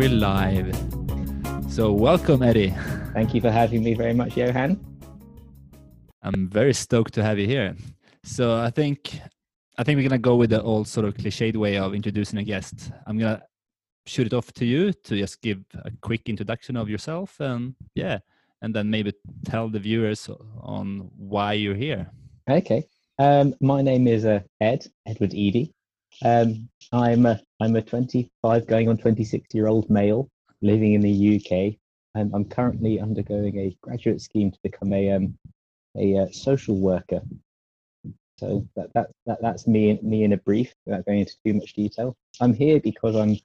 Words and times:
we're 0.00 0.08
live. 0.08 0.74
So, 1.68 1.92
welcome, 1.92 2.42
Eddie. 2.42 2.74
Thank 3.12 3.34
you 3.34 3.42
for 3.42 3.50
having 3.50 3.84
me 3.84 3.92
very 3.92 4.14
much, 4.14 4.34
Johan. 4.34 4.80
I'm 6.22 6.48
very 6.48 6.72
stoked 6.72 7.12
to 7.14 7.22
have 7.22 7.38
you 7.38 7.46
here. 7.46 7.76
So, 8.24 8.56
I 8.56 8.70
think 8.70 9.20
I 9.76 9.84
think 9.84 9.98
we're 9.98 10.08
gonna 10.08 10.18
go 10.18 10.36
with 10.36 10.48
the 10.48 10.62
old 10.62 10.88
sort 10.88 11.04
of 11.04 11.12
cliched 11.12 11.54
way 11.54 11.76
of 11.76 11.92
introducing 11.92 12.38
a 12.38 12.42
guest. 12.42 12.90
I'm 13.06 13.18
gonna 13.18 13.42
shoot 14.06 14.26
it 14.26 14.32
off 14.32 14.50
to 14.54 14.64
you 14.64 14.94
to 14.94 15.18
just 15.18 15.42
give 15.42 15.58
a 15.74 15.90
quick 16.00 16.30
introduction 16.30 16.78
of 16.78 16.88
yourself, 16.88 17.38
and 17.38 17.74
yeah, 17.94 18.20
and 18.62 18.74
then 18.74 18.88
maybe 18.88 19.12
tell 19.44 19.68
the 19.68 19.80
viewers 19.80 20.30
on 20.62 21.10
why 21.18 21.52
you're 21.52 21.74
here. 21.74 22.10
Okay. 22.48 22.86
Um, 23.18 23.54
my 23.60 23.82
name 23.82 24.08
is 24.08 24.24
uh, 24.24 24.40
Ed 24.62 24.86
Edward 25.06 25.34
Eady. 25.34 25.74
Um, 26.24 26.68
I'm 26.92 27.26
a, 27.26 27.40
I'm 27.60 27.76
a 27.76 27.82
25 27.82 28.66
going 28.66 28.88
on 28.88 28.98
26 28.98 29.54
year 29.54 29.68
old 29.68 29.88
male 29.88 30.28
living 30.62 30.94
in 30.94 31.00
the 31.00 31.36
UK. 31.36 31.76
and 32.14 32.30
I'm 32.34 32.44
currently 32.44 33.00
undergoing 33.00 33.58
a 33.58 33.76
graduate 33.80 34.20
scheme 34.20 34.50
to 34.50 34.58
become 34.62 34.92
a 34.92 35.12
um, 35.12 35.38
a 35.96 36.18
uh, 36.18 36.26
social 36.32 36.76
worker. 36.80 37.20
So 38.38 38.66
that, 38.76 38.92
that, 38.94 39.10
that 39.26 39.38
that's 39.42 39.66
me 39.66 39.98
me 40.02 40.24
in 40.24 40.32
a 40.32 40.38
brief, 40.38 40.72
without 40.86 41.06
going 41.06 41.20
into 41.20 41.34
too 41.44 41.54
much 41.54 41.74
detail. 41.74 42.16
I'm 42.40 42.54
here 42.54 42.80
because 42.80 43.16
I'm 43.16 43.36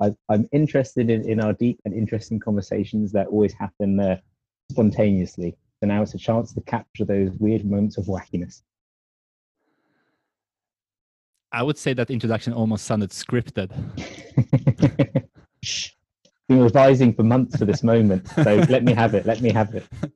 I, 0.00 0.14
I'm 0.28 0.48
interested 0.52 1.10
in, 1.10 1.28
in 1.28 1.40
our 1.40 1.52
deep 1.52 1.80
and 1.84 1.94
interesting 1.94 2.38
conversations 2.38 3.12
that 3.12 3.28
always 3.28 3.52
happen 3.52 3.98
uh, 3.98 4.18
spontaneously. 4.70 5.56
So 5.80 5.86
now 5.88 6.02
it's 6.02 6.14
a 6.14 6.18
chance 6.18 6.52
to 6.54 6.60
capture 6.62 7.04
those 7.04 7.30
weird 7.38 7.64
moments 7.64 7.98
of 7.98 8.06
wackiness. 8.06 8.62
I 11.52 11.62
would 11.62 11.76
say 11.76 11.92
that 11.92 12.10
introduction 12.10 12.54
almost 12.54 12.86
sounded 12.86 13.10
scripted. 13.10 13.68
Been 16.48 16.60
revising 16.60 17.12
for 17.12 17.22
months 17.22 17.58
for 17.58 17.66
this 17.66 17.82
moment, 17.82 18.26
so 18.28 18.64
let 18.68 18.84
me 18.84 18.94
have 18.94 19.14
it. 19.14 19.26
Let 19.26 19.40
me 19.42 19.50
have 19.52 19.74
it. 19.74 19.86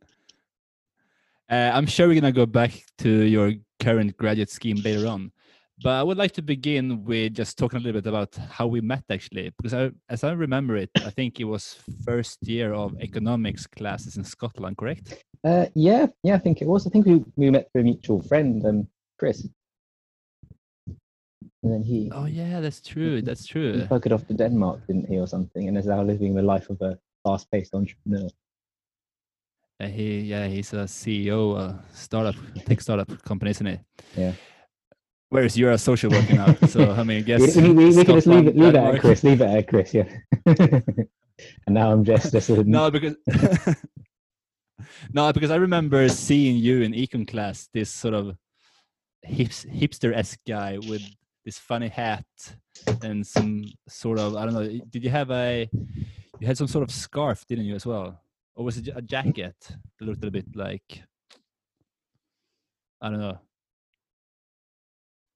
Uh, 1.49 1.71
I'm 1.73 1.87
sure 1.87 2.09
we're 2.09 2.21
gonna 2.21 2.33
go 2.33 2.45
back 2.45 2.73
to 2.99 3.09
your 3.09 3.53
current 3.79 4.17
graduate 4.17 4.51
scheme 4.51 4.79
later 4.79 5.07
on, 5.07 5.31
but 5.81 5.91
I 5.91 6.03
would 6.03 6.17
like 6.17 6.33
to 6.33 6.43
begin 6.43 7.05
with 7.05 7.35
just 7.35 7.57
talking 7.57 7.79
a 7.79 7.81
little 7.81 8.01
bit 8.01 8.09
about 8.09 8.35
how 8.35 8.67
we 8.67 8.81
met 8.81 9.05
actually, 9.09 9.53
because 9.57 9.73
I, 9.73 9.93
as 10.09 10.25
I 10.25 10.33
remember 10.33 10.75
it, 10.75 10.91
I 10.97 11.11
think 11.11 11.39
it 11.39 11.45
was 11.45 11.79
first 12.05 12.39
year 12.43 12.75
of 12.75 13.01
economics 13.01 13.65
classes 13.65 14.17
in 14.17 14.25
Scotland, 14.25 14.77
correct? 14.77 15.23
Uh, 15.45 15.67
yeah, 15.77 16.07
yeah, 16.25 16.35
I 16.35 16.39
think 16.39 16.63
it 16.63 16.67
was. 16.67 16.85
I 16.85 16.91
think 16.91 17.07
we, 17.07 17.25
we 17.37 17.49
met 17.51 17.71
through 17.71 17.83
a 17.83 17.85
mutual 17.85 18.23
friend, 18.23 18.67
um, 18.67 18.89
Chris. 19.17 19.47
And 21.67 21.75
then 21.75 21.83
he. 21.83 22.09
Oh 22.15 22.27
yeah, 22.27 22.61
that's 22.61 22.81
true. 22.81 23.21
That's 23.21 23.45
true. 23.45 23.73
He 23.73 23.79
true. 23.79 23.89
buggered 23.89 24.13
off 24.13 24.25
to 24.29 24.35
Denmark, 24.35 24.87
didn't 24.87 25.09
he, 25.09 25.19
or 25.19 25.27
something, 25.27 25.67
and 25.67 25.77
is 25.77 25.87
now 25.87 26.01
living 26.01 26.33
the 26.33 26.43
life 26.43 26.71
of 26.71 26.81
a 26.81 26.97
fast-paced 27.25 27.75
entrepreneur. 27.75 28.29
Uh, 29.81 29.89
he 29.89 30.21
yeah, 30.21 30.47
he's 30.47 30.73
a 30.75 30.87
CEO, 30.87 31.59
a 31.59 31.83
startup 31.93 32.37
tech 32.67 32.81
startup 32.81 33.11
company, 33.25 33.51
isn't 33.51 33.67
he? 33.67 33.79
Yeah. 34.17 34.33
Whereas 35.31 35.59
you're 35.59 35.73
a 35.73 35.79
social 35.79 36.09
worker 36.09 36.35
now, 36.35 36.55
so 36.69 36.93
I 36.93 37.03
mean, 37.03 37.19
I 37.19 37.23
guess 37.23 37.57
we, 37.57 37.73
we, 37.73 37.87
we 37.87 38.05
can 38.05 38.15
just 38.15 38.29
leave 38.29 38.47
it, 38.47 38.57
leave 38.57 38.77
it 38.77 38.77
at 38.77 39.01
Chris. 39.01 39.25
Leave 39.25 39.41
it 39.41 39.51
at 39.51 39.67
Chris. 39.67 39.93
Yeah. 39.93 40.09
and 40.47 41.09
now 41.67 41.91
I'm 41.91 42.05
just 42.05 42.31
just 42.31 42.49
No, 42.49 42.93
because 42.93 43.17
no, 45.13 45.33
because 45.33 45.51
I 45.51 45.57
remember 45.57 46.09
seeing 46.11 46.59
you 46.59 46.83
in 46.83 46.93
econ 46.93 47.27
class, 47.27 47.69
this 47.75 47.91
sort 47.91 48.15
of 48.15 48.37
hips, 49.23 49.65
hipster-esque 49.65 50.39
guy 50.47 50.79
with 50.79 51.03
this 51.47 51.59
funny 51.59 51.89
hat 51.89 52.27
and 53.03 53.25
some 53.25 53.65
sort 53.89 54.19
of 54.19 54.37
I 54.37 54.45
don't 54.45 54.55
know. 54.55 54.69
Did 54.91 55.05
you 55.05 55.11
have 55.11 55.31
a? 55.31 55.71
You 56.41 56.47
had 56.47 56.59
some 56.59 56.67
sort 56.67 56.83
of 56.83 56.91
scarf, 56.91 57.47
didn't 57.47 57.65
you, 57.65 57.77
as 57.77 57.87
well? 57.87 58.21
Or 58.57 58.65
was 58.65 58.77
it 58.77 58.89
a 58.95 59.01
jacket 59.01 59.55
that 59.61 60.05
looked 60.05 60.25
a 60.25 60.31
bit 60.31 60.45
like? 60.55 61.03
I 63.01 63.11
don't 63.11 63.21
know. 63.21 63.39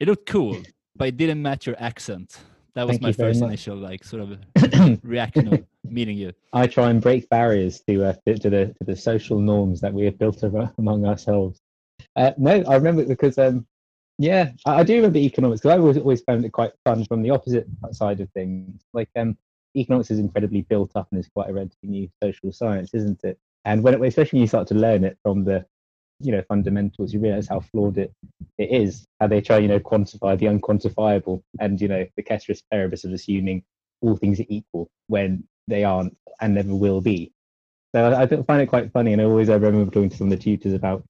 It 0.01 0.09
looked 0.09 0.29
cool, 0.29 0.61
but 0.97 1.09
it 1.09 1.17
didn't 1.17 1.41
match 1.41 1.67
your 1.67 1.77
accent. 1.79 2.39
That 2.75 2.87
was 2.87 2.99
Thank 2.99 3.03
my 3.03 3.13
first 3.13 3.43
initial 3.43 3.77
like 3.77 4.03
sort 4.05 4.23
of 4.23 5.01
reaction 5.05 5.53
of 5.53 5.65
meeting 5.85 6.17
you. 6.17 6.33
I 6.53 6.67
try 6.67 6.91
and 6.91 7.01
break 7.01 7.29
barriers 7.29 7.83
to 7.89 8.05
uh, 8.07 8.15
to 8.27 8.37
to 8.37 8.51
the 8.51 8.67
to 8.79 8.85
the 8.85 8.97
social 8.97 9.39
norms 9.39 9.81
that 9.81 9.95
we 9.95 10.05
have 10.07 10.19
built 10.19 10.43
ar- 10.43 10.75
among 10.77 11.07
ourselves. 11.07 11.61
Uh, 12.17 12.33
no, 12.37 12.65
I 12.67 12.75
remember 12.75 13.05
because 13.05 13.39
um, 13.39 13.67
yeah, 14.21 14.51
I, 14.67 14.85
do 14.85 14.97
remember 14.97 15.17
economics 15.17 15.63
because 15.63 15.75
I 15.75 15.81
always 15.81 15.97
always 15.97 16.21
found 16.21 16.45
it 16.45 16.53
quite 16.53 16.73
fun 16.85 17.07
from 17.07 17.23
the 17.23 17.31
opposite 17.31 17.67
side 17.93 18.21
of 18.21 18.31
things. 18.33 18.83
Like 18.93 19.09
um, 19.17 19.35
economics 19.75 20.11
is 20.11 20.19
incredibly 20.19 20.61
built 20.61 20.93
up 20.95 21.09
and 21.11 21.19
is 21.19 21.31
quite 21.35 21.49
a 21.49 21.55
relatively 21.55 21.89
new 21.89 22.11
social 22.23 22.53
science, 22.53 22.93
isn't 22.93 23.25
it? 23.25 23.39
And 23.65 23.83
when 23.83 23.95
it, 23.95 24.03
especially 24.03 24.37
when 24.37 24.43
you 24.43 24.49
start 24.49 24.69
to 24.69 24.75
learn 24.75 25.05
it 25.05 25.17
from 25.23 25.45
the 25.45 25.65
you 26.21 26.33
know 26.33 26.43
fundamentals, 26.51 27.15
you 27.15 27.21
realize 27.21 27.49
how 27.49 27.61
flawed 27.61 27.97
it 27.97 28.13
it 28.59 28.71
is. 28.71 29.07
How 29.21 29.27
they 29.29 29.41
try 29.41 29.57
you 29.57 29.69
know 29.69 29.81
quantify 29.81 30.39
the 30.39 30.47
unquantifiable, 30.47 31.43
and 31.59 31.81
you 31.81 31.89
know 31.89 32.07
the 32.15 32.23
ceteris 32.23 32.63
paribus 32.71 33.07
of 33.07 33.13
assuming 33.15 33.65
all 34.03 34.17
things 34.17 34.39
are 34.39 34.47
equal 34.51 34.91
when 35.07 35.45
they 35.67 35.83
aren't 35.83 36.15
and 36.43 36.57
never 36.57 36.75
will 36.75 37.01
be. 37.01 37.33
So 37.95 38.05
I, 38.05 38.25
I 38.25 38.27
find 38.27 38.61
it 38.61 38.67
quite 38.67 38.93
funny, 38.93 39.15
and 39.15 39.23
I 39.23 39.25
always 39.25 39.49
I 39.49 39.55
remember 39.55 39.91
talking 39.91 40.11
to 40.11 40.17
some 40.19 40.31
of 40.31 40.39
the 40.39 40.45
tutors 40.45 40.75
about 40.75 41.05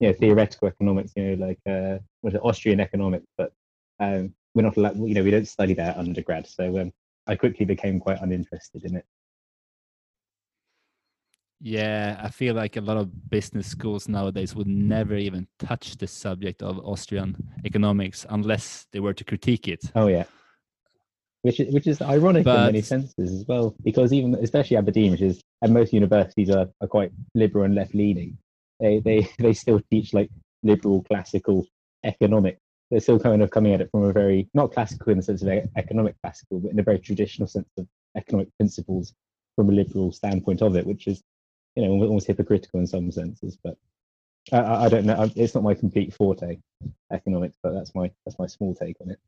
you 0.00 0.08
know 0.08 0.14
theoretical 0.14 0.68
economics, 0.68 1.12
you 1.16 1.36
know 1.36 1.46
like 1.46 1.58
uh, 1.68 1.98
what 2.20 2.32
is 2.32 2.36
it, 2.36 2.44
Austrian 2.44 2.80
economics, 2.80 3.26
but 3.36 3.52
um, 4.00 4.34
we're 4.54 4.62
not 4.62 4.76
allowed, 4.76 4.96
you 4.98 5.14
know, 5.14 5.22
we 5.22 5.30
don't 5.30 5.46
study 5.46 5.74
that 5.74 5.96
undergrad. 5.96 6.46
So 6.46 6.80
um, 6.80 6.92
I 7.26 7.36
quickly 7.36 7.64
became 7.64 8.00
quite 8.00 8.20
uninterested 8.20 8.84
in 8.84 8.96
it. 8.96 9.04
Yeah, 11.60 12.20
I 12.22 12.30
feel 12.30 12.54
like 12.54 12.76
a 12.76 12.80
lot 12.80 12.96
of 12.96 13.30
business 13.30 13.66
schools 13.66 14.08
nowadays 14.08 14.54
would 14.54 14.68
never 14.68 15.16
even 15.16 15.48
touch 15.58 15.96
the 15.96 16.06
subject 16.06 16.62
of 16.62 16.78
Austrian 16.78 17.36
economics 17.64 18.24
unless 18.30 18.86
they 18.92 19.00
were 19.00 19.14
to 19.14 19.24
critique 19.24 19.66
it. 19.66 19.80
Oh 19.96 20.06
yeah. 20.06 20.24
Which 21.42 21.60
is, 21.60 21.72
which 21.72 21.86
is 21.86 22.00
ironic 22.02 22.46
in 22.46 22.52
many 22.52 22.82
senses 22.82 23.32
as 23.32 23.44
well, 23.46 23.74
because 23.84 24.12
even 24.12 24.34
especially 24.36 24.76
Aberdeen, 24.76 25.12
which 25.12 25.20
is 25.20 25.40
and 25.62 25.74
most 25.74 25.92
universities 25.92 26.50
are, 26.50 26.68
are 26.80 26.88
quite 26.88 27.10
liberal 27.34 27.64
and 27.64 27.74
left 27.74 27.94
leaning, 27.94 28.38
they, 28.80 29.00
they 29.00 29.28
they 29.38 29.52
still 29.52 29.80
teach 29.90 30.12
like 30.12 30.30
liberal 30.62 31.02
classical 31.02 31.66
economics. 32.04 32.60
They're 32.90 33.00
still 33.00 33.20
kind 33.20 33.42
of 33.42 33.50
coming 33.50 33.74
at 33.74 33.82
it 33.82 33.90
from 33.90 34.04
a 34.04 34.12
very 34.12 34.48
not 34.54 34.72
classical 34.72 35.12
in 35.12 35.18
the 35.18 35.22
sense 35.22 35.42
of 35.42 35.48
economic 35.76 36.16
classical, 36.22 36.60
but 36.60 36.72
in 36.72 36.78
a 36.78 36.82
very 36.82 36.98
traditional 36.98 37.46
sense 37.46 37.68
of 37.76 37.86
economic 38.16 38.48
principles 38.56 39.12
from 39.56 39.68
a 39.68 39.72
liberal 39.72 40.12
standpoint 40.12 40.62
of 40.62 40.74
it, 40.76 40.86
which 40.86 41.06
is 41.06 41.22
you 41.76 41.84
know 41.84 41.90
almost 41.90 42.26
hypocritical 42.26 42.80
in 42.80 42.86
some 42.86 43.10
senses. 43.12 43.58
But 43.62 43.76
I, 44.52 44.58
I 44.58 44.84
I 44.84 44.88
don't 44.88 45.04
know. 45.04 45.30
It's 45.36 45.54
not 45.54 45.64
my 45.64 45.74
complete 45.74 46.14
forte, 46.14 46.58
economics, 47.12 47.58
but 47.62 47.74
that's 47.74 47.94
my 47.94 48.10
that's 48.24 48.38
my 48.38 48.46
small 48.46 48.74
take 48.74 48.96
on 49.00 49.10
it. 49.10 49.18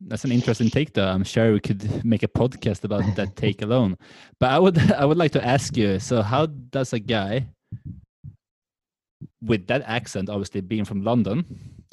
That's 0.00 0.24
an 0.24 0.32
interesting 0.32 0.70
take, 0.70 0.92
though. 0.92 1.08
I'm 1.08 1.24
sure 1.24 1.52
we 1.52 1.60
could 1.60 2.04
make 2.04 2.22
a 2.22 2.28
podcast 2.28 2.84
about 2.84 3.04
that 3.16 3.36
take 3.36 3.62
alone. 3.62 3.96
But 4.38 4.50
I 4.50 4.58
would, 4.58 4.78
I 4.92 5.04
would 5.04 5.16
like 5.16 5.32
to 5.32 5.44
ask 5.44 5.76
you. 5.76 5.98
So, 5.98 6.22
how 6.22 6.46
does 6.46 6.92
a 6.92 6.98
guy 6.98 7.48
with 9.42 9.66
that 9.66 9.82
accent, 9.86 10.28
obviously 10.28 10.60
being 10.60 10.84
from 10.84 11.02
London, 11.02 11.44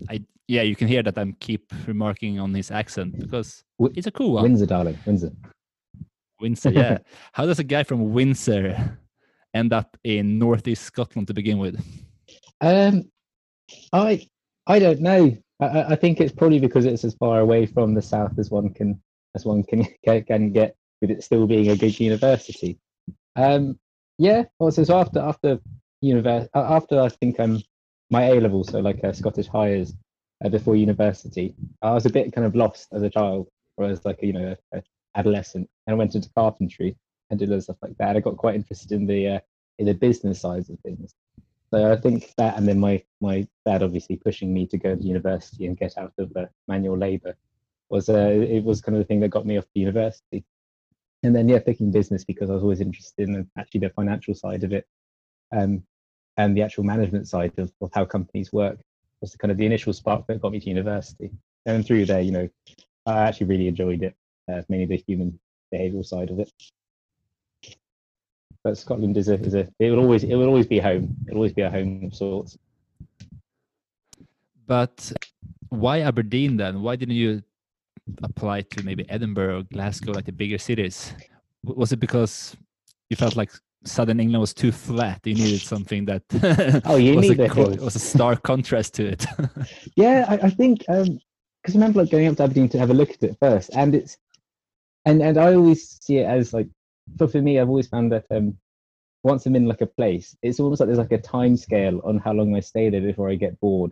I 0.10 0.24
yeah, 0.48 0.64
you 0.64 0.76
can 0.76 0.88
hear 0.88 1.02
that 1.04 1.18
I'm 1.18 1.34
keep 1.40 1.72
remarking 1.88 2.40
on 2.40 2.54
his 2.54 2.72
accent 2.72 3.18
because 3.18 3.64
it's 3.96 4.08
a 4.08 4.12
cool 4.12 4.34
one. 4.34 4.44
Windsor, 4.44 4.66
darling, 4.66 4.98
Windsor. 5.06 5.32
Windsor, 6.42 6.72
yeah. 6.72 6.98
How 7.34 7.46
does 7.46 7.60
a 7.60 7.64
guy 7.64 7.84
from 7.84 8.12
Windsor 8.12 8.98
end 9.54 9.72
up 9.72 9.96
in 10.04 10.40
northeast 10.40 10.84
Scotland 10.84 11.28
to 11.28 11.34
begin 11.34 11.58
with? 11.58 11.82
Um, 12.60 13.10
I 13.94 14.28
I 14.68 14.80
don't 14.80 15.02
know. 15.02 15.38
I- 15.60 15.94
I, 15.94 15.96
think 15.96 16.20
it's 16.20 16.34
probably 16.34 16.60
because 16.60 16.86
it's 16.86 17.06
as 17.06 17.14
far 17.16 17.40
away 17.40 17.66
from 17.68 17.94
the 17.94 18.02
south 18.02 18.38
as 18.40 18.50
one 18.50 18.74
can 18.74 19.02
as 19.36 19.46
one 19.46 19.64
can 19.64 19.86
can, 20.06 20.24
can 20.24 20.52
get, 20.52 20.76
with 21.02 21.12
it 21.12 21.24
still 21.24 21.48
being 21.48 21.70
a 21.70 21.78
good 21.78 22.00
university. 22.00 22.80
Um, 23.36 23.80
yeah. 24.22 24.44
well, 24.60 24.72
so 24.72 25.00
after 25.00 25.20
after 25.20 25.60
university, 26.02 26.50
after 26.54 27.02
I 27.02 27.10
think 27.10 27.40
um 27.40 27.62
my 28.10 28.24
A 28.30 28.42
level, 28.42 28.64
so 28.64 28.80
like 28.80 29.04
uh, 29.04 29.14
Scottish 29.14 29.48
Highers 29.50 29.94
uh, 30.44 30.50
before 30.50 30.76
university, 30.76 31.56
I 31.82 31.92
was 31.92 32.06
a 32.06 32.10
bit 32.10 32.34
kind 32.34 32.46
of 32.46 32.56
lost 32.56 32.90
as 32.94 33.02
a 33.04 33.10
child, 33.10 33.48
or 33.78 33.86
as 33.86 34.06
like 34.06 34.20
a, 34.22 34.26
you 34.28 34.34
know 34.34 34.56
a, 34.74 34.78
a 34.78 34.84
adolescent, 35.16 35.70
and 35.88 35.94
I 35.94 35.98
went 35.98 36.16
into 36.16 36.30
carpentry 36.36 36.96
and 37.30 37.40
did 37.40 37.52
of 37.52 37.64
stuff 37.64 37.78
like 37.82 37.98
that. 37.98 38.16
I 38.16 38.20
got 38.20 38.38
quite 38.38 38.56
interested 38.56 38.92
in 38.92 39.08
the 39.08 39.28
uh, 39.28 39.40
in 39.80 39.86
the 39.86 39.94
business 39.94 40.42
sides 40.42 40.70
of 40.70 40.80
things. 40.82 41.16
So 41.74 41.92
I 41.92 41.96
think 41.96 42.34
that, 42.38 42.58
and 42.58 42.68
then 42.68 42.80
my 42.80 43.04
my 43.22 43.48
dad 43.66 43.82
obviously 43.82 44.18
pushing 44.18 44.54
me 44.54 44.68
to 44.68 44.78
go 44.78 44.96
to 44.96 45.02
university 45.02 45.66
and 45.66 45.78
get 45.78 45.98
out 45.98 46.14
of 46.18 46.36
uh, 46.36 46.46
manual 46.68 46.98
labour 46.98 47.36
was 47.90 48.10
uh, 48.10 48.30
it 48.58 48.64
was 48.64 48.82
kind 48.82 48.96
of 48.96 49.02
the 49.02 49.06
thing 49.06 49.22
that 49.22 49.30
got 49.30 49.46
me 49.46 49.58
off 49.58 49.66
to 49.74 49.80
university. 49.80 50.44
And 51.24 51.36
then 51.36 51.48
yeah, 51.48 51.60
picking 51.60 51.92
business 51.92 52.24
because 52.24 52.50
I 52.50 52.54
was 52.54 52.64
always 52.64 52.82
interested 52.82 53.30
in 53.30 53.48
actually 53.58 53.82
the 53.82 53.90
financial 53.92 54.34
side 54.34 54.64
of 54.64 54.74
it, 54.74 54.88
um, 55.52 55.84
and 56.38 56.58
the 56.58 56.64
actual 56.64 56.84
management 56.84 57.28
side 57.28 57.54
of, 57.58 57.72
of 57.82 57.92
how 57.94 58.06
companies 58.06 58.52
work 58.52 58.80
was 59.22 59.32
the 59.32 59.38
kind 59.38 59.52
of 59.52 59.58
the 59.58 59.66
initial 59.66 59.94
spark 59.94 60.26
that 60.28 60.42
got 60.42 60.52
me 60.52 60.60
to 60.60 60.70
university. 60.70 61.32
And 61.66 61.86
through 61.86 62.06
there, 62.06 62.22
you 62.22 62.32
know, 62.32 62.50
I 63.06 63.24
actually 63.24 63.48
really 63.48 63.68
enjoyed 63.68 64.02
it, 64.02 64.16
uh, 64.52 64.64
mainly 64.68 64.86
the 64.86 65.04
human 65.08 65.40
behavioural 65.74 66.06
side 66.06 66.32
of 66.32 66.40
it. 66.40 66.52
But 68.64 68.78
Scotland 68.78 69.18
is 69.18 69.28
a 69.28 69.36
is 69.36 69.54
a 69.56 69.68
it 69.80 69.92
will 69.92 70.00
always 70.00 70.24
it 70.24 70.36
will 70.36 70.48
always 70.48 70.68
be 70.68 70.80
home. 70.80 71.16
It'll 71.28 71.38
always 71.38 71.54
be 71.54 71.62
a 71.62 71.70
home 71.70 72.06
of 72.06 72.16
sorts. 72.16 72.58
But 74.68 75.12
why 75.70 76.02
Aberdeen 76.02 76.58
then? 76.58 76.82
Why 76.82 76.96
didn't 76.96 77.16
you 77.16 77.42
apply 78.24 78.62
to 78.62 78.84
maybe 78.84 79.10
Edinburgh 79.10 79.60
or 79.60 79.64
Glasgow, 79.64 80.12
like 80.12 80.26
the 80.26 80.32
bigger 80.32 80.58
cities? 80.58 81.14
Was 81.64 81.92
it 81.92 82.00
because 82.00 82.56
you 83.10 83.16
felt 83.16 83.36
like 83.36 83.52
southern 83.84 84.20
England 84.20 84.42
was 84.42 84.54
too 84.54 84.72
flat? 84.72 85.22
You 85.26 85.36
needed 85.36 85.62
something 85.62 86.06
that 86.06 86.24
oh, 86.86 86.98
you 86.98 87.16
was, 87.16 87.30
need 87.30 87.40
a, 87.40 87.54
was 87.84 87.96
a 87.96 88.00
stark 88.00 88.44
contrast 88.44 88.94
to 88.96 89.06
it. 89.06 89.26
yeah, 89.96 90.26
I, 90.28 90.48
I 90.48 90.50
think 90.50 90.80
because 90.80 91.08
um, 91.08 91.20
I 91.68 91.72
remember 91.74 92.02
like 92.02 92.12
going 92.12 92.28
up 92.28 92.38
to 92.38 92.44
Aberdeen 92.44 92.70
to 92.70 92.80
have 92.80 92.90
a 92.90 92.96
look 92.96 93.12
at 93.12 93.24
it 93.24 93.38
first, 93.40 93.70
and 93.76 93.96
it's 93.96 94.18
and 95.06 95.22
and 95.22 95.38
I 95.38 95.54
always 95.54 96.00
see 96.02 96.18
it 96.18 96.26
as 96.26 96.54
like 96.54 96.68
for 97.18 97.28
for 97.28 97.42
me, 97.42 97.60
I've 97.60 97.70
always 97.70 97.88
found 97.88 98.12
that 98.12 98.26
um, 98.32 98.58
once 99.24 99.46
I'm 99.46 99.56
in 99.56 99.66
like 99.66 99.82
a 99.82 99.88
place, 99.88 100.36
it's 100.42 100.60
almost 100.60 100.80
like 100.80 100.88
there's 100.88 101.00
like 101.00 101.12
a 101.12 101.18
time 101.18 101.58
scale 101.58 102.02
on 102.04 102.18
how 102.18 102.34
long 102.34 102.56
I 102.56 102.60
stay 102.60 102.90
there 102.90 103.02
before 103.02 103.30
I 103.30 103.36
get 103.36 103.60
bored. 103.60 103.92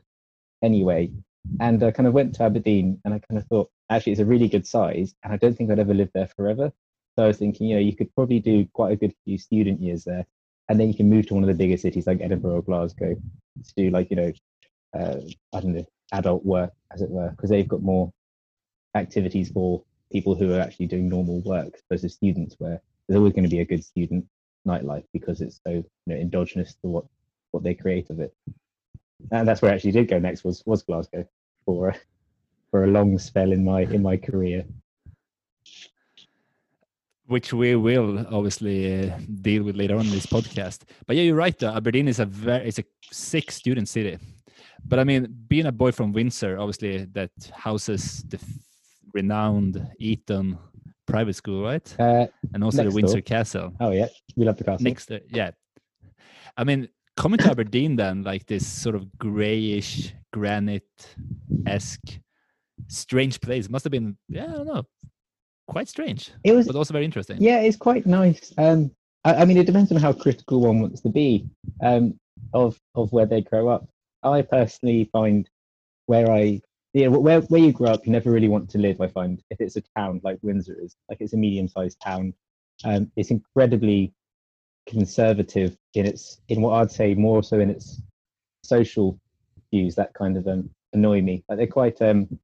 Anyway, 0.64 1.12
and 1.60 1.84
I 1.84 1.92
kind 1.92 2.08
of 2.08 2.14
went 2.14 2.36
to 2.36 2.44
Aberdeen, 2.44 3.00
and 3.04 3.14
I 3.14 3.20
kind 3.20 3.40
of 3.40 3.48
thought 3.48 3.70
actually 3.90 4.14
it's 4.14 4.22
a 4.22 4.26
really 4.26 4.48
good 4.48 4.68
size, 4.68 5.16
and 5.24 5.34
I 5.34 5.38
don't 5.38 5.56
think 5.58 5.72
I'd 5.72 5.80
ever 5.80 5.94
live 5.94 6.12
there 6.14 6.28
forever. 6.28 6.72
So 7.16 7.24
I 7.24 7.28
was 7.28 7.38
thinking, 7.38 7.68
you 7.68 7.76
know, 7.76 7.82
you 7.82 7.96
could 7.96 8.14
probably 8.16 8.40
do 8.40 8.66
quite 8.74 8.94
a 8.94 8.96
good 8.96 9.14
few 9.26 9.38
student 9.38 9.82
years 9.82 10.04
there, 10.04 10.26
and 10.70 10.80
then 10.80 10.88
you 10.88 10.94
can 10.94 11.10
move 11.10 11.28
to 11.28 11.34
one 11.34 11.44
of 11.44 11.48
the 11.48 11.56
bigger 11.56 11.78
cities 11.78 12.08
like 12.08 12.22
Edinburgh 12.22 12.56
or 12.56 12.62
Glasgow 12.62 13.16
to 13.16 13.74
do 13.76 13.90
like 13.90 14.10
you 14.10 14.16
know, 14.16 14.32
uh, 14.98 15.18
I 15.54 15.60
don't 15.60 15.74
know, 15.74 15.86
adult 16.14 16.46
work 16.46 16.72
as 16.92 17.02
it 17.02 17.10
were, 17.10 17.30
because 17.32 17.50
they've 17.50 17.68
got 17.68 17.82
more 17.82 18.12
activities 18.96 19.52
for 19.52 19.84
people 20.12 20.36
who 20.36 20.54
are 20.54 20.60
actually 20.60 20.88
doing 20.88 21.10
normal 21.10 21.42
work 21.42 21.80
versus 21.90 22.14
students, 22.14 22.56
where 22.60 22.82
there's 23.08 23.18
always 23.18 23.34
going 23.34 23.44
to 23.44 23.50
be 23.50 23.60
a 23.60 23.66
good 23.66 23.84
student 23.84 24.26
nightlife 24.68 25.06
because 25.14 25.42
it's 25.42 25.60
so 25.66 25.72
you 25.72 25.86
know, 26.06 26.16
endogenous 26.16 26.74
to 26.76 26.88
what 26.88 27.06
what 27.52 27.64
they 27.64 27.74
create 27.74 28.10
of 28.10 28.20
it. 28.20 28.34
And 29.32 29.48
that's 29.48 29.62
where 29.62 29.72
I 29.72 29.76
actually 29.76 29.92
did 29.92 30.08
go 30.08 30.20
next 30.20 30.44
was 30.44 30.64
was 30.66 30.84
Glasgow 30.84 31.26
for 31.70 31.96
for 32.72 32.84
a 32.84 32.88
long 32.88 33.20
spell 33.20 33.52
in 33.52 33.64
my 33.64 33.82
in 33.96 34.02
my 34.02 34.18
career 34.18 34.66
which 37.28 37.54
we 37.54 37.76
will 37.76 38.26
obviously 38.36 38.78
uh, 39.08 39.16
deal 39.42 39.62
with 39.62 39.76
later 39.76 39.96
on 39.96 40.06
in 40.08 40.12
this 40.12 40.26
podcast. 40.26 40.80
But 41.06 41.16
yeah, 41.16 41.22
you're 41.22 41.36
right. 41.36 41.56
Though 41.60 41.76
Aberdeen 41.76 42.08
is 42.08 42.20
a 42.20 42.26
very 42.26 42.68
it's 42.68 42.80
a 42.80 42.84
sick 43.12 43.52
student 43.52 43.88
city, 43.88 44.18
but 44.84 44.98
I 44.98 45.04
mean, 45.04 45.28
being 45.48 45.68
a 45.68 45.72
boy 45.72 45.92
from 45.92 46.12
Windsor, 46.12 46.58
obviously 46.58 47.06
that 47.14 47.30
houses 47.54 48.24
the 48.28 48.40
renowned 49.14 49.76
Eton 50.00 50.58
private 51.06 51.36
school, 51.36 51.62
right? 51.62 51.88
Uh, 52.00 52.26
and 52.54 52.64
also 52.64 52.84
the 52.84 52.96
Windsor 52.98 53.22
door. 53.22 53.38
Castle. 53.38 53.74
Oh 53.80 53.92
yeah, 53.92 54.08
we 54.36 54.46
love 54.46 54.58
the 54.58 54.64
castle. 54.64 54.84
Next, 54.84 55.12
uh, 55.12 55.20
yeah. 55.30 55.52
I 56.58 56.64
mean, 56.64 56.90
coming 57.16 57.38
to 57.38 57.52
Aberdeen, 57.52 57.96
then 57.96 58.24
like 58.24 58.48
this 58.48 58.66
sort 58.66 58.96
of 58.96 59.04
grayish 59.20 60.16
granite 60.32 61.16
esque 61.66 62.20
strange 62.88 63.40
place 63.42 63.70
must 63.70 63.84
have 63.84 63.92
been 63.92 64.18
yeah 64.28 64.46
I 64.46 64.58
don't 64.58 64.68
know 64.68 64.84
quite 65.70 65.88
strange. 65.88 66.32
It 66.44 66.52
was, 66.52 66.68
but 66.68 66.76
also 66.76 66.94
very 66.94 67.06
interesting. 67.06 67.38
Yeah, 67.40 67.62
it's 67.62 67.78
quite 67.78 68.06
nice. 68.06 68.52
Um, 68.58 68.92
I, 69.24 69.36
I, 69.36 69.46
mean, 69.46 69.58
it 69.58 69.66
depends 69.66 69.92
on 69.92 70.02
how 70.02 70.12
critical 70.12 70.62
one 70.62 70.82
wants 70.82 71.02
to 71.02 71.10
be 71.10 71.48
um, 71.82 72.20
of 72.54 72.78
of 72.96 73.12
where 73.14 73.26
they 73.26 73.42
grow 73.42 73.70
up. 73.70 73.88
I 74.24 74.42
personally 74.42 75.10
find 75.14 75.50
where 76.08 76.30
I, 76.30 76.60
you 76.94 77.10
know, 77.10 77.20
where 77.20 77.42
where 77.42 77.62
you 77.62 77.72
grow 77.72 77.92
up, 77.92 78.06
you 78.06 78.12
never 78.12 78.32
really 78.32 78.50
want 78.50 78.70
to 78.72 78.78
live. 78.78 79.00
I 79.00 79.08
find 79.08 79.42
if 79.50 79.62
it's 79.62 79.78
a 79.78 79.84
town 79.96 80.20
like 80.24 80.40
Windsor 80.42 80.76
is, 80.82 80.96
like 81.10 81.22
it's 81.22 81.34
a 81.34 81.38
medium-sized 81.38 82.02
town, 82.04 82.34
um, 82.84 83.12
it's 83.16 83.32
incredibly 83.32 84.14
conservative 84.88 85.78
in 85.94 86.06
its 86.06 86.42
in 86.50 86.62
what 86.62 86.74
I'd 86.74 86.92
say 86.92 87.14
more 87.14 87.44
so 87.44 87.60
in 87.60 87.70
its 87.70 88.02
social 88.64 89.20
views 89.72 89.96
that 89.96 90.14
kind 90.14 90.38
of 90.38 90.48
um, 90.48 90.70
annoy 90.94 91.22
me. 91.22 91.44
Like 91.48 91.58
they're 91.58 91.68
quite 91.68 92.02
um, 92.02 92.40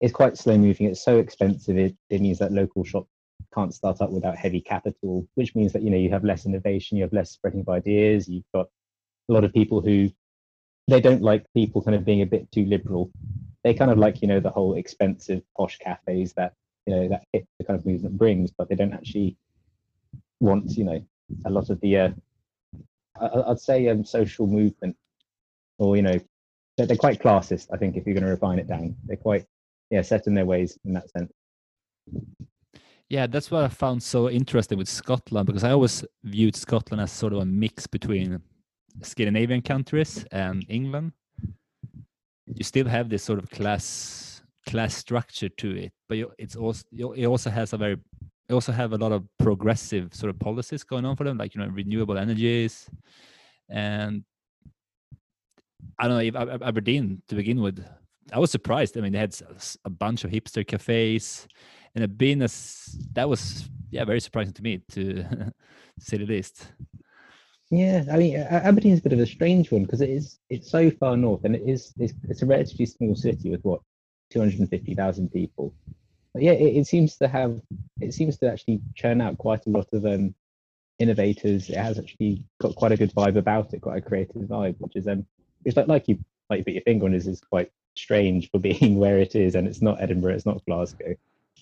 it's 0.00 0.12
quite 0.12 0.36
slow 0.36 0.58
moving. 0.58 0.86
It's 0.86 1.04
so 1.04 1.18
expensive. 1.18 1.76
It, 1.76 1.96
it 2.10 2.20
means 2.20 2.38
that 2.38 2.52
local 2.52 2.84
shops 2.84 3.08
can't 3.54 3.74
start 3.74 4.00
up 4.00 4.10
without 4.10 4.36
heavy 4.36 4.60
capital, 4.60 5.26
which 5.34 5.54
means 5.54 5.72
that 5.72 5.82
you 5.82 5.90
know 5.90 5.96
you 5.96 6.10
have 6.10 6.24
less 6.24 6.46
innovation, 6.46 6.96
you 6.96 7.04
have 7.04 7.12
less 7.12 7.30
spreading 7.30 7.60
of 7.60 7.68
ideas. 7.68 8.28
You've 8.28 8.44
got 8.54 8.66
a 9.28 9.32
lot 9.32 9.44
of 9.44 9.52
people 9.52 9.80
who 9.80 10.10
they 10.88 11.00
don't 11.00 11.22
like 11.22 11.46
people 11.54 11.82
kind 11.82 11.94
of 11.94 12.04
being 12.04 12.22
a 12.22 12.26
bit 12.26 12.50
too 12.52 12.64
liberal. 12.66 13.10
They 13.62 13.74
kind 13.74 13.90
of 13.90 13.98
like 13.98 14.20
you 14.22 14.28
know 14.28 14.40
the 14.40 14.50
whole 14.50 14.74
expensive 14.74 15.42
posh 15.56 15.78
cafes 15.78 16.32
that 16.34 16.54
you 16.86 16.94
know 16.94 17.08
that 17.08 17.24
hit 17.32 17.46
the 17.58 17.64
kind 17.64 17.78
of 17.78 17.86
movement 17.86 18.18
brings, 18.18 18.50
but 18.50 18.68
they 18.68 18.74
don't 18.74 18.92
actually 18.92 19.36
want 20.40 20.72
you 20.72 20.84
know 20.84 21.02
a 21.46 21.50
lot 21.50 21.70
of 21.70 21.80
the 21.80 21.96
uh, 21.96 22.10
I'd 23.20 23.60
say 23.60 23.88
um, 23.88 24.04
social 24.04 24.46
movement 24.46 24.96
or 25.78 25.96
you 25.96 26.02
know 26.02 26.18
they're, 26.76 26.86
they're 26.86 26.96
quite 26.96 27.20
classist. 27.20 27.68
I 27.72 27.76
think 27.76 27.96
if 27.96 28.06
you're 28.06 28.14
going 28.14 28.24
to 28.24 28.30
refine 28.30 28.58
it 28.58 28.68
down, 28.68 28.96
they're 29.04 29.16
quite 29.16 29.46
yeah 29.90 30.02
set 30.02 30.26
in 30.26 30.34
their 30.34 30.46
ways 30.46 30.78
in 30.84 30.92
that 30.94 31.10
sense. 31.10 31.32
Yeah 33.08 33.26
that's 33.26 33.50
what 33.50 33.62
i 33.62 33.68
found 33.68 34.02
so 34.02 34.30
interesting 34.30 34.78
with 34.78 34.88
scotland 34.88 35.46
because 35.46 35.62
i 35.62 35.70
always 35.70 36.04
viewed 36.24 36.56
scotland 36.56 37.02
as 37.02 37.12
sort 37.12 37.34
of 37.34 37.40
a 37.40 37.44
mix 37.44 37.86
between 37.86 38.40
scandinavian 39.02 39.62
countries 39.62 40.24
and 40.32 40.64
england. 40.68 41.12
You 42.46 42.64
still 42.64 42.86
have 42.86 43.08
this 43.08 43.22
sort 43.22 43.38
of 43.38 43.50
class 43.50 44.42
class 44.66 44.94
structure 44.94 45.50
to 45.50 45.76
it 45.76 45.92
but 46.08 46.18
it's 46.38 46.56
also 46.56 46.84
it 47.14 47.26
also 47.26 47.50
has 47.50 47.72
a 47.74 47.76
very 47.76 47.98
it 48.48 48.52
also 48.52 48.72
have 48.72 48.92
a 48.92 48.96
lot 48.96 49.12
of 49.12 49.24
progressive 49.38 50.14
sort 50.14 50.30
of 50.30 50.38
policies 50.38 50.84
going 50.84 51.04
on 51.04 51.16
for 51.16 51.24
them 51.24 51.38
like 51.38 51.54
you 51.54 51.60
know 51.60 51.68
renewable 51.68 52.18
energies. 52.18 52.88
And 53.68 54.24
i 55.98 56.08
don't 56.08 56.16
know 56.34 56.42
if 56.42 56.62
aberdeen 56.62 57.22
to 57.28 57.34
begin 57.34 57.60
with 57.60 57.84
I 58.32 58.38
was 58.38 58.50
surprised. 58.50 58.96
I 58.96 59.00
mean, 59.00 59.12
they 59.12 59.18
had 59.18 59.36
a 59.84 59.90
bunch 59.90 60.24
of 60.24 60.30
hipster 60.30 60.66
cafes, 60.66 61.46
and 61.94 62.04
a 62.04 62.08
been 62.08 62.42
a, 62.42 62.48
that 63.12 63.28
was 63.28 63.68
yeah 63.90 64.04
very 64.04 64.20
surprising 64.20 64.52
to 64.54 64.62
me 64.62 64.80
to 64.92 65.24
say 65.98 66.16
the 66.16 66.26
least. 66.26 66.68
Yeah, 67.70 68.04
I 68.10 68.16
mean 68.16 68.36
Aberdeen 68.36 68.92
is 68.92 69.00
a 69.00 69.02
bit 69.02 69.12
of 69.12 69.20
a 69.20 69.26
strange 69.26 69.70
one 69.70 69.84
because 69.84 70.00
it 70.00 70.10
is 70.10 70.38
it's 70.50 70.70
so 70.70 70.90
far 70.90 71.16
north 71.16 71.44
and 71.44 71.56
it 71.56 71.62
is 71.66 71.92
it's, 71.98 72.12
it's 72.28 72.42
a 72.42 72.46
relatively 72.46 72.86
small 72.86 73.16
city 73.16 73.50
with 73.50 73.64
what 73.64 73.80
two 74.30 74.38
hundred 74.38 74.60
and 74.60 74.70
fifty 74.70 74.94
thousand 74.94 75.30
people. 75.30 75.74
But 76.32 76.42
yeah, 76.42 76.52
it, 76.52 76.76
it, 76.76 76.86
seems 76.86 77.16
to 77.18 77.28
have 77.28 77.60
it 78.00 78.12
seems 78.12 78.38
to 78.38 78.50
actually 78.50 78.80
churn 78.96 79.20
out 79.20 79.38
quite 79.38 79.66
a 79.66 79.70
lot 79.70 79.86
of 79.92 80.04
um, 80.04 80.34
innovators. 80.98 81.70
It 81.70 81.76
has 81.76 81.98
actually 81.98 82.44
got 82.60 82.74
quite 82.74 82.92
a 82.92 82.96
good 82.96 83.14
vibe 83.14 83.36
about 83.36 83.72
it, 83.72 83.82
quite 83.82 83.98
a 83.98 84.08
creative 84.08 84.42
vibe, 84.42 84.76
which 84.78 84.96
is 84.96 85.06
um 85.06 85.26
it's 85.64 85.76
like 85.76 85.88
like 85.88 86.08
you 86.08 86.18
like 86.50 86.58
you 86.58 86.64
put 86.64 86.74
your 86.74 86.82
finger 86.82 87.06
on 87.06 87.14
is 87.14 87.26
is 87.26 87.40
quite 87.40 87.70
strange 87.96 88.50
for 88.50 88.58
being 88.68 88.98
where 88.98 89.18
it 89.18 89.34
is, 89.34 89.54
and 89.54 89.66
it's 89.66 89.82
not 89.82 90.00
Edinburgh, 90.00 90.34
it's 90.34 90.46
not 90.46 90.64
Glasgow. 90.66 91.14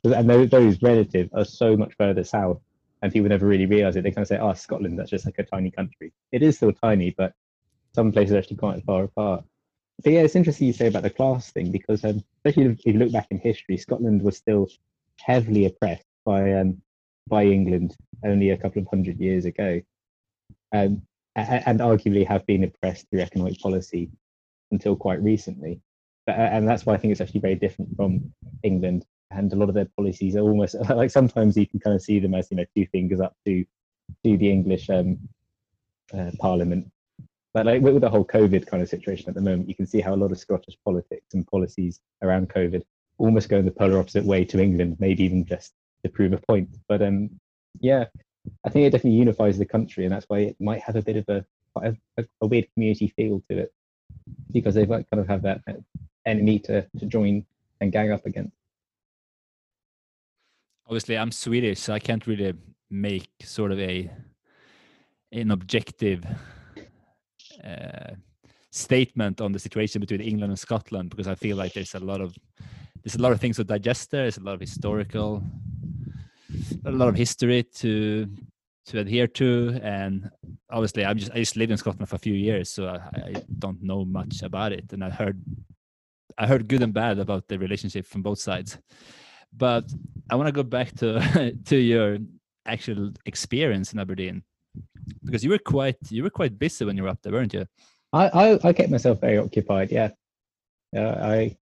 And 0.05 0.29
those, 0.29 0.51
those 0.51 0.83
relative 0.83 1.29
are 1.33 1.45
so 1.45 1.77
much 1.77 1.95
further 1.97 2.25
south, 2.25 2.61
and 3.03 3.13
people 3.13 3.29
never 3.29 3.47
really 3.47 3.67
realise 3.67 3.95
it. 3.97 4.03
They 4.03 4.11
kind 4.11 4.23
of 4.23 4.29
say, 4.29 4.39
"Oh, 4.39 4.53
Scotland, 4.55 4.99
that's 4.99 5.11
just 5.11 5.27
like 5.27 5.39
a 5.39 5.45
tiny 5.45 5.71
country." 5.71 6.13
It 6.33 6.43
is 6.43 6.57
still 6.57 6.73
tiny, 6.73 7.15
but 7.17 7.35
some 7.95 8.11
places 8.13 8.35
are 8.35 8.39
actually 8.39 8.57
quite 8.57 8.85
far 8.85 9.05
apart. 9.05 9.45
But 10.03 10.13
yeah, 10.13 10.23
it's 10.23 10.35
interesting 10.35 10.67
you 10.67 10.73
say 10.73 10.89
about 10.89 11.05
the 11.05 11.11
class 11.11 11.53
thing 11.53 11.71
because, 11.71 12.05
um, 12.05 12.25
especially 12.39 12.73
if 12.73 12.85
you 12.85 12.95
look 12.95 13.13
back 13.13 13.29
in 13.31 13.39
history, 13.39 13.77
Scotland 13.77 14.23
was 14.23 14.37
still 14.37 14.69
heavily 15.21 15.67
oppressed 15.67 16.07
by 16.25 16.55
um, 16.55 16.83
by 17.29 17.45
England 17.45 17.97
only 18.25 18.51
a 18.51 18.57
couple 18.57 18.83
of 18.83 18.89
hundred 18.89 19.21
years 19.21 19.45
ago, 19.45 19.81
um, 20.73 21.03
and 21.37 21.81
arguably 21.81 22.27
have 22.27 22.45
been 22.47 22.65
oppressed 22.65 23.09
through 23.09 23.21
economic 23.21 23.59
policy 23.61 24.11
until 24.71 24.97
quite 24.97 25.23
recently 25.23 25.81
and 26.27 26.69
that's 26.69 26.87
why 26.87 26.95
I 26.95 26.97
think 26.97 27.13
it's 27.13 27.21
actually 27.21 27.41
very 27.41 27.55
different 27.55 27.95
from 27.97 28.33
England. 28.63 29.05
And 29.31 29.53
a 29.53 29.57
lot 29.57 29.69
of 29.69 29.75
their 29.75 29.89
policies 29.97 30.37
are 30.37 30.41
almost 30.41 30.77
like 30.91 31.11
sometimes 31.11 31.57
you 31.57 31.67
can 31.67 31.81
kind 31.81 31.97
of 31.97 32.03
see 32.03 32.19
them 32.21 32.35
as 32.35 32.49
you 32.51 32.57
know 32.57 32.67
two 32.77 32.87
fingers 32.87 33.21
up 33.21 33.35
to 33.47 33.65
to 34.25 34.37
the 34.37 34.51
English 34.51 34.91
um, 34.91 35.19
uh, 36.17 36.31
Parliament. 36.39 36.91
But 37.55 37.67
like 37.67 37.83
with 37.83 38.01
the 38.01 38.09
whole 38.09 38.25
COVID 38.25 38.67
kind 38.67 38.83
of 38.83 38.89
situation 38.89 39.29
at 39.29 39.35
the 39.35 39.41
moment, 39.41 39.69
you 39.69 39.75
can 39.75 39.87
see 39.87 40.01
how 40.01 40.15
a 40.15 40.17
lot 40.17 40.33
of 40.33 40.39
Scottish 40.39 40.77
politics 40.85 41.35
and 41.35 41.47
policies 41.47 42.01
around 42.23 42.49
COVID 42.49 42.83
almost 43.19 43.49
go 43.49 43.59
in 43.59 43.67
the 43.67 43.71
polar 43.71 43.99
opposite 43.99 44.25
way 44.25 44.45
to 44.47 44.61
England, 44.61 44.97
maybe 45.01 45.25
even 45.25 45.45
just 45.45 45.73
to 46.03 46.11
prove 46.11 46.33
a 46.33 46.39
point. 46.39 46.69
But 46.89 47.03
um, 47.03 47.29
yeah, 47.81 48.07
I 48.65 48.71
think 48.71 48.87
it 48.87 48.91
definitely 48.91 49.19
unifies 49.19 49.59
the 49.59 49.67
country, 49.67 50.05
and 50.05 50.13
that's 50.13 50.27
why 50.29 50.39
it 50.41 50.57
might 50.61 50.83
have 50.83 50.97
a 50.97 51.03
bit 51.03 51.17
of 51.17 51.29
a 51.29 51.45
a, 51.77 51.95
a 52.41 52.47
weird 52.47 52.67
community 52.75 53.09
feel 53.17 53.43
to 53.51 53.59
it 53.59 53.73
because 54.53 54.75
they 54.75 54.87
kind 54.87 55.07
of 55.13 55.27
have 55.27 55.43
that 55.43 55.63
enemy 56.27 56.59
to, 56.61 56.87
to 56.99 57.07
join 57.07 57.45
and 57.81 57.93
gang 57.93 58.13
up 58.13 58.27
against. 58.27 58.53
Obviously, 60.87 61.17
I'm 61.17 61.33
Swedish, 61.33 61.81
so 61.81 61.93
I 61.93 61.99
can't 61.99 62.27
really 62.27 62.55
make 62.91 63.29
sort 63.43 63.73
of 63.73 63.81
a 63.81 64.11
an 65.33 65.51
objective 65.51 66.27
uh, 67.65 68.11
statement 68.71 69.41
on 69.41 69.53
the 69.53 69.59
situation 69.59 70.01
between 70.01 70.21
England 70.21 70.51
and 70.51 70.59
Scotland 70.59 71.09
because 71.09 71.27
I 71.27 71.35
feel 71.35 71.57
like 71.57 71.73
there's 71.73 71.95
a 71.95 72.01
lot 72.01 72.21
of 72.21 72.37
there's 73.03 73.15
a 73.15 73.23
lot 73.23 73.33
of 73.33 73.41
things 73.41 73.57
to 73.57 73.65
digest 73.65 74.11
there. 74.11 74.23
There's 74.23 74.37
a 74.37 74.43
lot 74.43 74.55
of 74.55 74.61
historical 74.61 75.43
a 76.85 76.91
lot 76.91 77.09
of 77.09 77.17
history 77.17 77.63
to 77.63 78.29
to 78.87 78.99
adhere 78.99 79.29
to, 79.29 79.79
and 79.83 80.31
obviously 80.71 81.05
I'm 81.05 81.19
just 81.19 81.33
I 81.33 81.37
just 81.37 81.57
lived 81.57 81.73
in 81.73 81.79
Scotland 81.79 82.09
for 82.09 82.17
a 82.17 82.19
few 82.19 82.35
years, 82.35 82.69
so 82.71 82.89
I, 82.89 82.99
I 83.17 83.35
don't 83.59 83.83
know 83.83 84.05
much 84.05 84.43
about 84.43 84.73
it, 84.73 84.93
and 84.93 85.05
I 85.05 85.11
heard 85.11 85.41
I 86.39 86.47
heard 86.47 86.69
good 86.69 86.83
and 86.83 86.93
bad 86.93 87.19
about 87.19 87.49
the 87.49 87.59
relationship 87.59 88.07
from 88.07 88.23
both 88.23 88.39
sides. 88.39 88.79
But 89.57 89.85
I 90.31 90.37
want 90.37 90.49
to 90.49 90.53
go 90.53 90.63
back 90.63 90.95
to 90.97 91.55
to 91.65 91.77
your 91.77 92.19
actual 92.67 93.13
experience 93.27 93.93
in 93.93 93.99
Aberdeen 93.99 94.43
because 95.25 95.43
you 95.43 95.51
were 95.51 95.59
quite 95.59 95.99
you 96.11 96.23
were 96.23 96.31
quite 96.31 96.59
busy 96.59 96.85
when 96.85 96.97
you 96.97 97.03
were 97.03 97.09
up 97.09 97.23
there, 97.23 97.33
weren't 97.33 97.55
you? 97.55 97.67
I 98.13 98.29
I, 98.29 98.69
I 98.69 98.73
kept 98.73 98.91
myself 98.91 99.21
very 99.21 99.39
occupied. 99.39 99.91
Yeah, 99.91 100.11
uh, 100.97 101.19
I. 101.23 101.57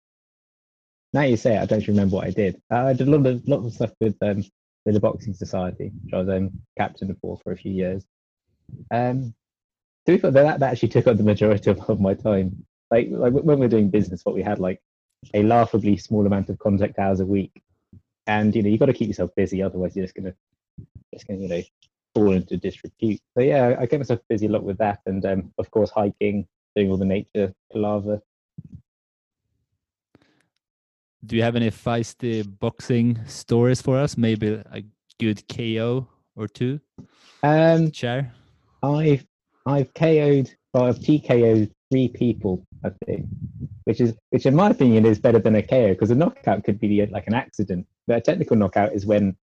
Now 1.11 1.21
you 1.21 1.37
say 1.37 1.55
it, 1.55 1.61
I 1.61 1.65
don't 1.65 1.87
remember 1.87 2.17
what 2.17 2.27
I 2.27 2.29
did. 2.29 2.61
Uh, 2.71 2.85
I 2.85 2.93
did 2.93 3.07
a 3.07 3.11
lot 3.11 3.25
of 3.25 3.47
lot 3.47 3.65
of 3.65 3.73
stuff 3.73 3.91
with 3.99 4.15
um, 4.21 4.43
with 4.89 4.95
the 4.95 5.07
boxing 5.07 5.33
society, 5.33 5.91
which 6.03 6.13
I 6.13 6.17
was 6.17 6.29
um, 6.29 6.49
captain 6.77 7.15
for 7.21 7.37
for 7.37 7.51
a 7.51 7.57
few 7.57 7.71
years. 7.71 8.03
Um, 8.91 9.35
to 10.05 10.13
be 10.13 10.17
fair, 10.17 10.31
that, 10.31 10.59
that 10.59 10.71
actually 10.71 10.89
took 10.89 11.05
up 11.05 11.17
the 11.17 11.23
majority 11.23 11.69
of, 11.69 11.79
of 11.89 11.99
my 11.99 12.15
time. 12.15 12.65
Like, 12.89 13.07
like 13.11 13.33
when 13.33 13.45
we 13.45 13.55
we're 13.55 13.67
doing 13.67 13.91
business, 13.91 14.25
what 14.25 14.33
we 14.33 14.41
had 14.41 14.59
like 14.59 14.81
a 15.35 15.43
laughably 15.43 15.97
small 15.97 16.25
amount 16.25 16.49
of 16.49 16.57
contact 16.57 16.97
hours 16.97 17.19
a 17.19 17.25
week, 17.25 17.61
and 18.25 18.55
you 18.55 18.63
know 18.63 18.69
you've 18.69 18.79
got 18.79 18.87
to 18.87 18.93
keep 18.93 19.07
yourself 19.07 19.29
busy, 19.35 19.61
otherwise 19.61 19.95
you're 19.95 20.05
just 20.05 20.15
gonna 20.15 20.33
just 21.13 21.27
gonna 21.27 21.39
you 21.39 21.47
know 21.47 21.61
fall 22.15 22.31
into 22.31 22.57
disrepute. 22.57 23.21
So 23.37 23.43
yeah, 23.43 23.75
I 23.79 23.85
kept 23.85 23.99
myself 23.99 24.21
busy 24.27 24.47
a 24.47 24.49
lot 24.49 24.63
with 24.63 24.79
that, 24.79 25.01
and 25.05 25.23
um, 25.25 25.53
of 25.59 25.69
course 25.69 25.91
hiking, 25.91 26.47
doing 26.75 26.89
all 26.89 26.97
the 26.97 27.05
nature 27.05 27.53
lava. 27.75 28.23
Do 31.25 31.35
you 31.35 31.43
have 31.43 31.55
any 31.55 31.69
feisty 31.69 32.47
boxing 32.59 33.19
stories 33.27 33.81
for 33.81 33.97
us? 33.97 34.17
Maybe 34.17 34.61
a 34.71 34.83
good 35.19 35.43
KO 35.49 36.07
or 36.35 36.47
two. 36.47 36.79
Um, 37.43 37.91
Share. 37.91 38.31
I've 38.81 39.25
I've 39.65 39.93
KO'd, 39.93 40.55
well, 40.73 40.85
I've 40.85 40.99
TKO'd 40.99 41.71
three 41.91 42.07
people, 42.07 42.65
I 42.83 42.91
think, 43.05 43.27
which 43.83 43.99
is 43.99 44.15
which 44.29 44.45
in 44.45 44.55
my 44.55 44.69
opinion 44.69 45.05
is 45.05 45.19
better 45.19 45.39
than 45.39 45.55
a 45.55 45.61
KO 45.61 45.89
because 45.89 46.11
a 46.11 46.15
knockout 46.15 46.63
could 46.63 46.79
be 46.79 47.05
like 47.05 47.27
an 47.27 47.33
accident, 47.33 47.85
but 48.07 48.17
a 48.17 48.21
technical 48.21 48.55
knockout 48.55 48.93
is 48.93 49.05
when 49.05 49.35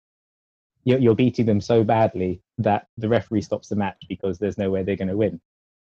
you're, 0.84 0.98
you're 0.98 1.14
beating 1.14 1.46
them 1.46 1.60
so 1.60 1.82
badly 1.82 2.40
that 2.58 2.86
the 2.98 3.08
referee 3.08 3.42
stops 3.42 3.68
the 3.68 3.76
match 3.76 4.02
because 4.08 4.38
there's 4.38 4.58
no 4.58 4.70
way 4.70 4.82
they're 4.82 4.96
going 4.96 5.08
to 5.08 5.16
win. 5.16 5.40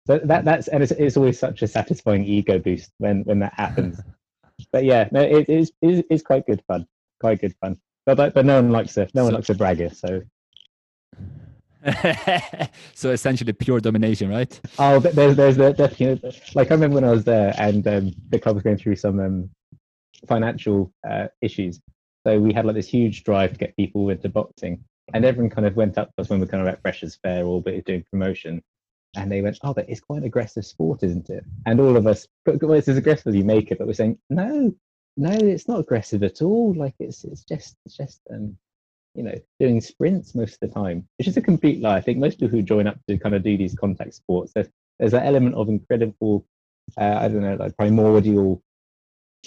So 0.06 0.18
that 0.25 0.44
that's 0.44 0.68
and 0.68 0.82
it's, 0.82 0.92
it's 0.92 1.16
always 1.16 1.38
such 1.38 1.62
a 1.62 1.68
satisfying 1.68 2.25
ego 2.25 2.58
boost 2.58 2.90
when 2.99 3.23
when 3.25 3.38
that 3.40 3.54
happens. 3.54 4.00
But 4.73 4.85
yeah, 4.85 5.09
no, 5.12 5.21
it 5.21 5.49
is 5.49 5.73
it, 5.83 6.07
it's 6.11 6.23
quite 6.23 6.47
good 6.47 6.62
fun, 6.67 6.87
quite 7.21 7.41
good 7.41 7.55
fun. 7.61 7.77
But 8.07 8.17
but, 8.17 8.35
but 8.35 8.45
no 8.47 8.57
one 8.57 8.71
likes 8.71 8.97
a 8.97 9.09
no 9.15 9.25
one 9.25 9.33
So- 9.33 9.37
likes 9.37 9.50
a 9.50 9.55
bragger. 9.55 9.91
So 9.95 10.23
so 12.95 13.11
essentially 13.11 13.53
pure 13.53 13.81
domination, 13.81 14.29
right? 14.31 14.61
oh, 14.79 14.99
there's 14.99 15.37
there's 15.37 15.57
the, 15.57 15.73
the 15.73 16.35
like 16.55 16.71
I 16.71 16.75
remember 16.75 16.97
when 16.97 17.05
I 17.05 17.11
was 17.11 17.25
there 17.25 17.55
and 17.59 17.87
um, 17.87 18.12
the 18.31 18.38
club 18.38 18.57
was 18.57 18.65
going 18.65 18.77
through 18.79 18.97
some 18.97 19.21
um, 19.21 19.50
financial 20.27 20.93
uh, 21.09 21.29
issues. 21.41 21.81
So 22.27 22.38
we 22.41 22.53
had 22.53 22.67
like 22.67 22.75
this 22.75 22.88
huge 22.88 23.23
drive 23.25 23.53
to 23.53 23.59
get 23.59 23.77
people 23.77 24.11
into 24.11 24.29
boxing, 24.29 24.83
and 25.15 25.25
everyone 25.25 25.50
kind 25.50 25.67
of 25.67 25.77
went 25.77 25.97
up 25.99 26.09
to 26.17 26.23
us 26.23 26.29
when 26.29 26.41
we 26.41 26.47
were 26.47 26.50
kind 26.50 26.62
of 26.62 26.69
at 26.69 26.83
Freshers 26.83 27.17
Fair 27.23 27.45
or 27.47 27.62
but 27.62 27.85
doing 27.85 28.05
promotion, 28.11 28.62
and 29.17 29.31
they 29.31 29.43
went, 29.43 29.59
"Oh, 29.62 29.75
but 29.75 29.88
it's 29.88 30.00
quite 30.00 30.19
an 30.19 30.25
aggressive 30.25 30.65
sport, 30.67 31.03
isn't 31.03 31.31
it?" 31.31 31.45
And 31.67 31.81
all 31.81 31.97
of 31.97 32.07
us, 32.07 32.27
"But 32.45 32.62
well, 32.62 32.75
it's 32.75 32.88
as 32.88 32.97
aggressive 32.97 33.29
as 33.29 33.37
you 33.37 33.45
make 33.45 33.71
it, 33.71 33.79
but 33.79 33.87
we're 33.87 33.95
saying, 33.95 34.19
"No, 34.31 34.75
no, 35.17 35.33
it's 35.33 35.69
not 35.69 35.81
aggressive 35.81 36.23
at 36.23 36.43
all. 36.43 36.75
Like 36.75 36.95
it's 36.99 37.25
it's 37.25 37.45
just 37.45 37.77
it's 37.85 37.97
just 37.97 38.21
um, 38.31 38.57
you 39.19 39.25
know, 39.25 39.35
doing 39.59 39.81
sprints 39.81 40.35
most 40.37 40.55
of 40.55 40.61
the 40.61 40.75
time, 40.75 41.07
It's 41.19 41.27
just 41.27 41.37
a 41.37 41.43
complete 41.43 41.81
lie. 41.83 41.97
I 41.97 42.00
think 42.00 42.19
most 42.19 42.38
people 42.38 42.57
who 42.57 42.62
join 42.62 42.87
up 42.87 42.99
to 43.09 43.19
kind 43.19 43.35
of 43.35 43.43
do 43.43 43.57
these 43.57 43.75
contact 43.75 44.15
sports, 44.15 44.53
there's 44.55 44.69
there's 44.99 45.12
that 45.12 45.27
element 45.27 45.57
of 45.57 45.69
incredible, 45.69 46.47
uh, 46.97 47.19
I 47.21 47.29
don't 47.29 47.43
know, 47.43 47.57
like 47.57 47.77
primordial 47.77 48.62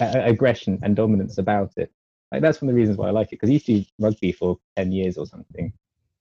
uh, 0.01 0.11
aggression 0.15 0.79
and 0.83 0.95
dominance 0.95 1.37
about 1.37 1.71
it. 1.77 1.89
Like 2.31 2.41
that's 2.41 2.61
one 2.61 2.69
of 2.69 2.75
the 2.75 2.79
reasons 2.79 2.97
why 2.97 3.07
I 3.07 3.11
like 3.11 3.27
it 3.27 3.39
because 3.39 3.49
I 3.49 3.53
used 3.53 3.65
to 3.67 3.79
do 3.79 3.85
rugby 3.99 4.33
for 4.33 4.57
ten 4.75 4.91
years 4.91 5.17
or 5.17 5.25
something, 5.25 5.71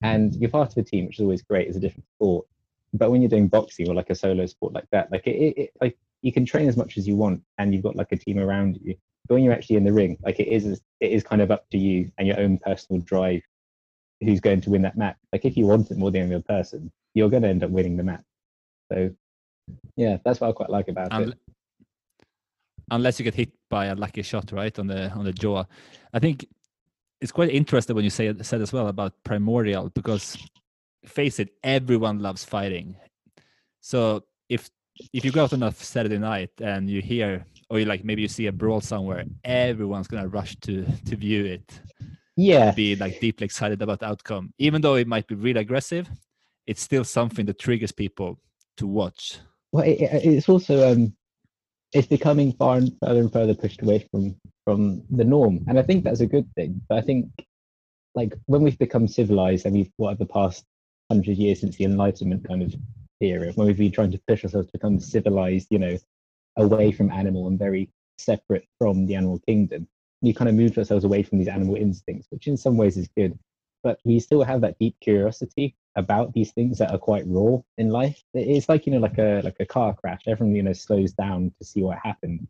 and 0.03 0.35
you're 0.37 0.51
part 0.51 0.71
of 0.71 0.79
a 0.79 0.83
team, 0.85 1.07
which 1.07 1.19
is 1.19 1.23
always 1.23 1.43
great. 1.43 1.67
It's 1.67 1.77
a 1.77 1.81
different 1.81 2.07
sport, 2.17 2.47
but 2.93 3.11
when 3.11 3.23
you're 3.23 3.29
doing 3.29 3.49
boxing 3.49 3.89
or 3.89 3.95
like 3.95 4.11
a 4.11 4.15
solo 4.15 4.47
sport 4.47 4.73
like 4.73 4.89
that, 4.91 5.11
like 5.13 5.27
it, 5.27 5.37
it, 5.37 5.59
it 5.59 5.71
like 5.81 5.97
you 6.23 6.33
can 6.33 6.45
train 6.45 6.69
as 6.69 6.77
much 6.77 6.99
as 6.99 7.07
you 7.07 7.17
want, 7.17 7.43
and 7.59 7.73
you've 7.73 7.83
got 7.83 7.97
like 7.97 8.13
a 8.13 8.17
team 8.17 8.39
around 8.39 8.79
you. 8.83 8.95
But 9.29 9.35
when 9.35 9.45
you're 9.45 9.53
actually 9.53 9.77
in 9.77 9.85
the 9.85 9.93
ring, 9.93 10.19
like 10.23 10.41
it 10.41 10.49
is, 10.49 10.67
it 10.67 10.81
is 11.01 11.23
kind 11.23 11.41
of 11.41 11.51
up 11.51 11.69
to 11.71 11.79
you 11.79 12.11
and 12.19 12.27
your 12.27 12.41
own 12.41 12.59
personal 12.59 13.01
drive 13.03 13.43
who's 14.21 14.41
going 14.41 14.61
to 14.63 14.71
win 14.71 14.83
that 14.83 14.99
match. 14.99 15.17
Like 15.33 15.45
if 15.45 15.57
you 15.57 15.67
want 15.67 15.91
it 15.91 15.97
more 15.97 16.11
than 16.11 16.29
the 16.29 16.37
other 16.37 16.45
person, 16.45 16.91
you're 17.15 17.31
going 17.31 17.43
to 17.45 17.49
end 17.49 17.63
up 17.63 17.71
winning 17.71 17.97
the 17.97 18.03
match. 18.03 18.25
So 18.93 19.11
yeah, 19.97 20.19
that's 20.25 20.41
what 20.41 20.49
I 20.49 20.53
quite 20.53 20.71
like 20.71 20.89
about 20.89 21.13
it. 21.23 21.39
unless 22.91 23.19
you 23.19 23.25
get 23.25 23.35
hit 23.35 23.53
by 23.69 23.87
a 23.87 23.95
lucky 23.95 24.23
shot 24.23 24.51
right 24.53 24.79
on 24.79 24.87
the 24.87 25.11
on 25.11 25.25
the 25.25 25.33
jaw 25.33 25.65
i 26.13 26.19
think 26.19 26.47
it's 27.21 27.33
quite 27.33 27.51
interesting 27.51 27.95
when 27.95 28.05
you 28.05 28.11
say 28.11 28.35
said 28.43 28.61
as 28.61 28.73
well 28.73 28.89
about 28.89 29.13
primordial 29.25 29.91
because 29.91 30.37
face 31.05 31.39
it 31.41 31.51
everyone 31.65 32.21
loves 32.21 32.45
fighting. 32.45 32.97
So 33.81 34.25
if 34.49 34.71
if 35.13 35.25
you 35.25 35.33
go 35.33 35.45
out 35.45 35.53
on 35.53 35.63
a 35.63 35.73
saturday 35.73 36.19
night 36.19 36.51
and 36.61 36.91
you 36.91 37.01
hear 37.01 37.45
or 37.71 37.79
you 37.79 37.87
like 37.87 38.05
maybe 38.05 38.23
you 38.23 38.29
see 38.29 38.47
a 38.47 38.53
brawl 38.53 38.81
somewhere 38.81 39.25
everyone's 39.45 40.09
gonna 40.09 40.29
rush 40.29 40.57
to 40.57 40.85
to 41.07 41.17
view 41.17 41.45
it 41.47 41.81
Yeah, 42.37 42.73
be 42.73 42.97
like 42.97 43.21
deeply 43.21 43.45
excited 43.45 43.81
about 43.83 44.01
the 44.01 44.07
outcome. 44.07 44.53
Even 44.59 44.83
though 44.83 44.97
it 44.97 45.07
might 45.09 45.27
be 45.27 45.35
really 45.35 45.61
aggressive 45.61 46.09
it's 46.67 46.83
still 46.83 47.05
something 47.05 47.47
that 47.47 47.59
triggers 47.59 47.93
people 47.93 48.39
to 48.77 48.87
watch. 48.87 49.39
Well, 49.73 49.85
it, 49.85 50.01
it- 50.01 50.25
it's 50.25 50.49
also 50.49 50.93
um, 50.93 51.15
it's 51.93 52.07
becoming 52.07 52.53
far 52.53 52.77
and 52.79 52.93
further 53.03 53.21
and 53.21 53.33
further 53.33 53.55
pushed 53.55 53.83
away 53.83 54.07
from 54.11 54.37
from 54.65 55.03
the 55.11 55.25
norm, 55.25 55.65
and 55.69 55.79
I 55.79 55.83
think 55.83 56.05
that's 56.05 56.21
a 56.21 56.27
good 56.27 56.49
thing. 56.55 56.81
But 56.89 56.99
I 56.99 57.01
think 57.03 57.29
like 58.15 58.35
when 58.47 58.63
we've 58.63 58.79
become 58.79 59.09
civilized 59.09 59.67
and 59.67 59.75
we've 59.75 59.91
what 59.97 60.19
the 60.19 60.27
past 60.27 60.65
hundred 61.11 61.37
years 61.37 61.61
since 61.61 61.77
the 61.77 61.85
Enlightenment 61.85 62.47
kind 62.47 62.63
of 62.63 62.75
era, 63.21 63.53
when 63.55 63.67
we've 63.67 63.77
been 63.77 63.93
trying 63.93 64.13
to 64.13 64.21
push 64.29 64.45
ourselves 64.45 64.69
to 64.69 64.73
become 64.73 65.01
civilized, 65.01 65.67
you 65.71 65.79
know, 65.79 65.99
away 66.57 66.93
from 66.93 67.11
animal 67.11 67.49
and 67.49 67.59
very 67.59 67.91
separate 68.19 68.67
from 68.79 69.07
the 69.07 69.15
animal 69.15 69.39
kingdom, 69.41 69.89
we 70.23 70.33
kind 70.33 70.49
of 70.49 70.55
moved 70.55 70.79
ourselves 70.79 71.05
away 71.05 71.23
from 71.23 71.39
these 71.39 71.49
animal 71.49 71.75
instincts, 71.75 72.29
which 72.31 72.47
in 72.47 72.57
some 72.57 72.77
ways 72.77 72.97
is 72.97 73.09
good. 73.17 73.39
But 73.83 73.99
we 74.05 74.21
still 74.21 74.43
have 74.43 74.61
that 74.61 74.79
deep 74.79 74.95
curiosity 75.01 75.75
about 75.97 76.33
these 76.33 76.53
things 76.53 76.79
that 76.79 76.91
are 76.93 76.99
quite 76.99 77.25
raw 77.27 77.59
in 77.79 77.89
life. 77.89 78.23
It's 78.35 78.69
like 78.69 78.87
you 78.87 78.93
know, 78.93 78.99
like 78.99 79.19
a 79.19 79.41
like 79.43 79.57
a 79.59 79.67
car 79.67 79.95
crash. 79.95 80.23
Everyone 80.27 80.55
you 80.55 80.63
know 80.63 80.75
slows 80.75 81.13
down 81.13 81.53
to 81.59 81.67
see 81.67 81.83
what 81.83 81.99
happened. 81.99 82.47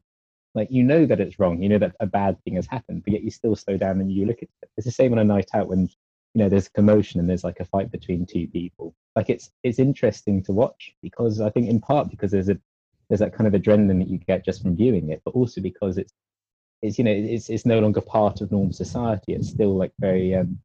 Like 0.54 0.68
you 0.70 0.82
know 0.82 1.06
that 1.06 1.20
it's 1.20 1.38
wrong. 1.38 1.62
You 1.62 1.68
know 1.68 1.78
that 1.78 1.94
a 2.00 2.06
bad 2.06 2.42
thing 2.42 2.56
has 2.56 2.66
happened, 2.66 3.04
but 3.04 3.12
yet 3.12 3.22
you 3.22 3.30
still 3.30 3.54
slow 3.54 3.76
down 3.76 4.00
and 4.00 4.10
you 4.12 4.26
look 4.26 4.38
at 4.38 4.48
it. 4.62 4.70
It's 4.76 4.86
the 4.86 4.90
same 4.90 5.12
on 5.12 5.20
a 5.20 5.24
night 5.24 5.50
out 5.54 5.68
when 5.68 5.88
you 6.34 6.42
know 6.42 6.49
there's 6.49 6.68
commotion 6.68 7.20
and 7.20 7.28
there's 7.28 7.44
like 7.44 7.60
a 7.60 7.64
fight 7.64 7.90
between 7.90 8.26
two 8.26 8.46
people. 8.49 8.94
Like 9.16 9.30
it's 9.30 9.50
it's 9.62 9.78
interesting 9.78 10.42
to 10.44 10.52
watch 10.52 10.94
because 11.02 11.40
I 11.40 11.50
think 11.50 11.68
in 11.68 11.80
part 11.80 12.10
because 12.10 12.30
there's 12.30 12.49
a 12.49 12.58
there's 13.08 13.20
that 13.20 13.34
kind 13.34 13.52
of 13.52 13.60
adrenaline 13.60 13.99
that 13.99 14.08
you 14.08 14.18
get 14.18 14.44
just 14.44 14.62
from 14.62 14.76
viewing 14.76 15.10
it, 15.10 15.22
but 15.25 15.34
also 15.34 15.60
because 15.60 15.99
it's 15.99 16.12
it's 16.82 16.99
you 16.99 17.04
know 17.04 17.10
it's 17.10 17.50
it's 17.50 17.66
no 17.66 17.80
longer 17.80 18.00
part 18.00 18.40
of 18.40 18.52
normal 18.52 18.72
society. 18.72 19.34
It's 19.34 19.50
still 19.50 19.76
like 19.76 19.92
very 19.99 20.34
um, 20.34 20.58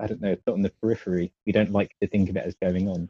I 0.00 0.06
don't 0.06 0.20
know, 0.20 0.36
on 0.48 0.62
the 0.62 0.72
periphery. 0.82 1.32
We 1.46 1.52
don't 1.52 1.72
like 1.72 1.94
to 2.00 2.08
think 2.08 2.28
of 2.28 2.36
it 2.36 2.44
as 2.44 2.56
going 2.56 2.88
on. 2.88 3.08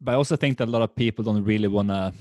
but 0.00 0.12
I 0.12 0.14
also 0.14 0.36
think 0.36 0.58
that 0.58 0.68
a 0.68 0.70
lot 0.70 0.82
of 0.82 0.94
people 0.94 1.24
don't 1.24 1.44
really 1.44 1.68
want 1.68 1.88
to 1.88 2.12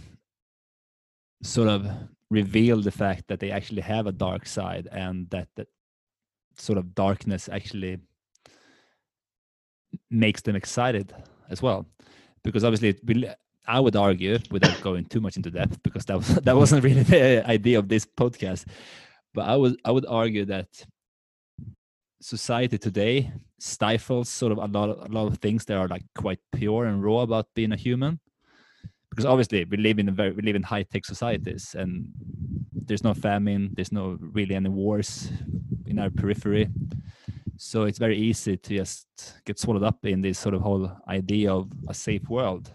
sort 1.44 1.70
of 1.70 1.88
reveal 2.30 2.82
the 2.82 2.92
fact 2.92 3.28
that 3.28 3.40
they 3.40 3.52
actually 3.52 3.82
have 3.82 4.08
a 4.08 4.12
dark 4.12 4.46
side 4.46 4.88
and 4.92 5.30
that 5.32 5.48
that 5.56 5.68
sort 6.58 6.78
of 6.78 6.94
darkness 6.96 7.50
actually 7.50 8.00
makes 10.10 10.42
them 10.42 10.56
excited 10.56 11.14
as 11.50 11.62
well. 11.62 11.86
Because 12.44 12.64
obviously 12.64 12.98
will- 13.04 13.34
I 13.68 13.80
would 13.80 13.96
argue 13.96 14.40
without 14.50 14.82
going 14.82 15.06
too 15.06 15.22
much 15.22 15.38
into 15.38 15.52
depth 15.52 15.82
because 15.84 16.06
that 16.06 16.18
was 16.18 16.28
that 16.44 16.56
wasn't 16.56 16.84
really 16.84 17.04
the 17.04 17.48
idea 17.50 17.80
of 17.80 17.88
this 17.88 18.06
podcast 18.06 18.66
but 19.34 19.48
I 19.48 19.56
would 19.56 19.80
I 19.86 19.92
would 19.92 20.06
argue 20.06 20.46
that 20.46 20.68
society 22.22 22.78
today 22.78 23.32
stifles 23.60 24.30
sort 24.30 24.52
of 24.52 24.58
a 24.58 24.66
lot 24.68 24.90
of, 24.90 25.10
a 25.10 25.14
lot 25.14 25.28
of 25.28 25.38
things 25.40 25.66
that 25.66 25.78
are 25.78 25.88
like 25.88 26.04
quite 26.16 26.40
pure 26.52 26.86
and 26.86 27.04
raw 27.04 27.22
about 27.22 27.48
being 27.56 27.72
a 27.72 27.76
human 27.76 28.20
because 29.12 29.26
obviously 29.26 29.64
we 29.66 29.78
live 29.78 30.00
in 30.00 30.10
a 30.10 30.12
very 30.12 30.32
we 30.32 30.42
live 30.42 30.56
in 30.56 30.64
high 30.64 30.84
tech 30.84 31.06
societies 31.06 31.76
and 31.78 32.08
there's 32.74 33.04
no 33.04 33.14
famine 33.14 33.70
there's 33.74 33.92
no 33.92 34.18
really 34.20 34.56
any 34.56 34.70
wars 34.70 35.32
in 35.86 36.00
our 36.00 36.10
periphery. 36.10 36.70
So 37.58 37.84
it's 37.84 38.00
very 38.00 38.18
easy 38.18 38.58
to 38.58 38.78
just 38.78 39.06
get 39.46 39.60
swallowed 39.60 39.84
up 39.84 40.04
in 40.04 40.22
this 40.22 40.40
sort 40.40 40.56
of 40.56 40.62
whole 40.62 40.92
idea 41.08 41.54
of 41.54 41.70
a 41.88 41.94
safe 41.94 42.28
world. 42.28 42.72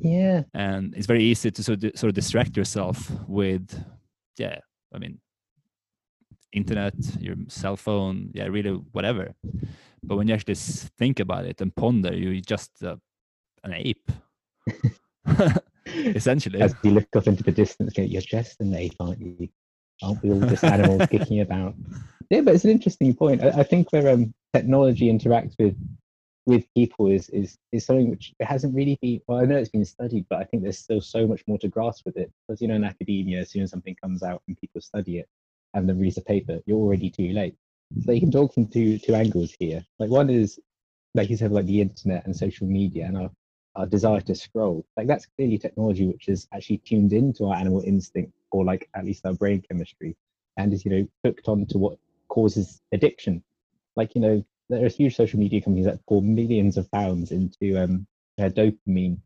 Yeah, 0.00 0.42
and 0.54 0.92
it's 0.96 1.06
very 1.06 1.22
easy 1.22 1.52
to 1.52 1.62
sort 1.62 1.84
of, 1.84 1.92
sort 1.96 2.08
of 2.08 2.14
distract 2.14 2.56
yourself 2.56 3.08
with 3.28 3.84
yeah 4.36 4.58
i 4.92 4.98
mean 4.98 5.18
internet, 6.56 6.94
your 7.20 7.36
cell 7.48 7.76
phone, 7.76 8.30
yeah, 8.32 8.46
really 8.46 8.70
whatever. 8.92 9.34
But 10.02 10.16
when 10.16 10.28
you 10.28 10.34
actually 10.34 10.54
think 10.54 11.20
about 11.20 11.44
it 11.44 11.60
and 11.60 11.74
ponder, 11.74 12.14
you're 12.14 12.40
just 12.40 12.82
uh, 12.82 12.96
an 13.62 13.74
ape, 13.74 14.10
essentially. 15.86 16.60
As 16.60 16.74
you 16.82 16.90
look 16.92 17.08
off 17.14 17.26
into 17.26 17.42
the 17.42 17.52
distance, 17.52 17.96
you're 17.96 18.22
just 18.22 18.60
an 18.60 18.74
ape, 18.74 18.94
aren't 19.00 19.20
you? 19.20 19.48
Aren't 20.02 20.22
we 20.22 20.30
all 20.30 20.40
just 20.40 20.64
animals 20.64 21.06
kicking 21.10 21.40
about? 21.40 21.74
Yeah, 22.30 22.42
but 22.42 22.54
it's 22.54 22.64
an 22.64 22.70
interesting 22.70 23.14
point. 23.14 23.42
I, 23.42 23.48
I 23.48 23.62
think 23.62 23.92
where 23.92 24.12
um, 24.12 24.34
technology 24.52 25.10
interacts 25.10 25.54
with 25.58 25.76
with 26.46 26.64
people 26.74 27.08
is 27.08 27.28
is 27.30 27.58
is 27.72 27.84
something 27.84 28.10
which 28.10 28.32
it 28.38 28.44
hasn't 28.44 28.74
really 28.74 28.98
been. 29.00 29.20
Well, 29.26 29.38
I 29.38 29.44
know 29.44 29.56
it's 29.56 29.70
been 29.70 29.84
studied, 29.84 30.26
but 30.28 30.38
I 30.38 30.44
think 30.44 30.62
there's 30.62 30.78
still 30.78 31.00
so 31.00 31.26
much 31.26 31.42
more 31.46 31.58
to 31.58 31.68
grasp 31.68 32.04
with 32.06 32.16
it. 32.16 32.32
Because 32.46 32.60
you 32.60 32.68
know, 32.68 32.74
in 32.74 32.84
academia, 32.84 33.40
as 33.40 33.50
soon 33.50 33.62
as 33.62 33.70
something 33.70 33.96
comes 34.02 34.22
out 34.22 34.42
and 34.46 34.56
people 34.56 34.80
study 34.80 35.18
it 35.18 35.28
and 35.74 35.88
then 35.88 35.98
read 35.98 36.16
a 36.18 36.20
paper, 36.20 36.60
you're 36.66 36.78
already 36.78 37.10
too 37.10 37.32
late. 37.32 37.56
So 38.04 38.12
you 38.12 38.20
can 38.20 38.30
talk 38.30 38.54
from 38.54 38.68
two 38.68 38.98
two 38.98 39.14
angles 39.14 39.54
here. 39.58 39.84
Like 39.98 40.10
one 40.10 40.30
is, 40.30 40.58
like 41.14 41.30
you 41.30 41.36
said, 41.36 41.52
like 41.52 41.66
the 41.66 41.80
internet 41.80 42.26
and 42.26 42.36
social 42.36 42.66
media 42.66 43.06
and 43.06 43.16
our 43.16 43.30
our 43.76 43.86
desire 43.86 44.20
to 44.22 44.34
scroll. 44.34 44.84
Like 44.96 45.06
that's 45.06 45.26
clearly 45.26 45.58
technology 45.58 46.06
which 46.06 46.28
is 46.28 46.48
actually 46.52 46.78
tuned 46.78 47.12
into 47.12 47.46
our 47.46 47.54
animal 47.54 47.82
instinct 47.82 48.32
or 48.50 48.64
like 48.64 48.88
at 48.94 49.04
least 49.04 49.26
our 49.26 49.34
brain 49.34 49.62
chemistry 49.68 50.16
and 50.56 50.72
is 50.72 50.84
you 50.84 50.90
know 50.90 51.08
hooked 51.24 51.48
on 51.48 51.66
to 51.66 51.78
what 51.78 51.98
causes 52.28 52.80
addiction. 52.92 53.42
Like 53.94 54.14
you 54.14 54.20
know 54.20 54.44
there 54.68 54.84
are 54.84 54.88
huge 54.88 55.14
social 55.14 55.38
media 55.38 55.60
companies 55.60 55.86
that 55.86 56.04
pour 56.08 56.22
millions 56.22 56.76
of 56.76 56.90
pounds 56.90 57.30
into 57.30 57.80
um, 57.80 58.06
their 58.36 58.50
dopamine 58.50 59.18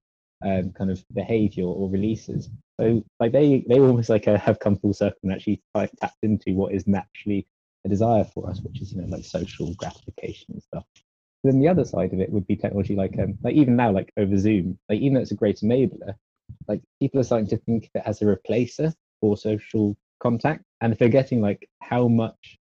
um, 0.45 0.73
kind 0.73 0.91
of 0.91 1.05
behavior 1.15 1.65
or 1.65 1.89
releases. 1.89 2.49
So 2.81 3.05
like 3.19 3.33
they 3.33 3.65
they 3.69 3.79
almost 3.79 4.09
like 4.11 4.27
uh, 4.29 4.39
have 4.39 4.59
come 4.59 4.77
full 4.77 4.95
circle 4.95 5.19
and 5.23 5.33
actually 5.33 5.63
tapped 5.75 6.19
into 6.23 6.55
what 6.55 6.73
is 6.73 6.87
naturally 6.87 7.47
a 7.85 7.89
desire 7.89 8.25
for 8.25 8.49
us, 8.49 8.61
which 8.61 8.81
is 8.81 8.93
you 8.93 9.01
know 9.01 9.09
like 9.09 9.25
social 9.25 9.75
gratification 9.75 10.47
and 10.51 10.63
stuff. 10.63 10.85
Then 11.43 11.59
the 11.59 11.69
other 11.69 11.85
side 11.85 12.13
of 12.13 12.21
it 12.21 12.31
would 12.31 12.47
be 12.47 12.57
technology 12.57 12.95
like 12.95 13.19
um 13.19 13.39
like 13.43 13.55
even 13.55 13.77
now 13.77 13.91
like 13.93 14.13
over 14.17 14.37
Zoom, 14.37 14.79
like 14.89 15.01
even 15.01 15.15
though 15.15 15.21
it's 15.21 15.31
a 15.31 15.37
great 15.37 15.57
enabler, 15.59 16.15
like 16.69 16.83
people 17.01 17.21
are 17.21 17.25
starting 17.25 17.49
to 17.49 17.57
think 17.59 17.85
of 17.85 17.91
it 18.01 18.03
as 18.07 18.23
a 18.23 18.27
replacer 18.27 18.93
for 19.21 19.37
social 19.37 19.97
contact 20.21 20.65
and 20.81 20.99
forgetting 20.99 21.41
like 21.41 21.69
how 21.81 22.09
much 22.09 22.59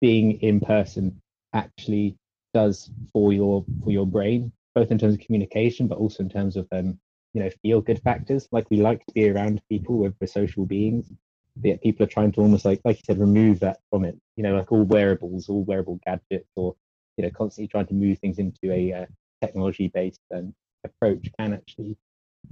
being 0.00 0.40
in 0.40 0.60
person 0.60 1.20
actually 1.52 2.16
does 2.54 2.90
for 3.12 3.32
your 3.32 3.64
for 3.84 3.90
your 3.90 4.06
brain, 4.06 4.52
both 4.74 4.90
in 4.90 4.98
terms 4.98 5.14
of 5.14 5.20
communication, 5.20 5.86
but 5.86 5.98
also 5.98 6.22
in 6.22 6.28
terms 6.28 6.56
of 6.56 6.66
um, 6.72 6.98
you 7.34 7.42
know 7.42 7.50
feel 7.62 7.80
good 7.80 8.00
factors. 8.02 8.48
Like 8.52 8.66
we 8.70 8.78
like 8.78 9.04
to 9.06 9.14
be 9.14 9.28
around 9.30 9.60
people, 9.68 9.98
we're, 9.98 10.14
we're 10.20 10.26
social 10.26 10.64
beings. 10.64 11.12
But 11.56 11.68
yet 11.68 11.82
people 11.82 12.04
are 12.04 12.08
trying 12.08 12.32
to 12.32 12.40
almost 12.40 12.64
like 12.64 12.80
like 12.84 12.96
you 12.98 13.02
said, 13.06 13.18
remove 13.18 13.60
that 13.60 13.78
from 13.90 14.04
it. 14.04 14.18
You 14.36 14.42
know, 14.42 14.56
like 14.56 14.72
all 14.72 14.84
wearables, 14.84 15.48
all 15.48 15.64
wearable 15.64 16.00
gadgets, 16.06 16.50
or 16.56 16.74
you 17.16 17.24
know, 17.24 17.30
constantly 17.30 17.68
trying 17.68 17.86
to 17.86 17.94
move 17.94 18.18
things 18.18 18.38
into 18.38 18.72
a 18.72 18.92
uh, 18.92 19.06
technology-based 19.42 20.20
um, 20.34 20.54
approach 20.84 21.28
can 21.38 21.54
actually, 21.54 21.96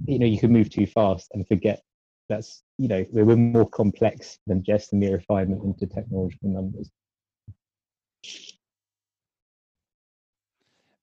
you 0.05 0.19
know, 0.19 0.25
you 0.25 0.39
can 0.39 0.51
move 0.51 0.69
too 0.69 0.85
fast 0.85 1.31
and 1.33 1.47
forget 1.47 1.81
that's 2.29 2.63
you 2.77 2.87
know 2.87 3.05
we're, 3.11 3.35
more 3.35 3.69
complex 3.69 4.39
than 4.47 4.63
just 4.63 4.93
a 4.93 4.95
mere 4.95 5.15
refinement 5.15 5.63
into 5.63 5.85
technological 5.85 6.49
numbers. 6.49 6.89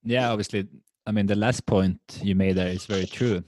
Yeah, 0.03 0.31
obviously. 0.31 0.67
I 1.07 1.13
mean, 1.13 1.27
the 1.27 1.37
last 1.37 1.67
point 1.67 2.01
you 2.23 2.35
made 2.35 2.57
there 2.57 2.69
is 2.69 2.87
very 2.87 3.07
true. 3.07 3.45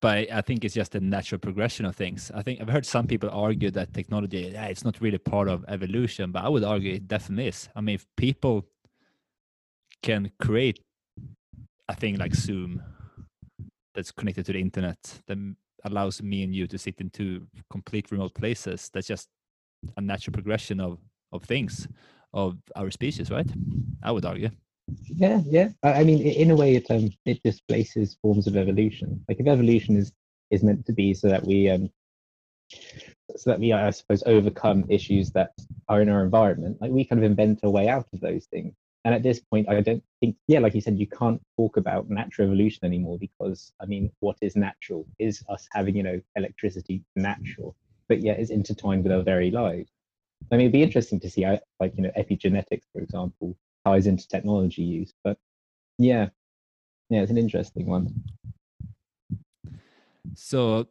But 0.00 0.32
I 0.32 0.40
think 0.40 0.64
it's 0.64 0.74
just 0.74 0.96
a 0.96 1.00
natural 1.00 1.38
progression 1.38 1.86
of 1.86 1.94
things. 1.94 2.32
I 2.34 2.42
think 2.42 2.60
I've 2.60 2.68
heard 2.68 2.84
some 2.84 3.06
people 3.06 3.30
argue 3.30 3.70
that 3.70 3.94
technology, 3.94 4.50
yeah, 4.52 4.66
it's 4.66 4.84
not 4.84 5.00
really 5.00 5.18
part 5.18 5.48
of 5.48 5.64
evolution, 5.68 6.32
but 6.32 6.44
I 6.44 6.48
would 6.48 6.64
argue 6.64 6.94
it 6.94 7.06
definitely 7.06 7.46
is. 7.48 7.68
I 7.76 7.80
mean, 7.80 7.94
if 7.94 8.06
people 8.16 8.66
can 10.02 10.30
create 10.40 10.80
a 11.88 11.94
thing 11.94 12.16
like 12.16 12.34
Zoom 12.34 12.82
that's 13.94 14.10
connected 14.10 14.46
to 14.46 14.52
the 14.52 14.60
internet 14.60 15.20
that 15.26 15.38
allows 15.84 16.22
me 16.22 16.42
and 16.42 16.54
you 16.54 16.66
to 16.66 16.78
sit 16.78 17.00
in 17.00 17.10
two 17.10 17.46
complete 17.70 18.10
remote 18.10 18.34
places, 18.34 18.90
that's 18.92 19.06
just 19.06 19.28
a 19.96 20.00
natural 20.00 20.32
progression 20.32 20.80
of 20.80 20.98
of 21.32 21.42
things 21.44 21.88
of 22.34 22.58
our 22.76 22.90
species, 22.90 23.30
right? 23.30 23.50
I 24.02 24.12
would 24.12 24.24
argue. 24.24 24.50
Yeah, 25.06 25.40
yeah. 25.46 25.68
I, 25.82 26.02
mean, 26.04 26.20
in 26.20 26.50
a 26.50 26.56
way, 26.56 26.74
it 26.74 26.90
um, 26.90 27.10
it 27.24 27.42
displaces 27.42 28.16
forms 28.20 28.46
of 28.46 28.56
evolution. 28.56 29.24
Like 29.28 29.40
if 29.40 29.46
evolution 29.46 29.96
is 29.96 30.12
is 30.50 30.62
meant 30.62 30.84
to 30.86 30.92
be 30.92 31.14
so 31.14 31.28
that 31.28 31.44
we 31.46 31.70
um, 31.70 31.90
so 33.36 33.50
that 33.50 33.60
we, 33.60 33.72
I 33.72 33.90
suppose, 33.90 34.22
overcome 34.26 34.84
issues 34.88 35.30
that 35.32 35.52
are 35.88 36.02
in 36.02 36.08
our 36.08 36.22
environment. 36.22 36.78
Like 36.80 36.90
we 36.90 37.04
kind 37.04 37.22
of 37.22 37.30
invent 37.30 37.60
a 37.62 37.70
way 37.70 37.88
out 37.88 38.06
of 38.12 38.20
those 38.20 38.46
things. 38.46 38.74
And 39.04 39.14
at 39.14 39.22
this 39.22 39.40
point, 39.40 39.68
I 39.68 39.80
don't 39.80 40.02
think, 40.20 40.36
yeah, 40.46 40.60
like 40.60 40.74
you 40.74 40.80
said, 40.80 40.98
you 40.98 41.08
can't 41.08 41.42
talk 41.56 41.76
about 41.76 42.08
natural 42.08 42.46
evolution 42.46 42.84
anymore 42.84 43.18
because, 43.18 43.72
I 43.80 43.86
mean, 43.86 44.12
what 44.20 44.36
is 44.40 44.54
natural? 44.54 45.06
Is 45.18 45.42
us 45.48 45.66
having, 45.72 45.96
you 45.96 46.04
know, 46.04 46.20
electricity 46.36 47.02
natural? 47.16 47.74
But 48.08 48.20
yet 48.20 48.38
it's 48.38 48.50
intertwined 48.50 49.02
with 49.02 49.12
our 49.12 49.22
very 49.22 49.50
lives. 49.50 49.90
I 50.50 50.56
mean, 50.56 50.66
it'd 50.66 50.72
be 50.72 50.82
interesting 50.82 51.18
to 51.20 51.30
see 51.30 51.42
how, 51.42 51.58
like, 51.80 51.94
you 51.96 52.02
know, 52.02 52.12
epigenetics, 52.16 52.84
for 52.92 53.00
example, 53.00 53.56
ties 53.84 54.06
into 54.06 54.28
technology 54.28 54.82
use. 54.82 55.12
But 55.24 55.36
yeah, 55.98 56.28
yeah, 57.10 57.22
it's 57.22 57.30
an 57.30 57.38
interesting 57.38 57.86
one. 57.86 58.14
So, 60.34 60.86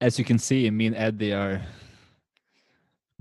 as 0.00 0.18
you 0.18 0.24
can 0.24 0.38
see, 0.38 0.70
me 0.70 0.86
and 0.86 0.96
Eddie 0.96 1.32
are 1.32 1.62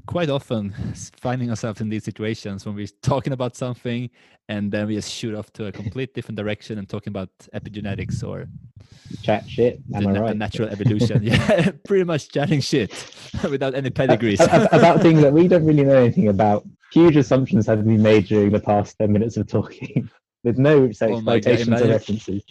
quite 0.05 0.29
often 0.29 0.73
finding 1.21 1.49
ourselves 1.49 1.81
in 1.81 1.89
these 1.89 2.03
situations 2.03 2.65
when 2.65 2.75
we're 2.75 2.87
talking 3.01 3.33
about 3.33 3.55
something 3.55 4.09
and 4.49 4.71
then 4.71 4.87
we 4.87 4.95
just 4.95 5.11
shoot 5.11 5.33
off 5.35 5.51
to 5.53 5.67
a 5.67 5.71
complete 5.71 6.13
different 6.13 6.37
direction 6.37 6.77
and 6.77 6.89
talking 6.89 7.11
about 7.11 7.29
epigenetics 7.53 8.23
or 8.23 8.47
Chat 9.21 9.47
shit. 9.49 9.79
Am 9.93 10.07
I 10.07 10.19
right? 10.19 10.37
natural 10.37 10.69
evolution. 10.69 11.21
yeah, 11.23 11.71
pretty 11.87 12.03
much 12.03 12.29
chatting 12.29 12.61
shit 12.61 12.91
without 13.49 13.75
any 13.75 13.89
pedigrees. 13.89 14.39
About 14.41 15.01
things 15.01 15.21
that 15.21 15.33
we 15.33 15.47
don't 15.47 15.65
really 15.65 15.83
know 15.83 15.97
anything 15.97 16.29
about. 16.29 16.65
Huge 16.91 17.15
assumptions 17.15 17.65
have 17.67 17.85
been 17.85 18.01
made 18.01 18.25
during 18.25 18.51
the 18.51 18.59
past 18.59 18.97
10 18.99 19.11
minutes 19.11 19.37
of 19.37 19.47
talking 19.47 20.09
with 20.43 20.57
no 20.57 20.91
say, 20.91 21.11
Oh 21.11 21.21
God, 21.21 21.45
or 21.45 21.87
references. 21.87 22.43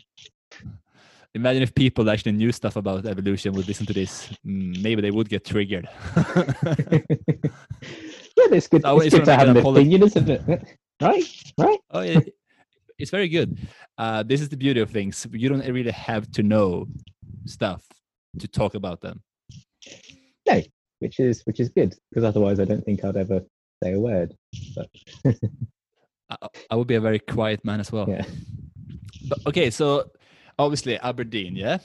Imagine 1.35 1.63
if 1.63 1.75
people 1.75 2.11
actually 2.11 2.33
knew 2.33 2.53
stuff 2.53 2.77
about 2.77 3.07
evolution 3.07 3.55
would 3.55 3.67
listen 3.67 3.87
to 3.87 3.93
this. 3.95 4.29
Mm, 4.47 4.83
maybe 4.83 5.01
they 5.01 5.11
would 5.11 5.29
get 5.29 5.45
triggered. 5.45 5.89
yeah, 6.17 7.03
it's 8.51 8.69
good, 8.69 8.83
Oh, 8.85 8.99
it's 8.99 9.07
it's 9.07 9.15
good 9.17 9.25
to 9.25 9.37
have 9.37 9.49
an 9.49 9.57
opinion, 9.57 10.03
isn't 10.03 10.29
it? 10.29 10.43
Right? 11.01 11.25
Right? 11.59 11.79
oh 11.91 12.03
yeah 12.03 12.21
it's 12.97 13.11
very 13.11 13.29
good 13.29 13.59
uh, 13.99 14.23
this 14.23 14.41
is 14.41 14.49
the 14.49 14.57
beauty 14.57 14.79
of 14.81 14.91
things 14.91 15.27
you 15.33 15.49
don't 15.49 15.67
really 15.67 15.91
have 15.91 16.31
to 16.33 16.45
know 16.45 16.87
stuff 17.45 17.83
to 18.39 18.47
talk 18.47 18.75
about 18.75 19.01
them 19.01 19.21
No, 20.49 20.63
which 21.01 21.19
is 21.19 21.43
which 21.45 21.59
is 21.59 21.71
good 21.71 21.97
because 22.09 22.23
otherwise 22.25 22.61
I 22.61 22.65
don't 22.65 22.85
think 22.85 23.05
I'd 23.05 23.17
ever 23.17 23.41
say 23.83 23.95
a 23.95 23.99
word. 24.01 24.37
But 24.77 24.89
I, 26.31 26.37
I 26.71 26.77
would 26.77 26.87
be 26.87 26.95
a 26.95 27.01
very 27.01 27.19
quiet 27.19 27.65
man 27.65 27.81
as 27.81 27.91
well 27.91 28.09
yeah, 28.09 28.25
but 29.29 29.39
okay 29.47 29.71
so 29.71 30.05
obviously 30.59 30.99
aberdeen 30.99 31.57
yeah 31.57 31.79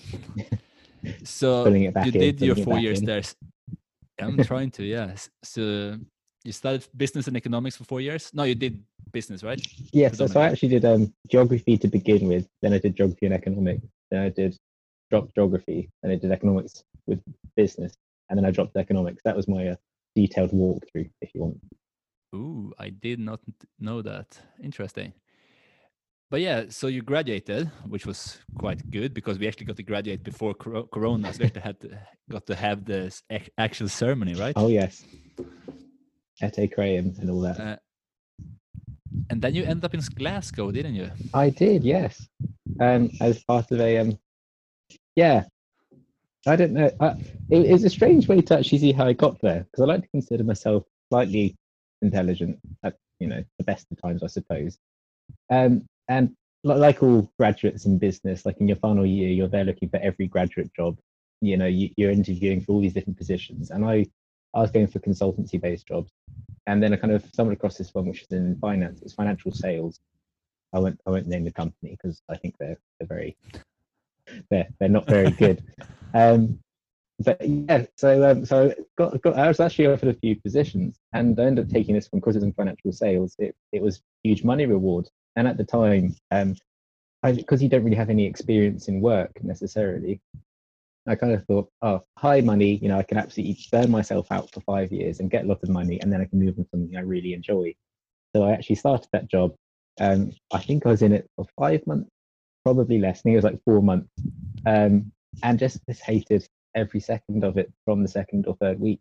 so 1.23 1.63
pulling 1.63 1.83
it 1.83 1.93
back 1.93 2.05
you 2.05 2.11
in. 2.11 2.19
did 2.19 2.41
your 2.41 2.55
four 2.55 2.77
years 2.79 2.99
in. 2.99 3.05
there 3.05 3.21
I'm 4.19 4.37
trying 4.51 4.71
to 4.71 4.83
yes 4.83 5.29
so 5.43 5.97
you 6.43 6.51
studied 6.51 6.85
business 6.95 7.27
and 7.27 7.37
economics 7.37 7.75
for 7.77 7.83
four 7.83 8.01
years 8.01 8.31
no 8.33 8.43
you 8.43 8.55
did 8.55 8.83
business 9.11 9.43
right 9.43 9.61
Yeah, 9.93 10.11
so, 10.11 10.27
so 10.27 10.39
I 10.41 10.47
actually 10.47 10.69
did 10.69 10.85
um, 10.85 11.13
geography 11.29 11.77
to 11.77 11.87
begin 11.87 12.27
with. 12.27 12.45
Then 12.61 12.73
I 12.73 12.79
did 12.79 12.95
geography 12.95 13.25
and 13.25 13.33
economics. 13.35 13.87
Then 14.11 14.21
I 14.21 14.29
did 14.29 14.57
dropped 15.09 15.33
geography. 15.35 15.89
Then 16.01 16.11
I 16.11 16.15
did 16.15 16.31
economics 16.31 16.83
with 17.05 17.21
business, 17.55 17.93
and 18.29 18.37
then 18.37 18.45
I 18.45 18.51
dropped 18.51 18.75
economics. 18.75 19.21
That 19.23 19.35
was 19.35 19.47
my 19.47 19.69
uh, 19.69 19.75
detailed 20.15 20.51
walkthrough, 20.51 21.09
if 21.21 21.29
you 21.33 21.41
want. 21.41 21.57
Ooh, 22.35 22.73
I 22.77 22.89
did 22.89 23.19
not 23.19 23.39
know 23.79 24.01
that. 24.01 24.37
Interesting. 24.61 25.13
But 26.29 26.41
yeah, 26.41 26.65
so 26.69 26.87
you 26.87 27.01
graduated, 27.01 27.71
which 27.87 28.05
was 28.05 28.39
quite 28.57 28.89
good 28.89 29.13
because 29.13 29.39
we 29.39 29.47
actually 29.47 29.65
got 29.65 29.77
to 29.77 29.83
graduate 29.83 30.23
before 30.23 30.53
cor- 30.53 30.85
Corona. 30.87 31.31
So 31.31 31.39
we 31.39 31.45
actually 31.45 31.61
had 31.61 31.79
to, 31.81 31.99
got 32.29 32.45
to 32.47 32.55
have 32.55 32.83
this 32.83 33.23
actual 33.57 33.87
ceremony, 33.87 34.33
right? 34.33 34.53
Oh 34.57 34.67
yes, 34.67 35.05
Ete 36.43 36.69
Graham 36.75 37.15
and 37.19 37.29
all 37.29 37.39
that. 37.41 37.59
Uh, 37.59 37.75
and 39.29 39.41
then 39.41 39.55
you 39.55 39.63
end 39.63 39.85
up 39.85 39.93
in 39.93 40.01
Glasgow, 40.15 40.69
didn't 40.71 40.95
you? 40.95 41.09
I 41.33 41.49
did, 41.49 41.85
yes. 41.85 42.27
Um, 42.81 43.09
as 43.21 43.41
part 43.43 43.71
of 43.71 43.79
a 43.79 43.97
um, 43.97 44.19
yeah. 45.15 45.43
I 46.45 46.55
don't 46.55 46.73
know. 46.73 46.91
I, 46.99 47.09
it, 47.49 47.71
it's 47.71 47.83
a 47.83 47.89
strange 47.89 48.27
way 48.27 48.41
to 48.41 48.57
actually 48.57 48.79
see 48.79 48.91
how 48.91 49.05
I 49.05 49.13
got 49.13 49.39
there 49.41 49.65
because 49.65 49.81
I 49.81 49.85
like 49.85 50.01
to 50.01 50.07
consider 50.09 50.43
myself 50.43 50.83
slightly 51.09 51.55
intelligent 52.01 52.59
at 52.83 52.95
you 53.19 53.27
know 53.27 53.43
the 53.57 53.63
best 53.63 53.87
of 53.91 54.01
times, 54.01 54.23
I 54.23 54.27
suppose. 54.27 54.77
Um, 55.49 55.87
and 56.07 56.35
like 56.63 57.01
all 57.01 57.31
graduates 57.37 57.85
in 57.85 57.97
business, 57.97 58.45
like 58.45 58.57
in 58.59 58.67
your 58.67 58.77
final 58.77 59.05
year, 59.05 59.29
you're 59.29 59.47
there 59.47 59.63
looking 59.63 59.89
for 59.89 59.97
every 59.97 60.27
graduate 60.27 60.71
job. 60.75 60.97
You 61.41 61.57
know, 61.57 61.67
you, 61.67 61.89
you're 61.97 62.11
interviewing 62.11 62.61
for 62.61 62.73
all 62.73 62.81
these 62.81 62.93
different 62.93 63.17
positions, 63.17 63.69
and 63.71 63.85
I, 63.85 64.05
I 64.53 64.61
was 64.61 64.71
going 64.71 64.87
for 64.87 64.99
consultancy 64.99 65.61
based 65.61 65.87
jobs. 65.87 66.11
And 66.65 66.83
then 66.83 66.93
I 66.93 66.97
kind 66.97 67.13
of 67.13 67.23
stumbled 67.25 67.55
across 67.55 67.77
this 67.77 67.93
one, 67.93 68.07
which 68.07 68.23
is 68.23 68.27
in 68.31 68.57
finance. 68.59 69.01
It's 69.01 69.13
financial 69.13 69.51
sales. 69.51 69.99
I 70.73 70.79
won't 70.79 70.99
I 71.05 71.11
won't 71.11 71.27
name 71.27 71.45
the 71.45 71.51
company 71.51 71.91
because 71.91 72.21
I 72.29 72.35
think 72.37 72.55
they're 72.59 72.77
they're 72.99 73.07
very 73.07 73.37
they're 74.49 74.67
they're 74.79 74.89
not 74.89 75.07
very 75.07 75.31
good. 75.31 75.63
um, 76.13 76.59
but 77.19 77.37
yeah, 77.41 77.85
so 77.95 78.29
um, 78.29 78.45
so 78.45 78.73
got, 78.97 79.19
got 79.21 79.37
I 79.37 79.47
was 79.47 79.59
actually 79.59 79.87
offered 79.87 80.09
a 80.09 80.19
few 80.19 80.35
positions, 80.39 80.99
and 81.13 81.39
I 81.39 81.45
ended 81.45 81.65
up 81.65 81.71
taking 81.71 81.95
this 81.95 82.11
one 82.11 82.19
because 82.19 82.35
it's 82.35 82.45
in 82.45 82.53
financial 82.53 82.91
sales. 82.91 83.35
It 83.39 83.55
it 83.71 83.81
was 83.81 84.01
huge 84.23 84.43
money 84.43 84.65
reward, 84.65 85.09
and 85.37 85.47
at 85.47 85.57
the 85.57 85.63
time, 85.63 86.15
um, 86.31 86.55
because 87.23 87.63
you 87.63 87.69
don't 87.69 87.83
really 87.83 87.95
have 87.95 88.09
any 88.09 88.25
experience 88.25 88.89
in 88.89 88.99
work 89.01 89.31
necessarily, 89.43 90.19
I 91.07 91.15
kind 91.15 91.33
of 91.33 91.45
thought, 91.45 91.69
oh, 91.81 92.01
high 92.17 92.41
money, 92.41 92.75
you 92.81 92.89
know, 92.89 92.99
I 92.99 93.03
can 93.03 93.17
absolutely 93.17 93.57
burn 93.71 93.89
myself 93.89 94.27
out 94.31 94.51
for 94.53 94.59
five 94.61 94.91
years 94.91 95.19
and 95.19 95.31
get 95.31 95.45
a 95.45 95.47
lot 95.47 95.63
of 95.63 95.69
money, 95.69 96.01
and 96.01 96.11
then 96.11 96.19
I 96.19 96.25
can 96.25 96.39
move 96.39 96.55
on 96.57 96.65
to 96.65 96.69
something 96.71 96.97
I 96.97 97.01
really 97.01 97.33
enjoy. 97.33 97.73
So 98.35 98.43
I 98.43 98.51
actually 98.51 98.75
started 98.75 99.07
that 99.13 99.29
job. 99.29 99.55
Um, 100.01 100.31
I 100.53 100.59
think 100.59 100.85
I 100.85 100.89
was 100.89 101.01
in 101.01 101.13
it 101.13 101.29
for 101.35 101.45
five 101.57 101.85
months, 101.87 102.09
probably 102.65 102.99
less. 102.99 103.19
I 103.19 103.21
think 103.21 103.33
it 103.33 103.37
was 103.37 103.45
like 103.45 103.63
four 103.63 103.81
months, 103.81 104.09
um, 104.65 105.11
and 105.43 105.57
just 105.57 105.79
just 105.87 106.01
hated 106.01 106.45
every 106.75 106.99
second 106.99 107.43
of 107.43 107.57
it 107.57 107.71
from 107.85 108.01
the 108.01 108.09
second 108.09 108.45
or 108.47 108.55
third 108.57 108.79
week. 108.79 108.99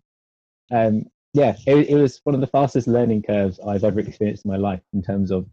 Um, 0.70 1.07
yeah, 1.35 1.57
it, 1.66 1.90
it 1.90 1.96
was 1.96 2.20
one 2.25 2.35
of 2.35 2.40
the 2.40 2.46
fastest 2.46 2.87
learning 2.87 3.22
curves 3.22 3.61
I've 3.61 3.85
ever 3.85 4.01
experienced 4.01 4.44
in 4.46 4.51
my 4.51 4.57
life 4.57 4.81
in 4.94 5.03
terms 5.03 5.31
of, 5.31 5.46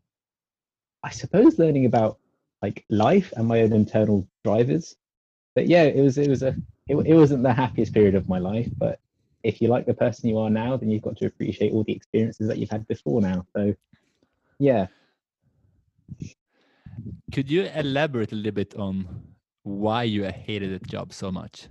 I 1.03 1.09
suppose, 1.09 1.59
learning 1.59 1.85
about 1.85 2.19
like 2.61 2.85
life 2.89 3.33
and 3.35 3.47
my 3.47 3.61
own 3.61 3.73
internal 3.73 4.27
drivers 4.43 4.95
but 5.55 5.67
yeah, 5.67 5.83
it 5.83 6.01
was 6.01 6.17
it 6.17 6.29
was 6.29 6.43
a 6.43 6.55
it, 6.87 6.95
it 6.95 7.13
wasn't 7.13 7.43
the 7.43 7.53
happiest 7.53 7.93
period 7.93 8.15
of 8.15 8.27
my 8.27 8.39
life, 8.39 8.69
but 8.77 8.99
if 9.43 9.61
you 9.61 9.67
like 9.67 9.85
the 9.85 9.93
person 9.93 10.29
you 10.29 10.37
are 10.39 10.49
now, 10.49 10.77
then 10.77 10.89
you've 10.89 11.01
got 11.01 11.17
to 11.17 11.25
appreciate 11.25 11.73
all 11.73 11.83
the 11.83 11.93
experiences 11.93 12.47
that 12.47 12.57
you've 12.57 12.69
had 12.69 12.87
before 12.87 13.21
now. 13.21 13.45
So 13.55 13.73
yeah. 14.59 14.87
Could 17.31 17.49
you 17.49 17.63
elaborate 17.75 18.31
a 18.31 18.35
little 18.35 18.51
bit 18.51 18.75
on 18.75 19.07
why 19.63 20.03
you 20.03 20.23
hated 20.23 20.79
the 20.79 20.85
job 20.87 21.13
so 21.13 21.31
much? 21.31 21.67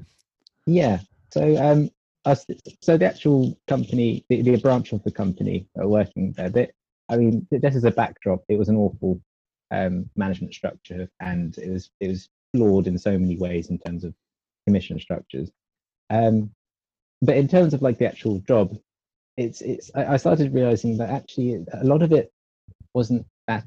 Yeah. 0.66 1.00
So 1.32 1.56
um 1.56 1.90
us 2.24 2.46
so 2.80 2.96
the 2.96 3.06
actual 3.06 3.58
company, 3.66 4.24
the, 4.28 4.42
the 4.42 4.56
branch 4.56 4.92
of 4.92 5.02
the 5.02 5.10
company 5.10 5.66
are 5.76 5.88
working 5.88 6.32
there. 6.32 6.50
That 6.50 6.70
I 7.08 7.16
mean, 7.16 7.46
this 7.50 7.76
is 7.76 7.84
a 7.84 7.90
backdrop. 7.90 8.42
It 8.48 8.58
was 8.58 8.68
an 8.68 8.76
awful 8.76 9.20
um, 9.70 10.08
management 10.16 10.54
structure, 10.54 11.08
and 11.20 11.56
it 11.58 11.70
was 11.70 11.90
it 12.00 12.08
was 12.08 12.28
flawed 12.54 12.86
in 12.86 12.98
so 12.98 13.18
many 13.18 13.36
ways 13.36 13.70
in 13.70 13.78
terms 13.78 14.04
of 14.04 14.14
commission 14.66 14.98
structures. 15.00 15.50
Um, 16.10 16.50
but 17.20 17.36
in 17.36 17.48
terms 17.48 17.74
of 17.74 17.82
like 17.82 17.98
the 17.98 18.06
actual 18.06 18.38
job, 18.40 18.76
it's 19.36 19.60
it's 19.60 19.90
I, 19.94 20.14
I 20.14 20.16
started 20.16 20.54
realizing 20.54 20.98
that 20.98 21.10
actually 21.10 21.64
a 21.72 21.84
lot 21.84 22.02
of 22.02 22.12
it 22.12 22.30
wasn't 22.94 23.26
that 23.48 23.64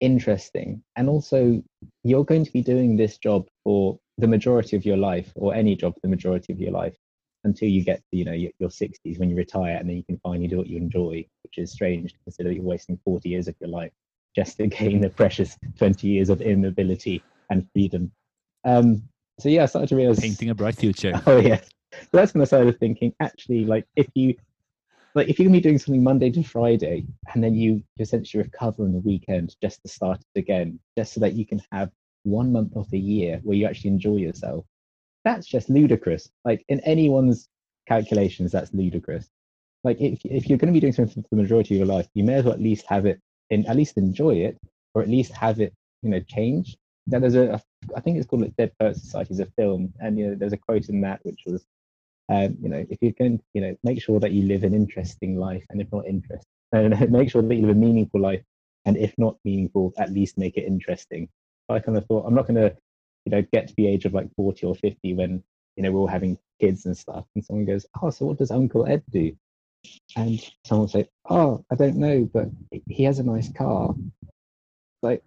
interesting. 0.00 0.82
And 0.96 1.08
also 1.08 1.62
you're 2.02 2.24
going 2.24 2.44
to 2.44 2.52
be 2.52 2.62
doing 2.62 2.96
this 2.96 3.18
job 3.18 3.46
for 3.64 3.98
the 4.18 4.26
majority 4.26 4.76
of 4.76 4.84
your 4.84 4.96
life 4.96 5.32
or 5.36 5.54
any 5.54 5.76
job 5.76 5.94
for 5.94 6.00
the 6.02 6.08
majority 6.08 6.52
of 6.52 6.60
your 6.60 6.72
life 6.72 6.96
until 7.44 7.68
you 7.68 7.84
get 7.84 7.98
to 8.10 8.16
you 8.16 8.24
know 8.24 8.32
your, 8.32 8.52
your 8.58 8.70
60s 8.70 9.18
when 9.18 9.28
you 9.30 9.36
retire 9.36 9.76
and 9.76 9.88
then 9.88 9.96
you 9.96 10.04
can 10.04 10.18
finally 10.22 10.48
do 10.48 10.58
what 10.58 10.68
you 10.68 10.76
enjoy 10.76 11.24
which 11.44 11.58
is 11.58 11.72
strange 11.72 12.12
to 12.12 12.18
consider 12.24 12.52
you're 12.52 12.62
wasting 12.62 12.98
40 13.04 13.28
years 13.28 13.48
of 13.48 13.54
your 13.60 13.70
life 13.70 13.92
just 14.34 14.56
to 14.58 14.66
gain 14.68 15.00
the 15.00 15.10
precious 15.10 15.56
20 15.78 16.06
years 16.06 16.30
of 16.30 16.40
immobility 16.40 17.22
and 17.50 17.66
freedom. 17.72 18.12
Um, 18.64 19.02
so 19.38 19.48
yeah, 19.48 19.64
I 19.64 19.66
started 19.66 19.88
to 19.88 19.96
realize 19.96 20.20
painting 20.20 20.50
a 20.50 20.54
bright 20.54 20.76
future. 20.76 21.12
Oh 21.26 21.38
yeah, 21.38 21.60
so 21.92 22.08
that's 22.12 22.34
when 22.34 22.42
I 22.42 22.44
started 22.44 22.78
thinking. 22.78 23.14
Actually, 23.20 23.64
like 23.64 23.86
if 23.96 24.08
you 24.14 24.34
like 25.14 25.28
if 25.28 25.38
you 25.38 25.44
can 25.44 25.52
be 25.52 25.60
doing 25.60 25.78
something 25.78 26.02
Monday 26.02 26.30
to 26.30 26.42
Friday 26.42 27.06
and 27.34 27.42
then 27.42 27.54
you 27.54 27.82
essentially 27.98 28.42
recover 28.42 28.84
on 28.84 28.92
the 28.92 29.00
weekend 29.00 29.56
just 29.60 29.82
to 29.82 29.88
start 29.88 30.20
it 30.34 30.38
again, 30.38 30.78
just 30.96 31.12
so 31.12 31.20
that 31.20 31.34
you 31.34 31.44
can 31.44 31.60
have 31.70 31.90
one 32.22 32.52
month 32.52 32.76
of 32.76 32.88
the 32.90 32.98
year 32.98 33.40
where 33.42 33.56
you 33.56 33.66
actually 33.66 33.90
enjoy 33.90 34.16
yourself, 34.16 34.64
that's 35.24 35.46
just 35.46 35.70
ludicrous. 35.70 36.30
Like 36.44 36.64
in 36.68 36.80
anyone's 36.80 37.48
calculations, 37.86 38.52
that's 38.52 38.72
ludicrous. 38.72 39.28
Like 39.84 40.00
if 40.00 40.20
if 40.24 40.48
you're 40.48 40.58
going 40.58 40.72
to 40.72 40.76
be 40.76 40.80
doing 40.80 40.92
something 40.92 41.22
for 41.22 41.28
the 41.30 41.42
majority 41.42 41.74
of 41.74 41.78
your 41.78 41.94
life, 41.94 42.08
you 42.14 42.24
may 42.24 42.34
as 42.34 42.44
well 42.44 42.54
at 42.54 42.60
least 42.60 42.86
have 42.88 43.06
it 43.06 43.20
and 43.50 43.66
at 43.66 43.76
least 43.76 43.96
enjoy 43.96 44.36
it 44.36 44.58
or 44.94 45.02
at 45.02 45.08
least 45.08 45.32
have 45.32 45.60
it 45.60 45.72
you 46.02 46.10
know 46.10 46.20
change 46.20 46.76
now 47.06 47.18
there's 47.18 47.34
a, 47.34 47.60
I 47.96 48.00
think 48.00 48.18
it's 48.18 48.26
called 48.26 48.42
like 48.42 48.56
Dead 48.56 48.72
Poet 48.78 48.96
Society, 48.96 49.34
is 49.34 49.40
a 49.40 49.46
film, 49.46 49.92
and 50.00 50.18
you 50.18 50.28
know 50.28 50.34
there's 50.34 50.52
a 50.52 50.56
quote 50.56 50.88
in 50.88 51.00
that 51.00 51.20
which 51.24 51.42
was, 51.46 51.64
um, 52.28 52.56
you 52.60 52.68
know, 52.68 52.84
if 52.88 52.98
you're 53.00 53.12
going, 53.12 53.38
to, 53.38 53.44
you 53.54 53.60
know, 53.60 53.76
make 53.82 54.00
sure 54.00 54.20
that 54.20 54.32
you 54.32 54.42
live 54.46 54.62
an 54.62 54.74
interesting 54.74 55.36
life, 55.36 55.64
and 55.70 55.80
if 55.80 55.90
not 55.92 56.06
interesting, 56.06 56.46
and 56.72 57.10
make 57.10 57.30
sure 57.30 57.42
that 57.42 57.54
you 57.54 57.62
live 57.62 57.76
a 57.76 57.78
meaningful 57.78 58.20
life, 58.20 58.42
and 58.84 58.96
if 58.96 59.14
not 59.18 59.36
meaningful, 59.44 59.92
at 59.98 60.12
least 60.12 60.38
make 60.38 60.56
it 60.56 60.64
interesting. 60.64 61.28
I 61.68 61.80
kind 61.80 61.98
of 61.98 62.06
thought 62.06 62.26
I'm 62.26 62.34
not 62.34 62.46
going 62.46 62.60
to, 62.60 62.76
you 63.24 63.30
know, 63.30 63.42
get 63.52 63.68
to 63.68 63.74
the 63.76 63.86
age 63.86 64.04
of 64.04 64.14
like 64.14 64.34
40 64.34 64.66
or 64.66 64.74
50 64.74 65.14
when 65.14 65.42
you 65.76 65.82
know 65.82 65.92
we're 65.92 66.00
all 66.00 66.06
having 66.06 66.38
kids 66.60 66.86
and 66.86 66.96
stuff, 66.96 67.24
and 67.34 67.44
someone 67.44 67.64
goes, 67.64 67.86
oh, 68.00 68.10
so 68.10 68.26
what 68.26 68.38
does 68.38 68.50
Uncle 68.50 68.86
Ed 68.86 69.02
do? 69.10 69.34
And 70.16 70.40
someone 70.64 70.88
say, 70.88 71.08
oh, 71.28 71.64
I 71.70 71.74
don't 71.74 71.96
know, 71.96 72.28
but 72.32 72.48
he 72.88 73.04
has 73.04 73.18
a 73.18 73.24
nice 73.24 73.52
car. 73.52 73.94
Like, 75.02 75.22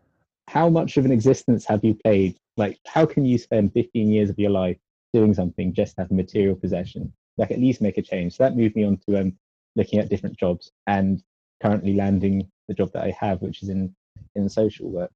how 0.48 0.70
much 0.70 0.96
of 0.98 1.06
an 1.06 1.12
existence 1.12 1.66
have 1.66 1.84
you 1.84 1.96
played? 1.96 2.38
Like, 2.56 2.80
how 2.88 3.06
can 3.06 3.26
you 3.26 3.38
spend 3.38 3.74
15 3.74 4.10
years 4.10 4.30
of 4.30 4.40
your 4.40 4.52
life 4.52 4.78
doing 5.14 5.34
something 5.34 5.74
just 5.74 5.96
to 5.96 6.04
have 6.04 6.12
material 6.12 6.56
possession? 6.56 7.12
Like, 7.38 7.52
at 7.52 7.60
least 7.60 7.82
make 7.82 7.98
a 7.98 8.02
change. 8.02 8.38
So 8.38 8.44
that 8.44 8.56
moved 8.56 8.78
me 8.78 8.86
on 8.86 8.98
to 9.10 9.20
um, 9.20 9.38
looking 9.76 10.00
at 10.00 10.08
different 10.10 10.38
jobs 10.38 10.72
and 10.88 11.22
currently 11.62 11.96
landing 11.96 12.50
the 12.68 12.74
job 12.74 12.92
that 12.94 13.04
I 13.04 13.16
have, 13.20 13.42
which 13.42 13.62
is 13.62 13.70
in 13.70 13.94
in 14.36 14.48
social 14.50 14.90
work. 14.90 15.12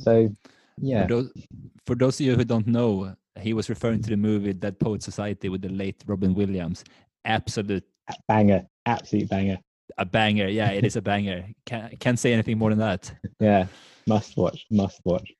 So, 0.00 0.34
yeah. 0.78 1.02
For 1.02 1.08
those, 1.08 1.32
for 1.86 1.94
those 1.94 2.20
of 2.20 2.26
you 2.26 2.36
who 2.36 2.44
don't 2.44 2.66
know, 2.66 3.14
he 3.40 3.54
was 3.54 3.68
referring 3.68 4.02
to 4.02 4.10
the 4.10 4.16
movie 4.16 4.52
Dead 4.52 4.78
Poet 4.78 5.02
Society 5.02 5.48
with 5.48 5.62
the 5.62 5.68
late 5.68 6.02
Robin 6.06 6.34
Williams. 6.34 6.84
Absolute 7.24 7.84
banger, 8.28 8.66
absolute 8.86 9.28
banger 9.28 9.58
a 9.98 10.04
banger. 10.04 10.48
Yeah, 10.48 10.70
it 10.70 10.84
is 10.84 10.96
a 10.96 11.02
banger. 11.02 11.46
Can't 11.66 11.98
can't 12.00 12.18
say 12.18 12.32
anything 12.32 12.58
more 12.58 12.70
than 12.70 12.78
that. 12.78 13.12
Yeah, 13.40 13.66
must 14.06 14.36
watch, 14.36 14.66
must 14.70 15.00
watch. 15.04 15.32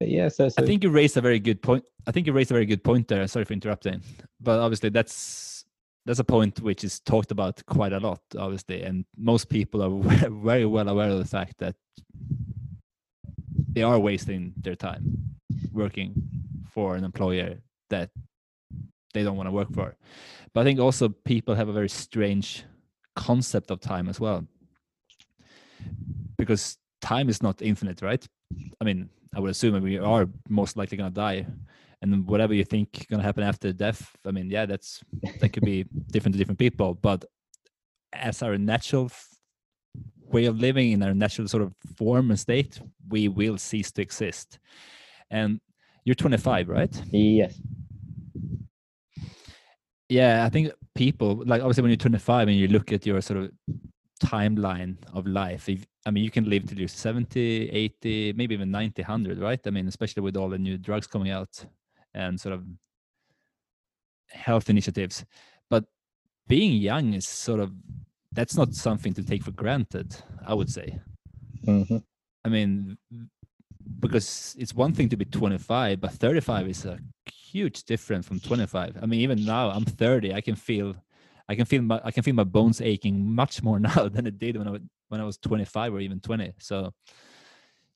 But 0.00 0.08
yeah, 0.08 0.28
so, 0.28 0.48
so 0.48 0.62
I 0.62 0.66
think 0.66 0.84
you 0.84 0.90
raised 0.90 1.16
a 1.16 1.20
very 1.20 1.40
good 1.40 1.60
point. 1.62 1.84
I 2.06 2.12
think 2.12 2.26
you 2.26 2.32
raised 2.32 2.50
a 2.50 2.54
very 2.54 2.66
good 2.66 2.84
point 2.84 3.08
there. 3.08 3.26
Sorry 3.26 3.44
for 3.44 3.52
interrupting, 3.52 4.02
but 4.40 4.60
obviously 4.60 4.90
that's 4.90 5.64
that's 6.06 6.20
a 6.20 6.24
point 6.24 6.60
which 6.60 6.84
is 6.84 7.00
talked 7.00 7.30
about 7.30 7.64
quite 7.66 7.92
a 7.92 8.00
lot, 8.00 8.20
obviously, 8.38 8.82
and 8.82 9.04
most 9.16 9.48
people 9.48 9.82
are 9.82 10.28
very 10.30 10.66
well 10.66 10.88
aware 10.88 11.10
of 11.10 11.18
the 11.18 11.24
fact 11.24 11.58
that 11.58 11.74
they 13.78 13.84
are 13.84 14.00
wasting 14.00 14.52
their 14.56 14.74
time 14.74 15.04
working 15.72 16.12
for 16.68 16.96
an 16.96 17.04
employer 17.04 17.58
that 17.90 18.10
they 19.14 19.22
don't 19.22 19.36
want 19.36 19.46
to 19.46 19.52
work 19.52 19.72
for. 19.72 19.94
But 20.52 20.62
I 20.62 20.64
think 20.64 20.80
also 20.80 21.10
people 21.10 21.54
have 21.54 21.68
a 21.68 21.72
very 21.72 21.88
strange 21.88 22.64
concept 23.14 23.70
of 23.70 23.78
time 23.80 24.08
as 24.08 24.18
well 24.18 24.44
because 26.36 26.76
time 27.00 27.28
is 27.28 27.42
not 27.42 27.60
infinite 27.60 28.00
right 28.00 28.24
i 28.80 28.84
mean 28.84 29.08
i 29.34 29.40
would 29.40 29.50
assume 29.50 29.82
we 29.82 29.98
are 29.98 30.28
most 30.48 30.76
likely 30.76 30.96
going 30.96 31.10
to 31.10 31.20
die 31.28 31.44
and 32.00 32.24
whatever 32.28 32.54
you 32.54 32.64
think 32.64 32.88
is 33.00 33.06
going 33.06 33.18
to 33.18 33.26
happen 33.26 33.42
after 33.42 33.72
death 33.72 34.14
i 34.24 34.30
mean 34.30 34.48
yeah 34.48 34.66
that's 34.66 35.02
that 35.40 35.48
could 35.52 35.64
be 35.64 35.84
different 36.12 36.32
to 36.32 36.38
different 36.38 36.60
people 36.60 36.94
but 36.94 37.24
as 38.12 38.40
our 38.40 38.56
natural 38.56 39.10
way 40.32 40.46
of 40.46 40.58
living 40.58 40.92
in 40.92 41.02
our 41.02 41.14
natural 41.14 41.48
sort 41.48 41.62
of 41.62 41.72
form 41.96 42.30
and 42.30 42.38
state 42.38 42.80
we 43.08 43.28
will 43.28 43.58
cease 43.58 43.90
to 43.92 44.02
exist. 44.02 44.58
And 45.30 45.60
you're 46.04 46.14
25 46.14 46.68
right? 46.68 47.02
Yes. 47.10 47.60
Yeah 50.08 50.44
i 50.44 50.48
think 50.48 50.72
people 50.94 51.42
like 51.44 51.60
obviously 51.60 51.82
when 51.82 51.90
you're 51.90 51.96
25 51.96 52.48
and 52.48 52.56
you 52.56 52.68
look 52.68 52.92
at 52.92 53.04
your 53.04 53.20
sort 53.20 53.40
of 53.40 53.50
timeline 54.24 54.96
of 55.12 55.26
life 55.26 55.68
if, 55.68 55.86
i 56.06 56.10
mean 56.10 56.24
you 56.24 56.30
can 56.30 56.48
live 56.48 56.66
till 56.66 56.78
you're 56.78 56.88
70 56.88 57.68
80 57.70 58.32
maybe 58.32 58.54
even 58.54 58.70
90 58.70 59.02
100 59.02 59.38
right? 59.38 59.60
I 59.66 59.70
mean 59.70 59.86
especially 59.86 60.22
with 60.22 60.36
all 60.36 60.48
the 60.48 60.58
new 60.58 60.78
drugs 60.78 61.06
coming 61.06 61.30
out 61.30 61.64
and 62.14 62.40
sort 62.40 62.54
of 62.54 62.64
health 64.30 64.70
initiatives. 64.70 65.24
But 65.70 65.84
being 66.46 66.72
young 66.72 67.14
is 67.14 67.26
sort 67.26 67.60
of 67.60 67.72
that's 68.38 68.56
not 68.56 68.72
something 68.72 69.12
to 69.12 69.22
take 69.24 69.42
for 69.42 69.50
granted 69.50 70.14
i 70.46 70.54
would 70.54 70.70
say. 70.70 71.00
Mm-hmm. 71.66 71.96
i 72.44 72.48
mean 72.48 72.96
because 73.98 74.54
it's 74.58 74.72
one 74.72 74.92
thing 74.92 75.08
to 75.08 75.16
be 75.16 75.24
25 75.24 76.00
but 76.00 76.12
35 76.12 76.68
is 76.68 76.84
a 76.84 76.98
huge 77.26 77.82
difference 77.82 78.28
from 78.28 78.38
25 78.38 78.96
i 79.02 79.06
mean 79.06 79.20
even 79.20 79.44
now 79.44 79.70
i'm 79.70 79.84
30 79.84 80.34
i 80.34 80.40
can 80.40 80.54
feel 80.54 80.94
i 81.48 81.56
can 81.56 81.64
feel 81.64 81.82
my 81.82 82.00
i 82.04 82.12
can 82.12 82.22
feel 82.22 82.34
my 82.34 82.44
bones 82.44 82.80
aching 82.80 83.28
much 83.34 83.60
more 83.60 83.80
now 83.90 84.08
than 84.08 84.24
it 84.26 84.38
did 84.38 84.56
when 84.56 84.68
i 84.68 84.70
was 84.70 84.82
when 85.08 85.20
i 85.20 85.24
was 85.24 85.36
25 85.38 85.94
or 85.94 86.00
even 86.00 86.20
20 86.20 86.52
so 86.58 86.92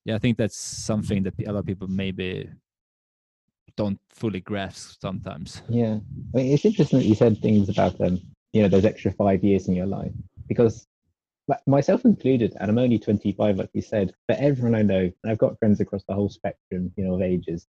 yeah 0.04 0.16
i 0.16 0.18
think 0.18 0.36
that's 0.36 0.56
something 0.56 1.22
that 1.22 1.34
a 1.46 1.52
lot 1.52 1.60
of 1.60 1.66
people 1.66 1.86
maybe 1.86 2.50
don't 3.76 4.00
fully 4.10 4.40
grasp 4.40 5.00
sometimes. 5.00 5.62
Yeah, 5.68 5.98
I 6.34 6.36
mean, 6.36 6.52
it's 6.52 6.64
interesting 6.66 6.98
that 6.98 7.06
you 7.06 7.14
said 7.14 7.38
things 7.38 7.70
about 7.70 7.98
um, 8.02 8.20
you 8.52 8.62
know, 8.62 8.68
those 8.68 8.84
extra 8.84 9.12
five 9.12 9.42
years 9.42 9.68
in 9.68 9.74
your 9.74 9.86
life 9.86 10.12
because 10.48 10.86
myself 11.66 12.04
included, 12.04 12.56
and 12.60 12.70
I'm 12.70 12.78
only 12.78 12.98
25, 12.98 13.56
like 13.56 13.70
you 13.72 13.82
said, 13.82 14.14
but 14.28 14.38
everyone 14.38 14.74
I 14.74 14.82
know, 14.82 15.00
and 15.00 15.32
I've 15.32 15.38
got 15.38 15.58
friends 15.58 15.80
across 15.80 16.04
the 16.04 16.14
whole 16.14 16.28
spectrum, 16.28 16.92
you 16.96 17.04
know, 17.04 17.14
of 17.14 17.22
ages, 17.22 17.66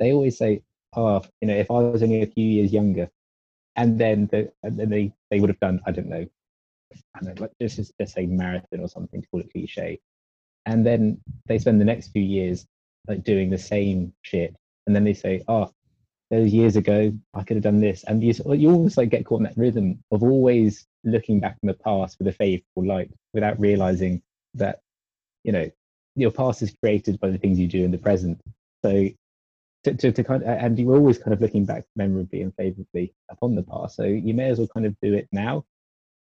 they 0.00 0.12
always 0.12 0.38
say, 0.38 0.62
oh, 0.96 1.22
you 1.40 1.48
know, 1.48 1.54
if 1.56 1.70
I 1.70 1.74
was 1.74 2.02
only 2.02 2.22
a 2.22 2.26
few 2.26 2.44
years 2.44 2.72
younger, 2.72 3.10
and 3.76 3.98
then 3.98 4.28
the, 4.30 4.52
and 4.62 4.78
then 4.78 4.90
they, 4.90 5.12
they 5.30 5.40
would 5.40 5.50
have 5.50 5.60
done, 5.60 5.80
I 5.86 5.92
don't 5.92 6.08
know, 6.08 6.26
I 7.14 7.20
don't 7.20 7.34
know, 7.38 7.42
like 7.42 7.52
just, 7.60 7.92
just 7.98 8.14
say 8.14 8.26
marathon 8.26 8.80
or 8.80 8.88
something 8.88 9.22
to 9.22 9.28
call 9.28 9.40
it 9.40 9.52
cliche. 9.52 10.00
And 10.66 10.86
then 10.86 11.20
they 11.46 11.58
spend 11.58 11.80
the 11.80 11.84
next 11.84 12.08
few 12.08 12.22
years 12.22 12.66
like 13.08 13.24
doing 13.24 13.50
the 13.50 13.58
same 13.58 14.12
shit. 14.22 14.54
And 14.86 14.94
then 14.94 15.04
they 15.04 15.14
say, 15.14 15.42
oh, 15.48 15.72
those 16.30 16.52
years 16.52 16.76
ago, 16.76 17.12
I 17.34 17.42
could 17.42 17.56
have 17.56 17.64
done 17.64 17.80
this. 17.80 18.04
And 18.04 18.22
you, 18.22 18.32
you 18.54 18.70
almost 18.70 18.96
like 18.96 19.10
get 19.10 19.24
caught 19.24 19.40
in 19.40 19.44
that 19.44 19.56
rhythm 19.56 20.02
of 20.10 20.22
always 20.22 20.86
looking 21.04 21.40
back 21.40 21.56
in 21.62 21.66
the 21.66 21.74
past 21.74 22.18
with 22.18 22.28
a 22.28 22.32
faithful 22.32 22.86
light 22.86 23.10
without 23.32 23.58
realizing 23.58 24.22
that, 24.54 24.80
you 25.44 25.52
know, 25.52 25.70
your 26.14 26.30
past 26.30 26.62
is 26.62 26.74
created 26.82 27.18
by 27.20 27.30
the 27.30 27.38
things 27.38 27.58
you 27.58 27.66
do 27.66 27.84
in 27.84 27.90
the 27.90 27.98
present. 27.98 28.40
So 28.84 29.08
to, 29.84 29.94
to, 29.94 30.12
to 30.12 30.24
kind 30.24 30.42
of, 30.42 30.48
and 30.48 30.78
you're 30.78 30.94
always 30.94 31.18
kind 31.18 31.32
of 31.32 31.40
looking 31.40 31.64
back 31.64 31.84
memorably 31.96 32.42
and 32.42 32.54
favorably 32.54 33.14
upon 33.30 33.54
the 33.54 33.62
past. 33.62 33.96
So 33.96 34.04
you 34.04 34.34
may 34.34 34.50
as 34.50 34.58
well 34.58 34.68
kind 34.68 34.86
of 34.86 34.94
do 35.02 35.14
it 35.14 35.28
now. 35.32 35.64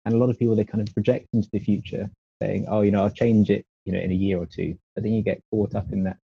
And 0.05 0.15
a 0.15 0.17
lot 0.17 0.29
of 0.29 0.39
people, 0.39 0.55
they 0.55 0.63
kind 0.63 0.87
of 0.87 0.93
project 0.93 1.27
into 1.33 1.49
the 1.51 1.59
future 1.59 2.09
saying, 2.41 2.65
oh, 2.69 2.81
you 2.81 2.91
know, 2.91 3.03
I'll 3.03 3.11
change 3.11 3.51
it, 3.51 3.65
you 3.85 3.93
know, 3.93 3.99
in 3.99 4.11
a 4.11 4.15
year 4.15 4.39
or 4.39 4.47
two. 4.47 4.77
But 4.95 5.03
then 5.03 5.13
you 5.13 5.21
get 5.21 5.43
caught 5.51 5.75
up 5.75 5.91
in 5.91 6.03
that, 6.03 6.17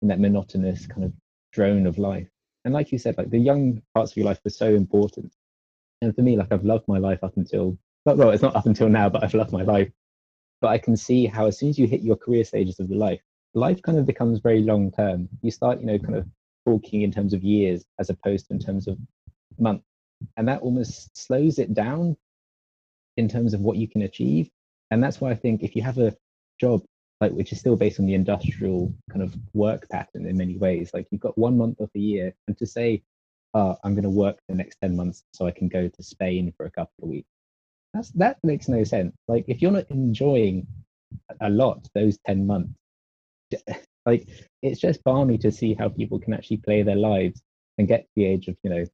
in 0.00 0.08
that 0.08 0.18
monotonous 0.18 0.86
kind 0.86 1.04
of 1.04 1.12
drone 1.52 1.86
of 1.86 1.98
life. 1.98 2.28
And 2.64 2.74
like 2.74 2.90
you 2.90 2.98
said, 2.98 3.16
like 3.18 3.30
the 3.30 3.38
young 3.38 3.82
parts 3.94 4.12
of 4.12 4.16
your 4.16 4.26
life 4.26 4.40
were 4.42 4.50
so 4.50 4.68
important. 4.68 5.32
And 6.00 6.14
for 6.14 6.22
me, 6.22 6.36
like 6.36 6.50
I've 6.50 6.64
loved 6.64 6.88
my 6.88 6.98
life 6.98 7.22
up 7.22 7.36
until, 7.36 7.78
well, 8.04 8.30
it's 8.30 8.42
not 8.42 8.56
up 8.56 8.66
until 8.66 8.88
now, 8.88 9.08
but 9.08 9.22
I've 9.22 9.34
loved 9.34 9.52
my 9.52 9.62
life. 9.62 9.90
But 10.60 10.68
I 10.68 10.78
can 10.78 10.96
see 10.96 11.26
how 11.26 11.46
as 11.46 11.58
soon 11.58 11.70
as 11.70 11.78
you 11.78 11.86
hit 11.86 12.02
your 12.02 12.16
career 12.16 12.44
stages 12.44 12.78
of 12.80 12.88
the 12.88 12.94
life, 12.94 13.20
life 13.54 13.82
kind 13.82 13.98
of 13.98 14.06
becomes 14.06 14.40
very 14.40 14.62
long 14.62 14.90
term. 14.90 15.28
You 15.42 15.50
start, 15.50 15.80
you 15.80 15.86
know, 15.86 15.98
kind 15.98 16.16
of 16.16 16.26
talking 16.64 17.02
in 17.02 17.12
terms 17.12 17.32
of 17.32 17.42
years 17.42 17.84
as 17.98 18.10
opposed 18.10 18.46
to 18.48 18.54
in 18.54 18.60
terms 18.60 18.86
of 18.86 18.98
months. 19.58 19.84
And 20.36 20.46
that 20.48 20.62
almost 20.62 21.16
slows 21.16 21.58
it 21.58 21.74
down 21.74 22.16
in 23.16 23.28
terms 23.28 23.54
of 23.54 23.60
what 23.60 23.76
you 23.76 23.88
can 23.88 24.02
achieve. 24.02 24.48
And 24.90 25.02
that's 25.02 25.20
why 25.20 25.30
I 25.30 25.34
think 25.34 25.62
if 25.62 25.74
you 25.74 25.82
have 25.82 25.98
a 25.98 26.14
job 26.60 26.82
like 27.22 27.32
which 27.32 27.52
is 27.52 27.60
still 27.60 27.76
based 27.76 28.00
on 28.00 28.06
the 28.06 28.14
industrial 28.14 28.92
kind 29.08 29.22
of 29.22 29.32
work 29.54 29.88
pattern 29.88 30.26
in 30.26 30.36
many 30.36 30.56
ways, 30.56 30.90
like 30.92 31.06
you've 31.10 31.20
got 31.20 31.38
one 31.38 31.56
month 31.56 31.78
of 31.78 31.88
the 31.94 32.00
year, 32.00 32.34
and 32.48 32.58
to 32.58 32.66
say, 32.66 33.00
oh, 33.54 33.76
I'm 33.84 33.94
going 33.94 34.02
to 34.02 34.10
work 34.10 34.38
the 34.48 34.56
next 34.56 34.78
10 34.82 34.96
months 34.96 35.22
so 35.32 35.46
I 35.46 35.52
can 35.52 35.68
go 35.68 35.86
to 35.86 36.02
Spain 36.02 36.52
for 36.56 36.66
a 36.66 36.70
couple 36.70 37.04
of 37.04 37.08
weeks. 37.08 37.28
That's, 37.94 38.10
that 38.12 38.38
makes 38.42 38.68
no 38.68 38.84
sense. 38.84 39.14
Like 39.28 39.44
if 39.48 39.60
you're 39.60 39.70
not 39.70 39.90
enjoying 39.90 40.66
a 41.40 41.50
lot 41.50 41.86
those 41.94 42.18
10 42.26 42.46
months, 42.46 42.72
like 44.06 44.28
it's 44.62 44.80
just 44.80 45.04
balmy 45.04 45.38
to 45.38 45.52
see 45.52 45.74
how 45.74 45.88
people 45.88 46.18
can 46.18 46.34
actually 46.34 46.56
play 46.58 46.82
their 46.82 46.96
lives 46.96 47.40
and 47.78 47.88
get 47.88 48.02
to 48.02 48.08
the 48.16 48.26
age 48.26 48.48
of 48.48 48.56
you 48.62 48.70
know 48.70 48.84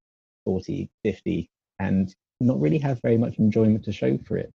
40 0.44 0.90
50 1.04 1.50
and 1.78 2.14
not 2.40 2.61
really 2.61 2.78
have 2.78 3.00
very 3.02 3.18
much 3.18 3.38
enjoyment 3.38 3.84
to 3.84 3.92
show 3.92 4.18
for 4.18 4.37
it 4.37 4.50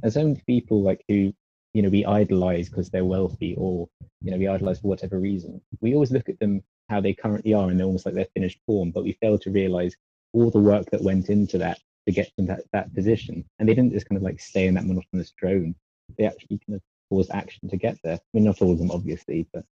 there's 0.00 0.14
so 0.14 0.24
many 0.24 0.42
people 0.46 0.82
like 0.82 1.02
who 1.08 1.32
you 1.74 1.82
know 1.82 1.88
we 1.88 2.04
idolize 2.04 2.68
because 2.68 2.90
they're 2.90 3.04
wealthy 3.04 3.54
or 3.56 3.88
you 4.20 4.30
know 4.30 4.36
we 4.36 4.48
idolize 4.48 4.80
for 4.80 4.88
whatever 4.88 5.18
reason 5.18 5.60
we 5.80 5.94
always 5.94 6.12
look 6.12 6.28
at 6.28 6.38
them 6.40 6.62
how 6.90 7.00
they 7.00 7.14
currently 7.14 7.54
are 7.54 7.70
and 7.70 7.78
they're 7.78 7.86
almost 7.86 8.04
like 8.04 8.14
they're 8.14 8.26
finished 8.34 8.58
form 8.66 8.90
but 8.90 9.04
we 9.04 9.16
fail 9.20 9.38
to 9.38 9.50
realize 9.50 9.96
all 10.34 10.50
the 10.50 10.58
work 10.58 10.90
that 10.90 11.02
went 11.02 11.28
into 11.28 11.58
that 11.58 11.78
to 12.06 12.12
get 12.12 12.30
to 12.38 12.44
that, 12.44 12.62
that 12.72 12.94
position 12.94 13.44
and 13.58 13.68
they 13.68 13.74
didn't 13.74 13.92
just 13.92 14.08
kind 14.08 14.16
of 14.16 14.22
like 14.22 14.40
stay 14.40 14.66
in 14.66 14.74
that 14.74 14.86
monotonous 14.86 15.32
drone 15.36 15.74
they 16.18 16.24
actually 16.24 16.58
kind 16.66 16.76
of 16.76 16.82
caused 17.10 17.30
action 17.30 17.68
to 17.68 17.76
get 17.76 17.96
there 18.02 18.16
i 18.16 18.20
mean 18.32 18.44
not 18.44 18.60
all 18.60 18.72
of 18.72 18.78
them 18.78 18.90
obviously 18.90 19.46
but 19.52 19.64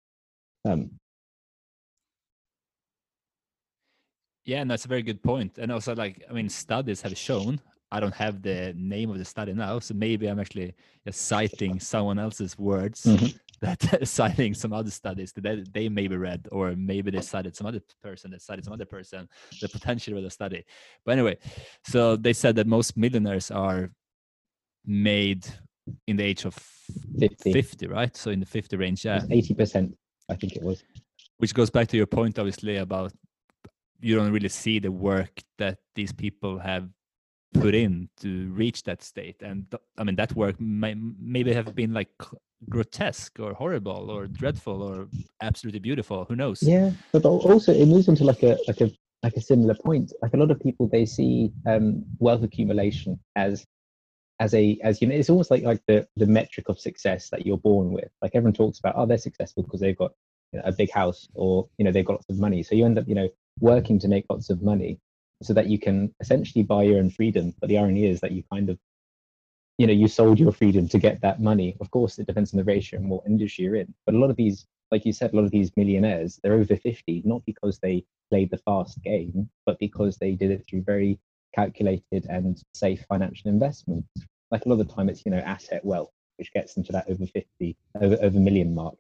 um, 0.66 0.92
yeah, 4.46 4.62
and 4.62 4.72
that's 4.72 4.86
a 4.86 4.88
very 4.88 5.04
good 5.04 5.22
point. 5.22 5.58
And 5.58 5.72
also, 5.72 5.96
like, 5.96 6.24
I 6.30 6.34
mean, 6.34 6.50
studies 6.50 7.02
have 7.02 7.18
shown. 7.18 7.62
I 7.92 8.00
don't 8.00 8.14
have 8.16 8.42
the 8.42 8.74
name 8.78 9.10
of 9.10 9.18
the 9.18 9.26
study 9.26 9.54
now, 9.54 9.80
so 9.80 9.94
maybe 9.94 10.28
I'm 10.28 10.40
actually 10.40 10.76
just 11.06 11.22
citing 11.22 11.80
someone 11.80 12.20
else's 12.20 12.58
words 12.58 13.04
mm-hmm. 13.04 13.36
That 13.62 14.08
citing 14.08 14.54
some 14.54 14.74
other 14.74 14.92
studies 14.92 15.34
that 15.34 15.68
they, 15.74 15.90
maybe 15.90 16.16
read, 16.16 16.48
or 16.52 16.76
maybe 16.76 17.12
they 17.12 17.22
cited 17.22 17.56
some 17.56 17.68
other 17.68 17.82
person 18.02 18.32
that 18.32 18.42
cited 18.42 18.66
some 18.66 18.74
other 18.74 18.86
person 18.86 19.28
the 19.62 19.70
potential 19.70 20.18
of 20.18 20.24
the 20.24 20.30
study. 20.30 20.64
But 21.06 21.14
anyway, 21.14 21.38
so 21.86 22.16
they 22.16 22.34
said 22.34 22.56
that 22.56 22.68
most 22.68 22.98
millionaires 22.98 23.52
are 23.52 23.92
made 24.86 25.48
in 26.08 26.18
the 26.18 26.24
age 26.24 26.46
of 26.46 26.56
50, 27.20 27.54
50 27.54 27.88
right? 27.88 28.16
So 28.16 28.32
in 28.32 28.40
the 28.40 28.46
50 28.46 28.78
range, 28.78 29.06
yeah. 29.06 29.20
80%. 29.20 29.94
I 30.30 30.36
think 30.36 30.56
it 30.56 30.64
was. 30.64 30.84
Which 31.38 31.54
goes 31.54 31.70
back 31.70 31.88
to 31.88 31.98
your 31.98 32.06
point, 32.06 32.38
obviously, 32.38 32.78
about 32.78 33.14
you 34.02 34.16
don't 34.16 34.32
really 34.32 34.50
see 34.50 34.80
the 34.80 34.92
work 34.92 35.42
that 35.58 35.78
these 35.96 36.14
people 36.14 36.60
have 36.60 36.90
put 37.54 37.74
in 37.74 38.10
to 38.22 38.52
reach 38.52 38.84
that 38.84 39.02
state. 39.02 39.42
And 39.42 39.66
I 39.98 40.04
mean, 40.04 40.16
that 40.16 40.36
work 40.36 40.60
may 40.60 40.96
maybe 40.96 41.54
have 41.54 41.76
been 41.76 41.94
like 41.94 42.10
grotesque 42.68 43.40
or 43.40 43.54
horrible 43.54 44.10
or 44.12 44.28
dreadful 44.28 44.82
or 44.82 45.08
absolutely 45.42 45.80
beautiful. 45.80 46.26
Who 46.26 46.36
knows? 46.36 46.62
Yeah, 46.62 46.92
but 47.12 47.26
also 47.26 47.74
it 47.74 47.86
moves 47.88 48.08
into 48.08 48.24
like 48.24 48.44
a 48.44 48.58
like 48.68 48.82
a 48.82 48.92
like 49.24 49.36
a 49.36 49.42
similar 49.42 49.76
point. 49.76 50.12
Like 50.22 50.34
a 50.34 50.38
lot 50.38 50.52
of 50.52 50.60
people, 50.60 50.88
they 50.88 51.06
see 51.06 51.52
um, 51.66 52.04
wealth 52.20 52.44
accumulation 52.44 53.20
as 53.36 53.66
as 54.40 54.54
a 54.54 54.80
as 54.84 55.02
you 55.02 55.08
know 55.08 55.16
it's 55.16 55.30
almost 55.30 55.52
like 55.52 55.64
like 55.64 55.82
the 55.88 56.08
the 56.16 56.26
metric 56.26 56.70
of 56.70 56.80
success 56.80 57.30
that 57.30 57.46
you're 57.46 57.58
born 57.58 57.92
with 57.92 58.10
like 58.22 58.32
everyone 58.34 58.54
talks 58.54 58.80
about 58.80 58.94
oh 58.96 59.06
they're 59.06 59.18
successful 59.18 59.64
because 59.64 59.82
they've 59.82 59.98
got 59.98 60.12
you 60.54 60.60
know, 60.60 60.66
a 60.66 60.72
big 60.72 60.90
house 60.92 61.28
or 61.34 61.68
you 61.78 61.86
know 61.86 61.92
they've 61.92 62.06
got 62.06 62.14
lots 62.14 62.30
of 62.30 62.40
money 62.40 62.64
so 62.64 62.74
you 62.74 62.86
end 62.86 62.98
up 62.98 63.08
you 63.08 63.16
know 63.16 63.28
working 63.60 64.00
to 64.00 64.08
make 64.08 64.26
lots 64.30 64.50
of 64.50 64.62
money 64.62 64.98
so 65.42 65.54
that 65.54 65.68
you 65.68 65.78
can 65.78 66.14
essentially 66.22 66.64
buy 66.64 66.84
your 66.84 67.00
own 67.00 67.10
freedom 67.10 67.54
but 67.60 67.68
the 67.68 67.78
irony 67.78 68.06
is 68.06 68.22
that 68.22 68.32
you 68.32 68.44
kind 68.52 68.70
of 68.70 68.80
you 69.80 69.88
know 69.88 69.94
you 69.94 70.08
sold 70.08 70.40
your 70.40 70.52
freedom 70.52 70.88
to 70.88 71.00
get 71.00 71.20
that 71.22 71.42
money 71.42 71.76
of 71.82 71.90
course 71.90 72.20
it 72.20 72.28
depends 72.28 72.54
on 72.54 72.58
the 72.58 72.64
ratio 72.64 73.00
and 73.00 73.10
what 73.10 73.26
industry 73.26 73.66
you're 73.66 73.76
in 73.76 73.92
but 74.06 74.14
a 74.14 74.18
lot 74.18 74.30
of 74.30 74.36
these 74.36 74.68
like 74.92 75.06
you 75.06 75.14
said 75.14 75.34
a 75.34 75.36
lot 75.36 75.46
of 75.46 75.52
these 75.52 75.72
millionaires 75.76 76.40
they're 76.44 76.54
over 76.54 76.76
50 76.76 77.24
not 77.26 77.42
because 77.46 77.80
they 77.80 78.04
played 78.30 78.52
the 78.52 78.58
fast 78.58 79.02
game 79.04 79.50
but 79.66 79.80
because 79.80 80.18
they 80.18 80.34
did 80.34 80.52
it 80.52 80.66
through 80.70 80.84
very 80.84 81.18
calculated 81.54 82.26
and 82.30 82.62
safe 82.74 83.06
financial 83.08 83.50
investments. 83.50 84.08
Like 84.52 84.66
a 84.66 84.70
lot 84.70 84.80
of 84.80 84.88
the 84.88 84.94
time, 84.94 85.10
it's 85.10 85.26
you 85.26 85.32
know 85.32 85.40
asset 85.40 85.84
wealth, 85.84 86.12
which 86.38 86.52
gets 86.54 86.74
them 86.74 86.84
to 86.86 86.92
that 86.94 87.10
over 87.10 87.26
fifty, 87.26 87.78
over 88.02 88.18
over 88.22 88.40
million 88.40 88.74
mark, 88.74 88.96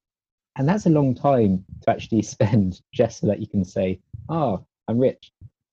and 0.58 0.68
that's 0.68 0.86
a 0.86 0.89
long 0.89 1.15
time 1.15 1.65
to 1.82 1.89
actually 1.89 2.22
spend 2.36 2.82
just 2.94 3.20
so 3.20 3.28
that 3.28 3.39
you 3.39 3.48
can 3.48 3.65
say, 3.65 4.00
"Oh, 4.30 4.65
I'm 4.88 5.00
rich." 5.00 5.32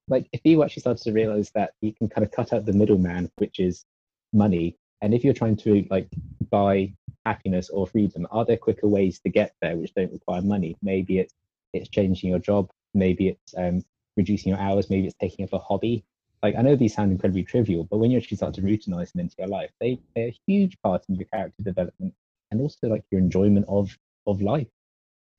Like 0.08 0.28
if 0.32 0.40
you 0.44 0.62
actually 0.62 0.82
started 0.82 1.02
to 1.04 1.12
realize 1.12 1.50
that 1.54 1.72
you 1.80 1.92
can 1.92 2.08
kind 2.08 2.24
of 2.24 2.30
cut 2.30 2.52
out 2.52 2.64
the 2.64 2.72
middleman, 2.72 3.30
which 3.36 3.58
is 3.58 3.84
money, 4.32 4.76
and 5.00 5.14
if 5.14 5.24
you're 5.24 5.34
trying 5.34 5.56
to 5.56 5.86
like 5.90 6.08
buy 6.50 6.92
happiness 7.24 7.68
or 7.70 7.86
freedom, 7.86 8.26
are 8.30 8.44
there 8.44 8.56
quicker 8.56 8.88
ways 8.88 9.18
to 9.20 9.28
get 9.28 9.54
there 9.60 9.76
which 9.76 9.94
don't 9.94 10.12
require 10.12 10.42
money? 10.42 10.76
Maybe 10.82 11.18
it's 11.18 11.34
it's 11.72 11.88
changing 11.88 12.30
your 12.30 12.38
job, 12.38 12.70
maybe 12.94 13.28
it's 13.28 13.54
um, 13.56 13.84
reducing 14.16 14.50
your 14.50 14.60
hours, 14.60 14.88
maybe 14.88 15.06
it's 15.06 15.16
taking 15.20 15.44
up 15.44 15.52
a 15.52 15.58
hobby, 15.58 16.04
like 16.42 16.54
I 16.56 16.62
know 16.62 16.76
these 16.76 16.94
sound 16.94 17.12
incredibly 17.12 17.42
trivial, 17.42 17.84
but 17.84 17.98
when 17.98 18.10
you 18.10 18.18
actually 18.18 18.36
start 18.36 18.54
to 18.54 18.62
routinize 18.62 19.12
them 19.12 19.20
into 19.20 19.34
your 19.38 19.48
life, 19.48 19.70
they 19.80 19.98
play 20.14 20.28
a 20.28 20.38
huge 20.46 20.80
part 20.82 21.04
in 21.08 21.16
your 21.16 21.26
character 21.26 21.62
development 21.62 22.14
and 22.50 22.60
also 22.60 22.88
like 22.88 23.04
your 23.10 23.20
enjoyment 23.20 23.66
of 23.68 23.96
of 24.26 24.40
life. 24.40 24.68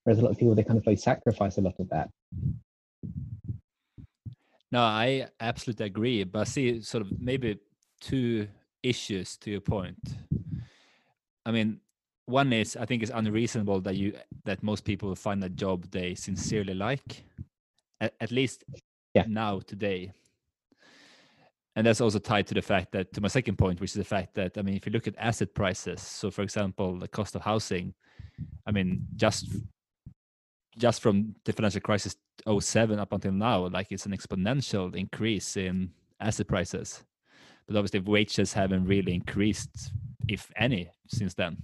Whereas 0.04 0.20
a 0.20 0.24
lot 0.24 0.32
of 0.32 0.38
people 0.38 0.56
they 0.56 0.64
kind 0.64 0.80
of 0.80 0.88
like 0.88 1.00
sacrifice 1.00 1.58
a 1.58 1.62
lot 1.62 1.76
of 1.80 1.90
that. 1.90 2.10
No, 4.72 4.82
I 4.82 5.28
absolutely 5.40 5.86
agree. 5.86 6.24
But 6.24 6.40
I 6.40 6.44
see 6.44 6.82
sort 6.82 7.04
of 7.04 7.22
maybe 7.22 7.58
two 8.02 8.48
issues 8.84 9.38
to 9.38 9.52
your 9.52 9.62
point. 9.62 10.00
I 11.46 11.52
mean, 11.52 11.80
one 12.26 12.52
is 12.54 12.76
I 12.76 12.86
think 12.86 13.04
it's 13.04 13.12
unreasonable 13.14 13.82
that 13.82 13.96
you 13.96 14.14
that 14.46 14.64
most 14.64 14.84
people 14.86 15.16
find 15.16 15.44
a 15.44 15.50
job 15.50 15.90
they 15.92 16.16
sincerely 16.16 16.74
like. 16.74 17.24
At, 18.00 18.14
at 18.22 18.32
least 18.32 18.64
yeah. 19.16 19.26
now 19.28 19.60
today 19.60 20.12
and 21.78 21.86
that's 21.86 22.02
also 22.02 22.18
tied 22.18 22.48
to 22.48 22.56
the 22.56 22.62
fact 22.62 22.92
that 22.92 23.14
to 23.14 23.22
my 23.22 23.28
second 23.28 23.56
point 23.56 23.80
which 23.80 23.92
is 23.92 23.96
the 23.96 24.04
fact 24.04 24.34
that 24.34 24.58
i 24.58 24.62
mean 24.62 24.76
if 24.76 24.86
you 24.86 24.92
look 24.92 25.08
at 25.08 25.14
asset 25.18 25.54
prices 25.54 26.02
so 26.02 26.30
for 26.32 26.42
example 26.42 26.98
the 26.98 27.08
cost 27.08 27.36
of 27.36 27.42
housing 27.44 27.94
i 28.66 28.72
mean 28.72 29.06
just 29.16 29.46
just 30.78 31.02
from 31.02 31.36
the 31.46 31.54
financial 31.54 31.82
crisis 31.82 32.16
07 32.48 33.00
up 33.00 33.14
until 33.14 33.32
now 33.32 33.68
like 33.68 33.92
it's 33.92 34.06
an 34.08 34.12
exponential 34.18 34.96
increase 34.96 35.56
in 35.56 35.92
asset 36.20 36.48
prices 36.48 37.04
but 37.68 37.76
obviously 37.76 38.00
wages 38.00 38.54
haven't 38.54 38.86
really 38.86 39.14
increased 39.14 39.92
if 40.28 40.52
any 40.56 40.90
since 41.08 41.34
then. 41.34 41.58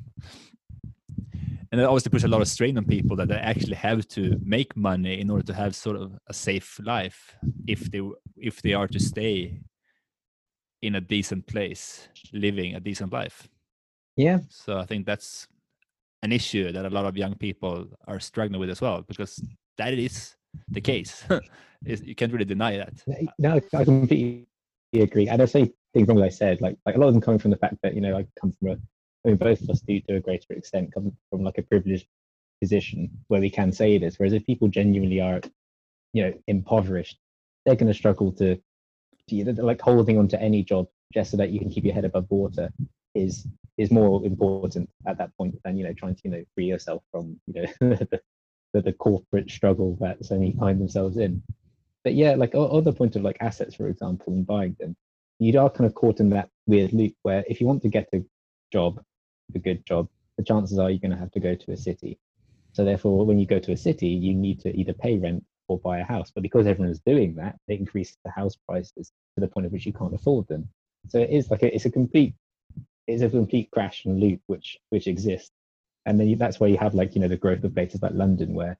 And 1.71 1.81
it 1.81 1.85
obviously 1.85 2.11
puts 2.11 2.23
a 2.23 2.27
lot 2.27 2.41
of 2.41 2.47
strain 2.47 2.77
on 2.77 2.85
people 2.85 3.15
that 3.15 3.29
they 3.29 3.35
actually 3.35 3.75
have 3.75 4.07
to 4.09 4.39
make 4.43 4.77
money 4.77 5.19
in 5.19 5.29
order 5.31 5.43
to 5.45 5.53
have 5.55 5.75
sort 5.75 5.95
of 5.95 6.13
a 6.27 6.33
safe 6.33 6.79
life 6.83 7.35
if 7.67 7.89
they 7.91 8.01
if 8.37 8.61
they 8.61 8.73
are 8.73 8.87
to 8.87 8.99
stay 8.99 9.59
in 10.83 10.95
a 10.95 11.01
decent 11.01 11.47
place 11.47 12.09
living 12.31 12.75
a 12.75 12.79
decent 12.79 13.11
life. 13.11 13.47
Yeah, 14.15 14.39
so 14.49 14.77
i 14.77 14.85
think 14.85 15.07
that's 15.07 15.47
an 16.21 16.31
issue 16.31 16.71
that 16.71 16.85
a 16.85 16.89
lot 16.89 17.05
of 17.05 17.17
young 17.17 17.35
people 17.35 17.87
are 18.07 18.19
struggling 18.19 18.59
with 18.59 18.69
as 18.69 18.79
well 18.79 19.01
because 19.01 19.43
that 19.77 19.93
is 19.93 20.35
the 20.69 20.81
case. 20.81 21.25
You 21.85 22.15
can't 22.15 22.31
really 22.31 22.45
deny 22.45 22.77
that. 22.77 22.93
No, 23.37 23.59
I 23.73 23.83
completely 23.83 24.47
agree. 24.93 25.27
And 25.27 25.41
I 25.41 25.45
say 25.45 25.73
things 25.93 26.07
wrong, 26.07 26.19
as 26.19 26.23
I 26.23 26.29
said, 26.29 26.61
like 26.61 26.77
like 26.85 26.95
a 26.95 26.99
lot 26.99 27.07
of 27.07 27.13
them 27.13 27.21
coming 27.21 27.39
from 27.39 27.51
the 27.51 27.57
fact 27.57 27.77
that 27.83 27.93
you 27.93 28.01
know 28.01 28.17
I 28.17 28.25
come 28.39 28.51
from 28.53 28.69
a, 28.69 28.73
I 28.73 29.29
mean, 29.29 29.37
both 29.37 29.61
of 29.61 29.69
us 29.69 29.81
do 29.81 29.99
to 30.01 30.15
a 30.15 30.19
greater 30.19 30.53
extent 30.53 30.93
come 30.93 31.15
from 31.29 31.43
like 31.43 31.57
a 31.57 31.63
privileged 31.63 32.07
position 32.61 33.09
where 33.27 33.41
we 33.41 33.49
can 33.49 33.71
say 33.71 33.97
this. 33.97 34.17
Whereas 34.17 34.33
if 34.33 34.45
people 34.45 34.67
genuinely 34.67 35.21
are, 35.21 35.41
you 36.13 36.23
know, 36.23 36.33
impoverished, 36.47 37.17
they're 37.65 37.75
going 37.75 37.91
to 37.91 37.97
struggle 37.97 38.31
to, 38.33 38.59
to 39.29 39.53
like 39.61 39.81
holding 39.81 40.17
on 40.17 40.27
to 40.29 40.41
any 40.41 40.63
job 40.63 40.87
just 41.13 41.31
so 41.31 41.37
that 41.37 41.51
you 41.51 41.59
can 41.59 41.69
keep 41.69 41.85
your 41.85 41.93
head 41.93 42.05
above 42.05 42.25
water 42.29 42.71
is 43.15 43.47
is 43.77 43.91
more 43.91 44.23
important 44.25 44.89
at 45.07 45.17
that 45.17 45.35
point 45.37 45.55
than 45.63 45.77
you 45.77 45.83
know 45.83 45.93
trying 45.93 46.15
to 46.15 46.21
you 46.25 46.31
know 46.31 46.43
free 46.55 46.65
yourself 46.65 47.03
from 47.11 47.39
you 47.47 47.61
know 47.61 47.67
the, 47.95 48.21
the, 48.73 48.81
the 48.81 48.93
corporate 48.93 49.49
struggle 49.49 49.95
that 49.99 50.23
so 50.25 50.35
many 50.35 50.51
find 50.53 50.79
themselves 50.79 51.17
in 51.17 51.41
but 52.03 52.15
yeah, 52.15 52.35
like 52.35 52.53
other 52.53 52.91
point 52.91 53.15
of 53.15 53.21
like 53.21 53.37
assets, 53.39 53.75
for 53.75 53.87
example, 53.87 54.33
and 54.33 54.45
buying 54.45 54.75
them, 54.79 54.95
you 55.43 55.59
are 55.59 55.69
kind 55.69 55.87
of 55.87 55.95
caught 55.95 56.19
in 56.19 56.29
that 56.29 56.49
weird 56.65 56.93
loop 56.93 57.13
where 57.23 57.43
if 57.47 57.59
you 57.59 57.67
want 57.67 57.81
to 57.83 57.89
get 57.89 58.09
a 58.13 58.23
job, 58.71 59.01
a 59.53 59.59
good 59.59 59.85
job, 59.85 60.07
the 60.37 60.43
chances 60.43 60.79
are 60.79 60.89
you're 60.89 60.99
going 60.99 61.11
to 61.11 61.17
have 61.17 61.31
to 61.31 61.39
go 61.39 61.55
to 61.55 61.71
a 61.71 61.77
city. 61.77 62.19
So 62.73 62.83
therefore, 62.83 63.25
when 63.25 63.39
you 63.39 63.45
go 63.45 63.59
to 63.59 63.71
a 63.71 63.77
city, 63.77 64.07
you 64.07 64.33
need 64.33 64.59
to 64.61 64.75
either 64.75 64.93
pay 64.93 65.17
rent 65.17 65.43
or 65.67 65.79
buy 65.79 65.99
a 65.99 66.03
house. 66.03 66.31
But 66.33 66.43
because 66.43 66.65
everyone's 66.65 67.01
doing 67.05 67.35
that, 67.35 67.57
they 67.67 67.75
increase 67.75 68.17
the 68.25 68.31
house 68.31 68.55
prices 68.67 69.11
to 69.35 69.41
the 69.41 69.47
point 69.47 69.67
at 69.67 69.71
which 69.71 69.85
you 69.85 69.93
can't 69.93 70.13
afford 70.13 70.47
them. 70.47 70.67
So 71.09 71.19
it 71.19 71.29
is 71.29 71.51
like 71.51 71.63
a, 71.63 71.73
it's 71.73 71.85
a 71.85 71.91
complete 71.91 72.33
it's 73.05 73.21
a 73.21 73.29
complete 73.29 73.69
crash 73.71 74.05
and 74.05 74.19
loop 74.19 74.41
which 74.47 74.77
which 74.89 75.07
exists. 75.07 75.51
And 76.05 76.19
then 76.19 76.27
you, 76.27 76.35
that's 76.35 76.59
why 76.59 76.67
you 76.67 76.77
have 76.77 76.93
like 76.93 77.15
you 77.15 77.21
know 77.21 77.27
the 77.27 77.37
growth 77.37 77.63
of 77.63 77.75
places 77.75 78.01
like 78.01 78.13
London 78.13 78.53
where 78.53 78.77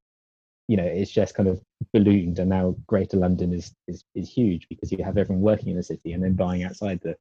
you 0.67 0.78
know 0.78 0.86
it's 0.86 1.12
just 1.12 1.36
kind 1.36 1.49
of 1.49 1.62
ballooned 1.93 2.39
and 2.39 2.49
now 2.49 2.76
greater 2.88 3.17
london 3.17 3.54
is 3.54 3.73
is, 3.88 4.04
is 4.15 4.30
huge 4.30 4.67
because 4.69 4.91
you 4.91 5.04
have 5.04 5.17
everyone 5.17 5.41
working 5.41 5.69
in 5.69 5.78
the 5.78 5.84
city 5.84 6.13
and 6.13 6.23
then 6.23 6.34
buying 6.34 6.63
outside 6.63 6.99
the 7.02 7.15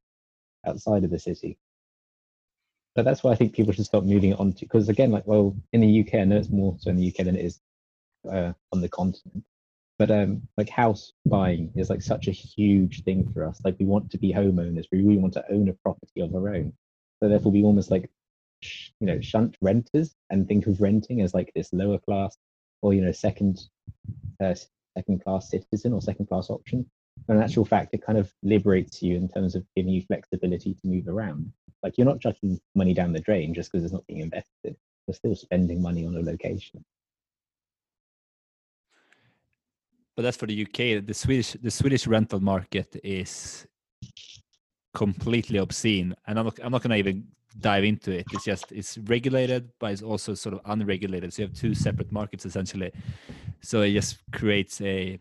outside 0.65 1.03
of 1.03 1.09
the 1.09 1.19
city. 1.19 1.57
But 2.95 3.05
that's 3.05 3.23
why 3.23 3.31
i 3.31 3.35
think 3.35 3.53
people 3.53 3.73
should 3.73 3.85
start 3.85 4.05
moving 4.05 4.33
on 4.35 4.53
to 4.53 4.65
because 4.65 4.87
again 4.89 5.11
like 5.11 5.25
well 5.27 5.55
in 5.73 5.81
the 5.81 6.01
uk 6.01 6.13
i 6.13 6.23
know 6.23 6.37
it's 6.37 6.49
more 6.49 6.75
so 6.79 6.89
in 6.89 6.97
the 6.97 7.07
uk 7.09 7.17
than 7.17 7.35
it 7.35 7.45
is 7.45 7.59
uh, 8.31 8.53
on 8.71 8.81
the 8.81 8.89
continent. 8.89 9.43
But 9.99 10.11
um 10.11 10.47
like 10.57 10.69
house 10.69 11.11
buying 11.25 11.71
is 11.75 11.89
like 11.89 12.01
such 12.01 12.27
a 12.27 12.31
huge 12.31 13.03
thing 13.03 13.31
for 13.33 13.45
us. 13.45 13.59
Like 13.63 13.75
we 13.79 13.85
want 13.85 14.11
to 14.11 14.17
be 14.17 14.33
homeowners. 14.33 14.85
We 14.91 15.01
really 15.01 15.17
want 15.17 15.33
to 15.33 15.51
own 15.51 15.69
a 15.69 15.73
property 15.73 16.21
of 16.21 16.33
our 16.35 16.49
own. 16.55 16.73
So 17.19 17.29
therefore 17.29 17.51
we 17.51 17.63
almost 17.63 17.91
like 17.91 18.09
you 18.99 19.07
know 19.07 19.19
shunt 19.21 19.57
renters 19.61 20.15
and 20.29 20.47
think 20.47 20.67
of 20.67 20.81
renting 20.81 21.21
as 21.21 21.33
like 21.33 21.51
this 21.55 21.73
lower 21.73 21.99
class 21.99 22.37
or 22.83 22.93
you 22.93 23.01
know 23.01 23.11
second 23.11 23.61
uh, 24.43 24.53
second 24.95 25.23
class 25.23 25.49
citizen 25.49 25.93
or 25.93 26.01
second 26.01 26.27
class 26.27 26.49
option 26.49 26.85
but 27.27 27.37
in 27.37 27.43
actual 27.43 27.65
fact 27.65 27.93
it 27.93 28.05
kind 28.05 28.17
of 28.17 28.31
liberates 28.43 29.01
you 29.01 29.15
in 29.15 29.29
terms 29.29 29.55
of 29.55 29.65
giving 29.75 29.93
you 29.93 30.01
flexibility 30.01 30.73
to 30.73 30.87
move 30.87 31.07
around. 31.07 31.51
Like 31.81 31.97
you're 31.97 32.07
not 32.07 32.19
chucking 32.21 32.59
money 32.75 32.93
down 32.93 33.13
the 33.13 33.19
drain 33.19 33.53
just 33.53 33.71
because 33.71 33.83
it's 33.83 33.93
not 33.93 34.07
being 34.07 34.21
invested. 34.21 34.75
You're 35.07 35.15
still 35.15 35.35
spending 35.35 35.81
money 35.81 36.05
on 36.05 36.15
a 36.15 36.21
location. 36.21 36.83
But 40.15 40.23
that's 40.23 40.37
for 40.37 40.45
the 40.45 40.61
UK. 40.61 41.05
The 41.05 41.13
Swedish 41.13 41.53
the 41.53 41.71
Swedish 41.71 42.07
rental 42.07 42.39
market 42.39 42.95
is 43.03 43.65
completely 44.93 45.57
obscene, 45.57 46.13
and 46.27 46.37
I'm 46.37 46.45
not, 46.45 46.59
I'm 46.63 46.71
not 46.71 46.83
going 46.83 46.91
to 46.91 46.97
even 46.97 47.25
dive 47.59 47.83
into 47.83 48.11
it. 48.11 48.25
It's 48.31 48.45
just 48.45 48.71
it's 48.71 48.97
regulated, 48.97 49.69
but 49.79 49.91
it's 49.91 50.01
also 50.01 50.33
sort 50.33 50.55
of 50.55 50.61
unregulated. 50.65 51.33
So 51.33 51.41
you 51.41 51.47
have 51.47 51.57
two 51.57 51.73
separate 51.73 52.11
markets 52.11 52.45
essentially. 52.45 52.91
So 53.61 53.81
it 53.81 53.93
just 53.93 54.17
creates 54.31 54.81
a 54.81 55.19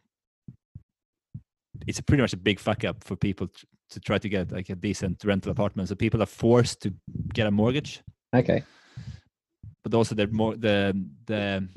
it's 1.87 2.01
pretty 2.01 2.23
much 2.23 2.33
a 2.33 2.37
big 2.37 2.59
fuck 2.59 2.85
up 2.85 3.03
for 3.03 3.17
people 3.17 3.49
to, 3.49 3.67
to 3.91 4.01
try 4.01 4.19
to 4.19 4.29
get 4.29 4.53
like 4.53 4.69
a 4.71 4.77
decent 4.77 5.23
rental 5.25 5.51
apartment. 5.51 5.89
So 5.89 5.95
people 5.95 6.23
are 6.23 6.27
forced 6.27 6.83
to 6.83 6.95
get 7.35 7.47
a 7.47 7.51
mortgage, 7.51 8.03
okay 8.35 8.63
but 9.83 9.95
also 9.95 10.15
they're 10.15 10.29
more 10.29 10.57
the 10.57 10.93
the 11.27 11.69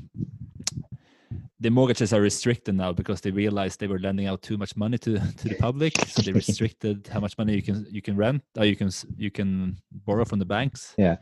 the 1.58 1.70
mortgages 1.70 2.12
are 2.12 2.20
restricted 2.20 2.74
now 2.74 2.92
because 2.92 3.20
they 3.20 3.30
realized 3.30 3.80
they 3.80 3.86
were 3.86 3.98
lending 3.98 4.26
out 4.26 4.42
too 4.42 4.58
much 4.58 4.76
money 4.76 4.98
to 4.98 5.18
to 5.18 5.48
the 5.48 5.56
public. 5.56 5.98
So 6.06 6.22
they 6.22 6.32
restricted 6.44 7.08
how 7.10 7.20
much 7.20 7.38
money 7.38 7.54
you 7.54 7.62
can 7.62 7.86
you 7.90 8.02
can 8.02 8.16
rent 8.16 8.42
or 8.58 8.64
you 8.64 8.76
can 8.76 8.90
you 9.16 9.30
can 9.30 9.78
borrow 9.90 10.24
from 10.24 10.38
the 10.38 10.44
banks. 10.44 10.94
Yeah. 10.98 11.16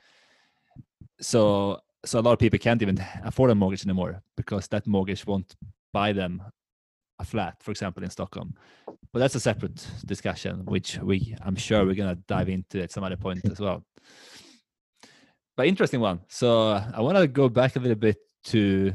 so 1.21 1.79
so 2.05 2.19
a 2.19 2.23
lot 2.23 2.33
of 2.33 2.39
people 2.39 2.59
can't 2.59 2.83
even 2.83 3.03
afford 3.23 3.51
a 3.51 3.55
mortgage 3.55 3.87
anymore 3.87 4.23
because 4.37 4.69
that 4.69 4.87
mortgage 4.87 5.27
won't 5.27 5.55
buy 5.93 6.13
them 6.13 6.43
a 7.21 7.25
flat 7.25 7.63
for 7.63 7.71
example 7.71 8.03
in 8.03 8.11
stockholm. 8.11 8.55
But 9.13 9.21
that's 9.21 9.37
a 9.37 9.41
separate 9.41 9.87
discussion 10.05 10.65
which 10.65 10.99
we 10.99 11.37
i'm 11.43 11.57
sure 11.57 11.87
we're 11.87 11.95
going 11.95 12.15
to 12.17 12.21
dive 12.27 12.49
into 12.49 12.83
at 12.83 12.91
some 12.91 13.05
other 13.05 13.17
point 13.17 13.49
as 13.49 13.61
well. 13.61 13.85
But 15.57 15.69
interesting 15.69 16.01
one. 16.01 16.23
So 16.29 16.73
i 16.93 17.01
want 17.01 17.17
to 17.19 17.29
go 17.29 17.49
back 17.49 17.77
a 17.77 17.79
little 17.79 18.03
bit 18.09 18.19
to 18.47 18.93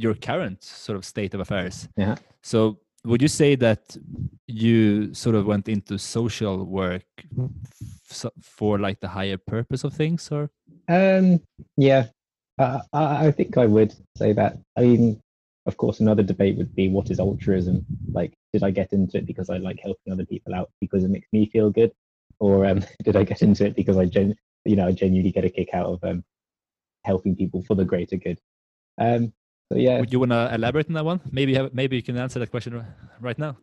your 0.00 0.14
current 0.14 0.62
sort 0.62 0.96
of 0.96 1.04
state 1.04 1.34
of 1.34 1.40
affairs. 1.40 1.88
Yeah. 1.96 2.16
So 2.42 2.78
would 3.04 3.22
you 3.22 3.28
say 3.28 3.54
that 3.56 3.96
you 4.46 5.14
sort 5.14 5.36
of 5.36 5.46
went 5.46 5.68
into 5.68 5.98
social 5.98 6.64
work 6.64 7.04
for 8.42 8.78
like 8.78 9.00
the 9.00 9.08
higher 9.08 9.36
purpose 9.36 9.84
of 9.84 9.94
things 9.94 10.28
or 10.30 10.50
Um, 10.88 11.40
yeah, 11.76 12.06
uh, 12.58 12.80
I, 12.92 13.26
I 13.26 13.30
think 13.30 13.56
I 13.56 13.66
would 13.66 13.94
say 14.16 14.32
that. 14.32 14.58
I 14.76 14.82
mean, 14.82 15.20
of 15.66 15.76
course, 15.76 16.00
another 16.00 16.22
debate 16.22 16.56
would 16.56 16.74
be 16.74 16.88
what 16.88 17.10
is 17.10 17.20
altruism? 17.20 17.86
Like, 18.12 18.34
did 18.52 18.64
I 18.64 18.70
get 18.70 18.92
into 18.92 19.18
it 19.18 19.26
because 19.26 19.50
I 19.50 19.58
like 19.58 19.80
helping 19.80 20.12
other 20.12 20.26
people 20.26 20.54
out 20.54 20.70
because 20.80 21.04
it 21.04 21.10
makes 21.10 21.28
me 21.32 21.46
feel 21.46 21.70
good, 21.70 21.92
or 22.38 22.66
um, 22.66 22.82
did 23.04 23.16
I 23.16 23.24
get 23.24 23.42
into 23.42 23.66
it 23.66 23.76
because 23.76 23.96
I 23.96 24.06
gen, 24.06 24.34
you 24.64 24.76
know, 24.76 24.86
I 24.86 24.92
genuinely 24.92 25.32
get 25.32 25.44
a 25.44 25.50
kick 25.50 25.70
out 25.72 25.86
of 25.86 26.04
um, 26.04 26.24
helping 27.04 27.36
people 27.36 27.62
for 27.62 27.74
the 27.74 27.84
greater 27.84 28.16
good? 28.16 28.38
Um, 28.98 29.32
so 29.72 29.78
yeah, 29.78 30.00
would 30.00 30.12
you 30.12 30.18
want 30.18 30.32
to 30.32 30.54
elaborate 30.54 30.88
on 30.88 30.94
that 30.94 31.04
one? 31.04 31.20
Maybe 31.30 31.54
have, 31.54 31.72
maybe 31.74 31.96
you 31.96 32.02
can 32.02 32.16
answer 32.16 32.38
that 32.38 32.50
question 32.50 32.84
right 33.20 33.38
now. 33.38 33.56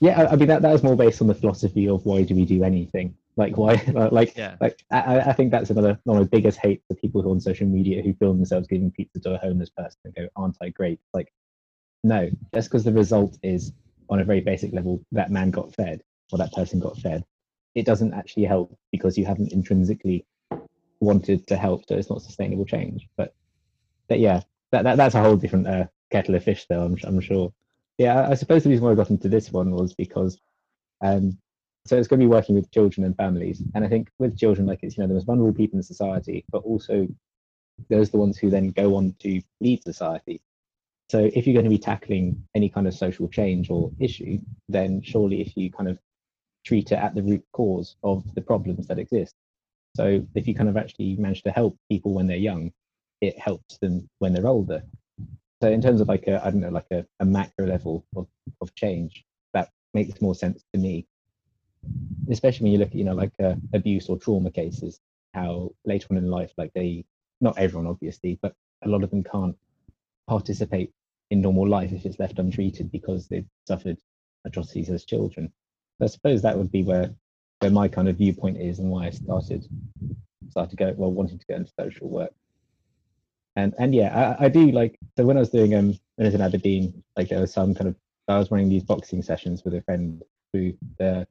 yeah. 0.00 0.20
I, 0.22 0.32
I 0.32 0.36
mean, 0.36 0.48
that 0.48 0.62
that 0.62 0.72
was 0.72 0.82
more 0.82 0.96
based 0.96 1.20
on 1.20 1.26
the 1.26 1.34
philosophy 1.34 1.88
of 1.88 2.04
why 2.06 2.22
do 2.22 2.34
we 2.34 2.44
do 2.44 2.62
anything? 2.64 3.14
Like 3.36 3.56
why? 3.56 3.76
Like 4.12 4.36
Yeah. 4.36 4.56
like 4.60 4.78
I, 4.90 5.20
I- 5.20 5.32
think 5.32 5.50
that's 5.50 5.70
another 5.70 5.98
one 6.04 6.18
of 6.18 6.24
the 6.24 6.30
biggest 6.30 6.58
hates 6.58 6.84
for 6.88 6.94
people 6.94 7.22
who 7.22 7.28
are 7.28 7.32
on 7.32 7.40
social 7.40 7.66
media 7.66 8.02
who 8.02 8.14
film 8.14 8.36
themselves 8.38 8.66
giving 8.68 8.90
pizza 8.92 9.20
to 9.20 9.34
a 9.34 9.38
homeless 9.38 9.70
person 9.70 9.98
and 10.04 10.14
go, 10.14 10.28
"Aren't 10.36 10.56
I 10.62 10.68
great?" 10.70 11.00
Like, 11.14 11.32
no, 12.04 12.30
just 12.54 12.68
because 12.68 12.84
the 12.84 12.92
result 12.92 13.36
is 13.42 13.72
on 14.10 14.20
a 14.20 14.24
very 14.24 14.40
basic 14.40 14.72
level 14.72 15.04
that 15.12 15.30
man 15.30 15.50
got 15.50 15.74
fed 15.74 16.02
or 16.32 16.38
that 16.38 16.52
person 16.52 16.78
got 16.80 16.96
fed, 16.98 17.24
it 17.74 17.84
doesn't 17.86 18.14
actually 18.14 18.44
help 18.44 18.76
because 18.92 19.18
you 19.18 19.24
haven't 19.24 19.52
intrinsically 19.52 20.24
wanted 21.00 21.46
to 21.48 21.56
help, 21.56 21.84
so 21.88 21.96
it's 21.96 22.10
not 22.10 22.22
sustainable 22.22 22.64
change. 22.64 23.08
But 23.16 23.34
but 24.08 24.18
yeah, 24.20 24.40
that, 24.72 24.84
that 24.84 24.96
that's 24.96 25.14
a 25.14 25.22
whole 25.22 25.36
different 25.36 25.66
uh, 25.66 25.86
kettle 26.10 26.34
of 26.34 26.44
fish, 26.44 26.66
though. 26.68 26.84
I'm 26.84 26.96
I'm 27.04 27.20
sure. 27.20 27.52
Yeah, 27.96 28.28
I, 28.28 28.34
suppose 28.34 28.62
the 28.62 28.70
reason 28.70 28.84
why 28.84 28.92
I 28.92 28.94
got 28.94 29.10
into 29.10 29.28
this 29.28 29.50
one 29.50 29.72
was 29.72 29.92
because 29.92 30.38
um, 31.00 31.36
so 31.88 31.96
it's 31.96 32.06
going 32.06 32.20
to 32.20 32.26
be 32.26 32.30
working 32.30 32.54
with 32.54 32.70
children 32.70 33.04
and 33.06 33.16
families 33.16 33.62
and 33.74 33.84
i 33.84 33.88
think 33.88 34.10
with 34.18 34.38
children 34.38 34.66
like 34.66 34.80
it's 34.82 34.96
you 34.96 35.02
know 35.02 35.08
the 35.08 35.14
most 35.14 35.24
vulnerable 35.26 35.54
people 35.54 35.78
in 35.78 35.82
society 35.82 36.44
but 36.50 36.62
also 36.64 37.08
those 37.88 38.08
are 38.08 38.12
the 38.12 38.18
ones 38.18 38.36
who 38.36 38.50
then 38.50 38.70
go 38.70 38.94
on 38.96 39.14
to 39.20 39.40
lead 39.60 39.82
society 39.82 40.40
so 41.08 41.30
if 41.34 41.46
you're 41.46 41.54
going 41.54 41.64
to 41.64 41.70
be 41.70 41.78
tackling 41.78 42.44
any 42.54 42.68
kind 42.68 42.86
of 42.86 42.94
social 42.94 43.28
change 43.28 43.70
or 43.70 43.90
issue 43.98 44.38
then 44.68 45.00
surely 45.02 45.40
if 45.40 45.56
you 45.56 45.70
kind 45.70 45.88
of 45.88 45.98
treat 46.64 46.92
it 46.92 46.96
at 46.98 47.14
the 47.14 47.22
root 47.22 47.44
cause 47.52 47.96
of 48.02 48.22
the 48.34 48.42
problems 48.42 48.86
that 48.86 48.98
exist 48.98 49.34
so 49.96 50.22
if 50.34 50.46
you 50.46 50.54
kind 50.54 50.68
of 50.68 50.76
actually 50.76 51.16
manage 51.16 51.42
to 51.42 51.50
help 51.50 51.76
people 51.88 52.12
when 52.12 52.26
they're 52.26 52.36
young 52.36 52.70
it 53.20 53.38
helps 53.38 53.78
them 53.78 54.08
when 54.18 54.32
they're 54.32 54.46
older. 54.46 54.82
So 55.60 55.70
in 55.70 55.82
terms 55.82 56.00
of 56.00 56.08
like 56.08 56.26
a 56.28 56.44
i 56.44 56.50
don't 56.50 56.60
know 56.60 56.70
like 56.70 56.90
a, 56.92 57.04
a 57.20 57.24
macro 57.24 57.66
level 57.66 58.04
of, 58.16 58.28
of 58.60 58.74
change 58.74 59.24
that 59.54 59.70
makes 59.92 60.20
more 60.20 60.34
sense 60.34 60.64
to 60.72 60.80
me. 60.80 61.06
Especially 62.30 62.64
when 62.64 62.72
you 62.72 62.78
look 62.78 62.90
at 62.90 62.94
you 62.94 63.04
know 63.04 63.14
like 63.14 63.32
uh, 63.42 63.54
abuse 63.72 64.08
or 64.08 64.18
trauma 64.18 64.50
cases 64.50 65.00
how 65.34 65.70
later 65.84 66.06
on 66.10 66.16
in 66.16 66.30
life 66.30 66.52
like 66.56 66.72
they 66.74 67.04
not 67.40 67.58
everyone 67.58 67.86
obviously 67.86 68.38
but 68.40 68.54
a 68.82 68.88
lot 68.88 69.02
of 69.02 69.10
them 69.10 69.22
can't 69.22 69.56
participate 70.26 70.92
in 71.30 71.40
normal 71.40 71.68
life 71.68 71.92
if 71.92 72.06
it's 72.06 72.18
left 72.18 72.38
untreated 72.38 72.90
because 72.90 73.28
they've 73.28 73.48
suffered 73.66 73.98
atrocities 74.44 74.88
as 74.88 75.04
children. 75.04 75.52
So 75.98 76.04
i 76.04 76.08
suppose 76.08 76.42
that 76.42 76.56
would 76.56 76.70
be 76.70 76.82
where 76.82 77.10
where 77.60 77.70
my 77.70 77.88
kind 77.88 78.08
of 78.08 78.16
viewpoint 78.16 78.60
is 78.60 78.78
and 78.78 78.88
why 78.90 79.06
I 79.06 79.10
started 79.10 79.66
started 80.50 80.78
go 80.78 80.94
well 80.96 81.10
wanting 81.10 81.38
to 81.38 81.46
go 81.48 81.56
into 81.56 81.72
social 81.78 82.08
work. 82.08 82.32
And 83.58 83.74
and 83.78 83.92
yeah, 83.92 84.36
I, 84.40 84.44
I 84.44 84.48
do 84.48 84.70
like 84.70 84.96
so 85.16 85.24
when 85.26 85.36
I 85.36 85.40
was 85.40 85.50
doing 85.50 85.74
um 85.74 85.88
when 86.14 86.26
I 86.26 86.28
was 86.28 86.34
in 86.34 86.40
Aberdeen, 86.40 87.02
like 87.16 87.28
there 87.28 87.40
was 87.40 87.52
some 87.52 87.74
kind 87.74 87.88
of 87.88 87.96
I 88.28 88.38
was 88.38 88.52
running 88.52 88.68
these 88.68 88.84
boxing 88.84 89.20
sessions 89.20 89.64
with 89.64 89.74
a 89.74 89.82
friend 89.82 90.22
through 90.52 90.74
the 90.98 91.26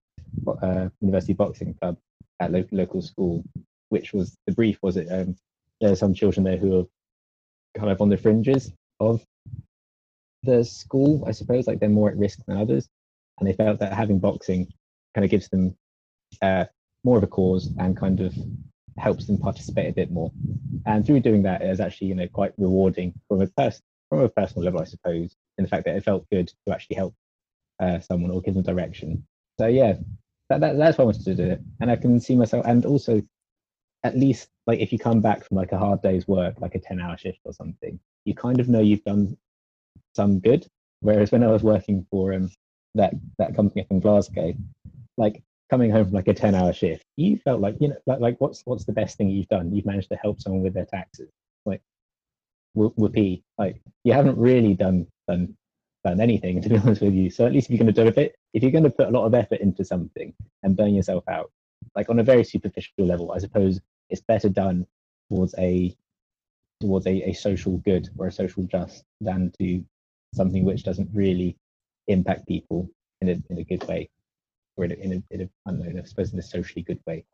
uh, 0.61 0.89
university 0.99 1.31
boxing 1.31 1.73
club 1.75 1.97
at 2.41 2.51
lo- 2.51 2.67
local 2.73 3.01
school, 3.01 3.45
which 3.89 4.11
was 4.11 4.35
the 4.45 4.51
brief 4.53 4.77
was 4.81 4.97
it 4.97 5.07
um 5.09 5.37
there 5.79 5.93
are 5.93 5.95
some 5.95 6.13
children 6.13 6.43
there 6.43 6.57
who 6.57 6.81
are 6.81 6.85
kind 7.79 7.91
of 7.91 8.01
on 8.01 8.09
the 8.09 8.17
fringes 8.17 8.73
of 8.99 9.23
the 10.43 10.65
school, 10.65 11.23
I 11.25 11.31
suppose, 11.31 11.65
like 11.65 11.79
they're 11.79 11.87
more 11.87 12.09
at 12.09 12.17
risk 12.17 12.39
than 12.45 12.57
others. 12.57 12.89
And 13.39 13.47
they 13.47 13.53
felt 13.53 13.79
that 13.79 13.93
having 13.93 14.19
boxing 14.19 14.67
kind 15.15 15.23
of 15.23 15.31
gives 15.31 15.47
them 15.47 15.77
uh, 16.41 16.65
more 17.05 17.17
of 17.17 17.23
a 17.23 17.27
cause 17.27 17.71
and 17.77 17.95
kind 17.95 18.19
of 18.19 18.35
helps 18.97 19.25
them 19.25 19.37
participate 19.37 19.89
a 19.89 19.93
bit 19.93 20.11
more. 20.11 20.31
And 20.85 21.05
through 21.05 21.21
doing 21.21 21.43
that, 21.43 21.61
it 21.61 21.69
was 21.69 21.79
actually, 21.79 22.07
you 22.07 22.15
know, 22.15 22.27
quite 22.27 22.53
rewarding 22.57 23.13
from 23.27 23.41
a 23.41 23.47
pers- 23.47 23.81
from 24.09 24.19
a 24.19 24.29
personal 24.29 24.63
level, 24.65 24.81
I 24.81 24.85
suppose, 24.85 25.35
in 25.57 25.63
the 25.63 25.69
fact 25.69 25.85
that 25.85 25.95
it 25.95 26.03
felt 26.03 26.29
good 26.29 26.47
to 26.65 26.73
actually 26.73 26.95
help 26.95 27.13
uh, 27.79 27.99
someone 27.99 28.31
or 28.31 28.41
give 28.41 28.53
them 28.53 28.63
direction. 28.63 29.25
So 29.59 29.67
yeah, 29.67 29.93
that, 30.49 30.61
that, 30.61 30.77
that's 30.77 30.97
why 30.97 31.03
I 31.03 31.05
wanted 31.05 31.25
to 31.25 31.35
do 31.35 31.43
it. 31.51 31.61
And 31.81 31.91
I 31.91 31.95
can 31.95 32.19
see 32.19 32.35
myself, 32.35 32.65
and 32.65 32.85
also 32.85 33.21
at 34.03 34.17
least 34.17 34.49
like 34.67 34.79
if 34.79 34.91
you 34.93 34.99
come 34.99 35.21
back 35.21 35.43
from 35.43 35.57
like 35.57 35.71
a 35.71 35.77
hard 35.77 36.01
day's 36.01 36.27
work, 36.27 36.61
like 36.61 36.75
a 36.75 36.79
10 36.79 36.99
hour 36.99 37.17
shift 37.17 37.39
or 37.45 37.53
something, 37.53 37.99
you 38.25 38.35
kind 38.35 38.59
of 38.59 38.69
know 38.69 38.79
you've 38.79 39.03
done 39.03 39.37
some 40.15 40.39
good. 40.39 40.67
Whereas 41.01 41.31
when 41.31 41.43
I 41.43 41.47
was 41.47 41.63
working 41.63 42.05
for 42.09 42.33
um, 42.33 42.49
that 42.95 43.13
that 43.37 43.55
company 43.55 43.81
up 43.81 43.91
in 43.91 43.99
Glasgow, 43.99 44.53
like 45.17 45.43
coming 45.69 45.91
home 45.91 46.05
from 46.05 46.13
like 46.13 46.27
a 46.27 46.33
10 46.33 46.55
hour 46.55 46.73
shift, 46.73 47.03
you 47.15 47.37
felt 47.37 47.61
like, 47.61 47.75
you 47.79 47.89
know, 47.89 47.97
like, 48.05 48.19
like 48.19 48.35
what's 48.39 48.61
what's 48.65 48.85
the 48.85 48.93
best 48.93 49.17
thing 49.17 49.29
you've 49.29 49.47
done? 49.47 49.73
You've 49.73 49.85
managed 49.85 50.09
to 50.09 50.17
help 50.17 50.39
someone 50.39 50.63
with 50.63 50.73
their 50.73 50.85
taxes. 50.85 51.29
Like 51.65 51.81
whoopee. 52.75 53.43
Like 53.57 53.81
you 54.03 54.13
haven't 54.13 54.37
really 54.37 54.73
done 54.73 55.07
done 55.27 55.55
done 56.03 56.21
anything 56.21 56.61
to 56.63 56.69
be 56.69 56.77
honest 56.77 57.01
with 57.01 57.13
you. 57.13 57.29
So 57.29 57.45
at 57.45 57.53
least 57.53 57.67
if 57.67 57.71
you're 57.71 57.79
gonna 57.79 57.91
do 57.91 58.07
a 58.07 58.11
bit, 58.11 58.35
if 58.53 58.63
you're 58.63 58.71
gonna 58.71 58.89
put 58.89 59.07
a 59.07 59.11
lot 59.11 59.25
of 59.25 59.33
effort 59.33 59.59
into 59.59 59.83
something 59.83 60.33
and 60.63 60.77
burn 60.77 60.93
yourself 60.93 61.23
out, 61.27 61.51
like 61.95 62.09
on 62.09 62.19
a 62.19 62.23
very 62.23 62.43
superficial 62.43 63.05
level, 63.05 63.31
I 63.31 63.39
suppose 63.39 63.79
it's 64.09 64.21
better 64.21 64.49
done 64.49 64.85
towards 65.29 65.55
a 65.57 65.95
towards 66.79 67.07
a, 67.07 67.29
a 67.29 67.33
social 67.33 67.77
good 67.79 68.09
or 68.17 68.27
a 68.27 68.31
social 68.31 68.63
just 68.63 69.03
than 69.19 69.51
to 69.59 69.83
something 70.35 70.63
which 70.63 70.83
doesn't 70.83 71.09
really 71.13 71.57
impact 72.07 72.47
people 72.47 72.89
in 73.21 73.29
a 73.29 73.37
in 73.49 73.57
a 73.57 73.63
good 73.63 73.83
way 73.87 74.09
or 74.77 74.85
in 74.85 74.91
a, 74.91 74.95
in 74.95 75.11
a, 75.11 75.33
in 75.33 75.41
a 75.41 75.49
I 75.65 75.71
don't 75.71 75.93
know, 75.93 76.01
I 76.01 76.05
suppose 76.05 76.31
in 76.31 76.39
a 76.39 76.43
socially 76.43 76.83
good 76.83 76.99
way. 77.05 77.25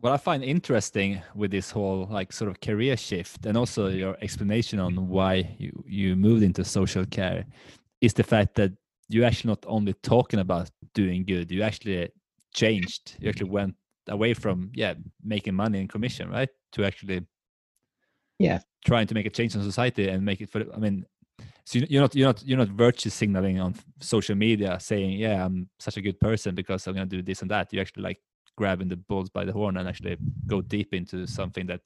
What 0.00 0.12
I 0.12 0.16
find 0.16 0.42
interesting 0.42 1.22
with 1.34 1.50
this 1.50 1.70
whole 1.70 2.06
like 2.10 2.32
sort 2.32 2.50
of 2.50 2.60
career 2.60 2.96
shift 2.96 3.46
and 3.46 3.56
also 3.56 3.88
your 3.88 4.16
explanation 4.20 4.78
on 4.80 5.08
why 5.08 5.56
you, 5.58 5.84
you 5.86 6.16
moved 6.16 6.42
into 6.42 6.64
social 6.64 7.04
care 7.06 7.44
is 8.00 8.12
the 8.12 8.22
fact 8.22 8.54
that 8.56 8.72
you're 9.08 9.24
actually 9.24 9.48
not 9.48 9.64
only 9.66 9.92
talking 9.94 10.40
about 10.40 10.70
doing 10.94 11.24
good, 11.24 11.50
you 11.50 11.62
actually 11.62 12.10
changed. 12.54 13.16
You 13.20 13.28
actually 13.28 13.50
went 13.50 13.74
away 14.08 14.34
from 14.34 14.70
yeah 14.74 14.94
making 15.24 15.54
money 15.54 15.80
in 15.80 15.88
commission, 15.88 16.30
right, 16.30 16.48
to 16.72 16.84
actually 16.84 17.24
yeah 18.38 18.60
trying 18.84 19.06
to 19.06 19.14
make 19.14 19.26
a 19.26 19.30
change 19.30 19.54
in 19.54 19.62
society 19.62 20.08
and 20.08 20.24
make 20.24 20.40
it 20.40 20.50
for. 20.50 20.64
I 20.74 20.78
mean, 20.78 21.04
so 21.66 21.80
you're 21.80 22.00
not 22.00 22.14
you're 22.14 22.28
not 22.28 22.42
you're 22.44 22.58
not 22.58 22.68
virtue 22.68 23.10
signaling 23.10 23.58
on 23.58 23.74
social 24.00 24.36
media 24.36 24.78
saying 24.80 25.18
yeah 25.18 25.44
I'm 25.44 25.68
such 25.80 25.96
a 25.96 26.00
good 26.00 26.18
person 26.20 26.54
because 26.54 26.86
I'm 26.86 26.94
gonna 26.94 27.06
do 27.06 27.22
this 27.22 27.42
and 27.42 27.50
that. 27.50 27.72
You 27.72 27.80
actually 27.80 28.04
like 28.04 28.20
grabbing 28.56 28.88
the 28.88 28.96
bulls 28.96 29.28
by 29.28 29.44
the 29.44 29.52
horn 29.52 29.76
and 29.76 29.88
actually 29.88 30.16
go 30.46 30.62
deep 30.62 30.94
into 30.94 31.26
something 31.26 31.66
that 31.66 31.80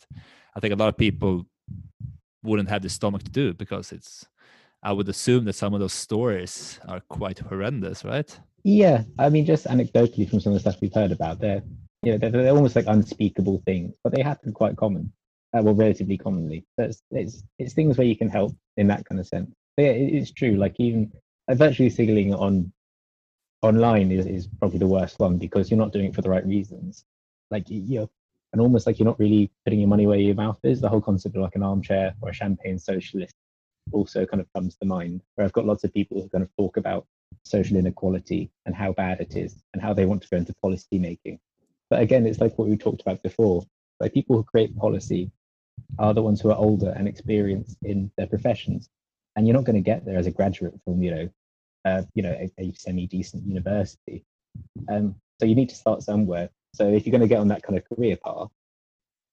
I 0.54 0.60
think 0.60 0.74
a 0.74 0.76
lot 0.76 0.90
of 0.90 0.98
people 0.98 1.46
wouldn't 2.42 2.68
have 2.68 2.82
the 2.82 2.90
stomach 2.90 3.22
to 3.24 3.30
do 3.30 3.54
because 3.54 3.90
it's 3.90 4.26
I 4.82 4.92
would 4.92 5.08
assume 5.08 5.44
that 5.46 5.54
some 5.54 5.72
of 5.72 5.80
those 5.80 5.92
stories 5.92 6.78
are 6.88 7.00
quite 7.00 7.38
horrendous, 7.38 8.04
right? 8.04 8.38
Yeah, 8.64 9.02
I 9.18 9.28
mean, 9.28 9.44
just 9.46 9.66
anecdotally 9.66 10.28
from 10.28 10.40
some 10.40 10.52
of 10.52 10.54
the 10.54 10.60
stuff 10.60 10.80
we've 10.80 10.94
heard 10.94 11.12
about, 11.12 11.40
they're 11.40 11.62
you 12.02 12.12
know 12.12 12.18
they're, 12.18 12.30
they're 12.30 12.54
almost 12.54 12.76
like 12.76 12.86
unspeakable 12.86 13.62
things, 13.64 13.94
but 14.04 14.14
they 14.14 14.22
happen 14.22 14.52
quite 14.52 14.76
common, 14.76 15.10
uh, 15.54 15.62
well, 15.62 15.74
relatively 15.74 16.18
commonly. 16.18 16.66
So 16.76 16.84
it's, 16.84 17.02
it's 17.10 17.42
it's 17.58 17.74
things 17.74 17.96
where 17.96 18.06
you 18.06 18.16
can 18.16 18.28
help 18.28 18.54
in 18.76 18.86
that 18.88 19.06
kind 19.06 19.20
of 19.20 19.26
sense. 19.26 19.54
Yeah, 19.80 19.92
it's 19.92 20.30
true. 20.32 20.56
Like 20.56 20.76
even 20.78 21.12
uh, 21.48 21.54
virtually 21.54 21.90
signaling 21.90 22.34
on 22.34 22.72
online 23.62 24.10
is, 24.12 24.26
is 24.26 24.46
probably 24.58 24.78
the 24.78 24.86
worst 24.86 25.18
one 25.18 25.38
because 25.38 25.70
you're 25.70 25.78
not 25.78 25.92
doing 25.92 26.06
it 26.06 26.14
for 26.14 26.22
the 26.22 26.30
right 26.30 26.46
reasons. 26.46 27.04
Like 27.50 27.70
you 27.70 28.00
know, 28.00 28.10
and 28.52 28.60
almost 28.60 28.86
like 28.86 28.98
you're 28.98 29.06
not 29.06 29.18
really 29.18 29.50
putting 29.64 29.80
your 29.80 29.88
money 29.88 30.06
where 30.06 30.18
your 30.18 30.34
mouth 30.34 30.58
is. 30.64 30.80
The 30.80 30.88
whole 30.88 31.00
concept 31.00 31.36
of 31.36 31.42
like 31.42 31.56
an 31.56 31.62
armchair 31.62 32.14
or 32.20 32.30
a 32.30 32.34
champagne 32.34 32.78
socialist 32.78 33.34
also 33.92 34.26
kind 34.26 34.40
of 34.40 34.52
comes 34.52 34.76
to 34.76 34.86
mind, 34.86 35.22
where 35.34 35.46
I've 35.46 35.52
got 35.52 35.66
lots 35.66 35.84
of 35.84 35.94
people 35.94 36.20
who 36.22 36.28
kind 36.28 36.44
of 36.44 36.50
talk 36.56 36.76
about 36.76 37.06
social 37.44 37.76
inequality 37.78 38.50
and 38.66 38.74
how 38.74 38.92
bad 38.92 39.20
it 39.20 39.36
is 39.36 39.62
and 39.72 39.82
how 39.82 39.94
they 39.94 40.06
want 40.06 40.22
to 40.22 40.28
go 40.28 40.36
into 40.36 40.54
policy 40.62 40.98
making. 40.98 41.40
But 41.90 42.02
again, 42.02 42.26
it's 42.26 42.40
like 42.40 42.58
what 42.58 42.68
we 42.68 42.76
talked 42.76 43.02
about 43.02 43.22
before. 43.22 43.64
Like 44.00 44.14
people 44.14 44.36
who 44.36 44.44
create 44.44 44.76
policy 44.76 45.32
are 45.98 46.14
the 46.14 46.22
ones 46.22 46.40
who 46.40 46.50
are 46.50 46.58
older 46.58 46.90
and 46.96 47.08
experienced 47.08 47.78
in 47.82 48.12
their 48.16 48.26
professions. 48.26 48.90
And 49.36 49.46
you're 49.46 49.56
not 49.56 49.64
going 49.64 49.76
to 49.76 49.80
get 49.80 50.04
there 50.04 50.18
as 50.18 50.26
a 50.26 50.30
graduate 50.30 50.74
from, 50.84 51.02
you 51.02 51.10
know, 51.10 51.30
uh, 51.84 52.02
you 52.14 52.22
know, 52.22 52.32
a, 52.32 52.50
a 52.58 52.72
semi-decent 52.74 53.46
university. 53.46 54.24
Um, 54.88 55.14
so 55.38 55.46
you 55.46 55.54
need 55.54 55.68
to 55.68 55.74
start 55.74 56.02
somewhere. 56.02 56.50
So 56.74 56.88
if 56.88 57.06
you're 57.06 57.12
going 57.12 57.22
to 57.22 57.28
get 57.28 57.38
on 57.38 57.48
that 57.48 57.62
kind 57.62 57.78
of 57.78 57.84
career 57.88 58.16
path, 58.16 58.48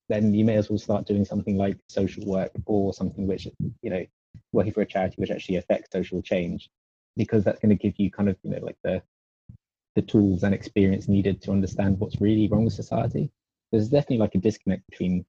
then 0.09 0.33
you 0.33 0.45
may 0.45 0.55
as 0.55 0.69
well 0.69 0.79
start 0.79 1.05
doing 1.05 1.25
something 1.25 1.57
like 1.57 1.77
social 1.89 2.25
work 2.25 2.51
or 2.65 2.93
something 2.93 3.27
which, 3.27 3.47
you 3.81 3.89
know, 3.89 4.05
working 4.53 4.71
for 4.71 4.81
a 4.81 4.85
charity 4.85 5.15
which 5.17 5.31
actually 5.31 5.57
affects 5.57 5.91
social 5.91 6.21
change, 6.21 6.69
because 7.17 7.43
that's 7.43 7.59
going 7.59 7.75
to 7.75 7.83
give 7.83 7.95
you 7.97 8.09
kind 8.09 8.29
of, 8.29 8.37
you 8.43 8.51
know, 8.51 8.59
like 8.61 8.77
the 8.83 9.01
the 9.95 10.01
tools 10.03 10.43
and 10.43 10.53
experience 10.53 11.07
needed 11.07 11.41
to 11.41 11.51
understand 11.51 11.99
what's 11.99 12.21
really 12.21 12.47
wrong 12.47 12.65
with 12.65 12.73
society. 12.73 13.31
There's 13.71 13.89
definitely 13.89 14.19
like 14.19 14.35
a 14.35 14.37
disconnect 14.37 14.87
between 14.91 15.25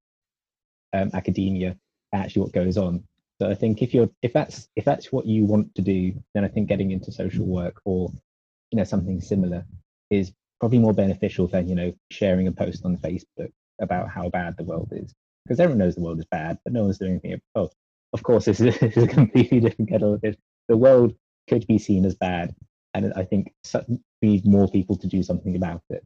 um, 0.92 1.10
academia 1.14 1.74
and 2.12 2.22
actually 2.22 2.42
what 2.42 2.52
goes 2.52 2.76
on. 2.76 3.02
So 3.40 3.48
I 3.48 3.54
think 3.54 3.82
if 3.82 3.94
you're 3.94 4.10
if 4.22 4.32
that's 4.32 4.68
if 4.76 4.84
that's 4.84 5.12
what 5.12 5.26
you 5.26 5.44
want 5.44 5.74
to 5.76 5.82
do, 5.82 6.12
then 6.34 6.44
I 6.44 6.48
think 6.48 6.68
getting 6.68 6.90
into 6.90 7.12
social 7.12 7.46
work 7.46 7.80
or 7.84 8.10
you 8.70 8.76
know 8.76 8.84
something 8.84 9.20
similar 9.20 9.64
is 10.10 10.32
probably 10.60 10.78
more 10.78 10.92
beneficial 10.92 11.46
than 11.46 11.68
you 11.68 11.74
know 11.74 11.92
sharing 12.10 12.48
a 12.48 12.52
post 12.52 12.84
on 12.84 12.96
Facebook 12.96 13.52
about 13.80 14.08
how 14.08 14.28
bad 14.28 14.56
the 14.56 14.64
world 14.64 14.88
is 14.92 15.14
because 15.44 15.60
everyone 15.60 15.78
knows 15.78 15.94
the 15.94 16.02
world 16.02 16.18
is 16.18 16.26
bad, 16.26 16.58
but 16.64 16.72
no 16.72 16.82
one's 16.82 16.98
doing 16.98 17.12
anything. 17.12 17.32
About, 17.32 17.42
oh, 17.54 17.70
of 18.12 18.22
course, 18.22 18.44
this 18.44 18.60
is, 18.60 18.78
this 18.80 18.96
is 18.96 19.04
a 19.04 19.08
completely 19.08 19.60
different 19.60 19.90
kettle 19.90 20.14
of 20.14 20.20
fish. 20.20 20.36
The 20.68 20.76
world 20.76 21.14
could 21.48 21.66
be 21.66 21.78
seen 21.78 22.04
as 22.04 22.14
bad, 22.14 22.54
and 22.94 23.12
I 23.14 23.24
think 23.24 23.54
we 24.20 24.28
need 24.28 24.46
more 24.46 24.68
people 24.68 24.96
to 24.96 25.06
do 25.06 25.22
something 25.22 25.56
about 25.56 25.82
it 25.90 26.04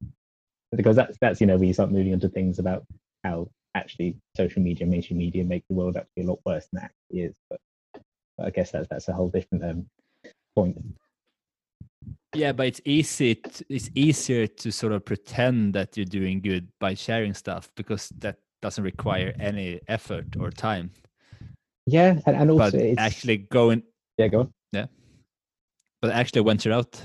because 0.76 0.96
that's 0.96 1.16
that's 1.20 1.40
you 1.40 1.46
know 1.46 1.60
you 1.60 1.72
start 1.72 1.90
moving 1.90 2.12
into 2.12 2.28
things 2.28 2.58
about 2.58 2.84
how 3.24 3.48
actually 3.74 4.16
social 4.36 4.62
media 4.62 4.86
mainstream 4.86 5.18
media 5.18 5.44
make 5.44 5.64
the 5.68 5.74
world 5.74 5.96
actually 5.96 6.24
a 6.24 6.26
lot 6.26 6.40
worse 6.44 6.66
than 6.72 6.82
it 6.82 6.86
actually 6.86 7.22
is 7.22 7.34
but, 7.48 7.60
but 8.36 8.46
i 8.46 8.50
guess 8.50 8.70
that's 8.70 8.88
that's 8.88 9.08
a 9.08 9.12
whole 9.12 9.28
different 9.28 9.64
um, 9.64 9.86
point. 10.54 10.76
Yeah 12.34 12.52
but 12.52 12.66
it's 12.66 12.80
easy 12.84 13.34
to, 13.34 13.64
it's 13.68 13.90
easier 13.94 14.46
to 14.46 14.70
sort 14.70 14.92
of 14.92 15.04
pretend 15.04 15.74
that 15.74 15.96
you're 15.96 16.06
doing 16.06 16.40
good 16.40 16.68
by 16.80 16.94
sharing 16.94 17.34
stuff 17.34 17.70
because 17.76 18.08
that 18.18 18.36
doesn't 18.60 18.84
require 18.84 19.34
any 19.38 19.80
effort 19.88 20.36
or 20.38 20.50
time. 20.50 20.90
Yeah 21.86 22.20
and, 22.26 22.36
and 22.36 22.50
also 22.50 22.70
but 22.70 22.98
actually 22.98 23.38
going 23.38 23.82
yeah 24.18 24.28
go 24.28 24.40
on. 24.40 24.52
Yeah. 24.72 24.86
But 26.00 26.12
actually 26.12 26.42
venture 26.42 26.72
out 26.72 27.00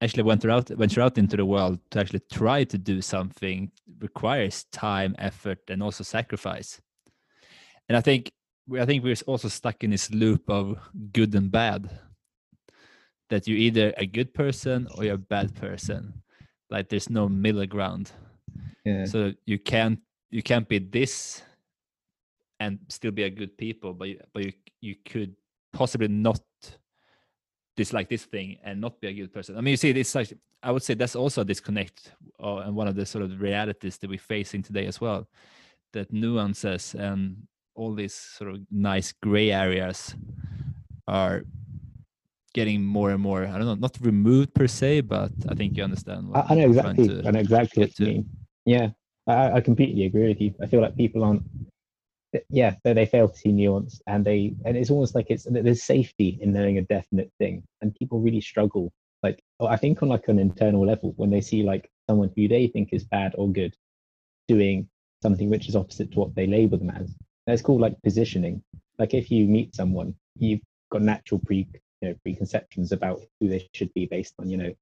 actually 0.00 0.22
venture 0.22 0.50
out 0.50 0.68
venture 0.68 1.00
out 1.00 1.18
into 1.18 1.36
the 1.36 1.44
world 1.44 1.78
to 1.90 2.00
actually 2.00 2.22
try 2.32 2.64
to 2.64 2.78
do 2.78 3.00
something 3.00 3.70
requires 4.00 4.64
time 4.72 5.14
effort 5.18 5.58
and 5.68 5.82
also 5.82 6.04
sacrifice. 6.04 6.80
And 7.88 7.96
i 7.96 8.00
think 8.00 8.32
i 8.78 8.84
think 8.84 9.02
we're 9.02 9.16
also 9.26 9.48
stuck 9.48 9.82
in 9.82 9.90
this 9.90 10.10
loop 10.10 10.48
of 10.50 10.78
good 11.12 11.34
and 11.34 11.50
bad 11.50 11.90
that 13.30 13.46
you're 13.46 13.58
either 13.58 13.92
a 13.96 14.06
good 14.06 14.32
person 14.32 14.88
or 14.94 15.04
you're 15.04 15.14
a 15.14 15.18
bad 15.18 15.54
person. 15.54 16.22
Like 16.70 16.88
there's 16.88 17.10
no 17.10 17.28
middle 17.28 17.66
ground. 17.66 18.10
Yeah. 18.84 19.04
so 19.04 19.32
you 19.44 19.58
can't 19.58 19.98
you 20.30 20.42
can't 20.42 20.66
be 20.66 20.78
this 20.78 21.42
and 22.60 22.78
still 22.88 23.10
be 23.10 23.24
a 23.24 23.30
good 23.30 23.58
people 23.58 23.92
but 23.92 24.08
you, 24.08 24.20
but 24.32 24.44
you 24.44 24.52
you 24.80 24.94
could 25.04 25.34
possibly 25.72 26.08
not 26.08 26.40
dislike 27.78 28.08
this 28.08 28.24
thing 28.24 28.58
and 28.64 28.80
not 28.80 29.00
be 29.00 29.06
a 29.08 29.12
good 29.12 29.32
person. 29.32 29.56
I 29.56 29.60
mean, 29.62 29.70
you 29.70 29.76
see, 29.84 29.92
this 29.92 30.14
like 30.14 30.30
I 30.62 30.70
would 30.72 30.82
say 30.82 30.94
that's 30.94 31.16
also 31.16 31.40
a 31.42 31.44
disconnect, 31.44 32.12
uh, 32.42 32.58
and 32.64 32.74
one 32.74 32.88
of 32.88 32.96
the 32.96 33.06
sort 33.06 33.24
of 33.24 33.40
realities 33.40 33.96
that 33.98 34.10
we're 34.10 34.28
facing 34.36 34.62
today 34.62 34.86
as 34.86 35.00
well. 35.00 35.28
That 35.92 36.12
nuances 36.12 36.94
and 36.94 37.46
all 37.74 37.94
these 37.94 38.12
sort 38.12 38.50
of 38.50 38.56
nice 38.70 39.12
gray 39.12 39.50
areas 39.52 40.14
are 41.06 41.44
getting 42.52 42.84
more 42.84 43.10
and 43.14 43.22
more. 43.22 43.46
I 43.46 43.56
don't 43.56 43.68
know, 43.70 43.74
not 43.86 43.96
removed 44.00 44.52
per 44.52 44.66
se, 44.66 45.02
but 45.02 45.30
I 45.48 45.54
think 45.54 45.76
you 45.76 45.84
understand. 45.84 46.22
I, 46.34 46.44
I 46.50 46.54
know 46.56 46.66
exactly. 46.66 47.26
I 47.26 47.30
know 47.30 47.40
exactly 47.40 47.78
what 47.84 47.98
you 47.98 48.06
mean. 48.06 48.28
Yeah, 48.66 48.88
I, 49.26 49.52
I 49.56 49.60
completely 49.60 50.04
agree 50.04 50.28
with 50.28 50.40
you. 50.40 50.50
I 50.62 50.66
feel 50.66 50.82
like 50.82 50.96
people 50.96 51.22
aren't. 51.24 51.42
Yeah, 52.50 52.74
they, 52.84 52.92
they 52.92 53.06
fail 53.06 53.28
to 53.28 53.36
see 53.36 53.52
nuance, 53.52 54.02
and 54.06 54.24
they 54.24 54.54
and 54.64 54.76
it's 54.76 54.90
almost 54.90 55.14
like 55.14 55.26
it's 55.30 55.46
there's 55.50 55.82
safety 55.82 56.38
in 56.40 56.52
knowing 56.52 56.78
a 56.78 56.82
definite 56.82 57.32
thing, 57.38 57.62
and 57.80 57.94
people 57.94 58.20
really 58.20 58.40
struggle. 58.42 58.92
Like 59.22 59.42
I 59.60 59.76
think 59.76 60.02
on 60.02 60.08
like 60.08 60.28
an 60.28 60.38
internal 60.38 60.86
level, 60.86 61.14
when 61.16 61.30
they 61.30 61.40
see 61.40 61.62
like 61.62 61.90
someone 62.08 62.30
who 62.36 62.46
they 62.48 62.66
think 62.66 62.90
is 62.92 63.04
bad 63.04 63.34
or 63.38 63.50
good, 63.50 63.74
doing 64.46 64.88
something 65.22 65.48
which 65.50 65.68
is 65.68 65.76
opposite 65.76 66.12
to 66.12 66.18
what 66.18 66.34
they 66.34 66.46
label 66.46 66.78
them 66.78 66.90
as. 66.90 67.14
That's 67.46 67.62
called 67.62 67.80
like 67.80 68.00
positioning. 68.02 68.62
Like 68.98 69.14
if 69.14 69.30
you 69.30 69.46
meet 69.46 69.74
someone, 69.74 70.14
you've 70.36 70.60
got 70.90 71.02
natural 71.02 71.40
pre 71.44 71.66
you 72.02 72.08
know 72.08 72.14
preconceptions 72.22 72.92
about 72.92 73.20
who 73.40 73.48
they 73.48 73.68
should 73.74 73.92
be 73.94 74.06
based 74.06 74.34
on 74.38 74.50
you 74.50 74.56
know 74.58 74.74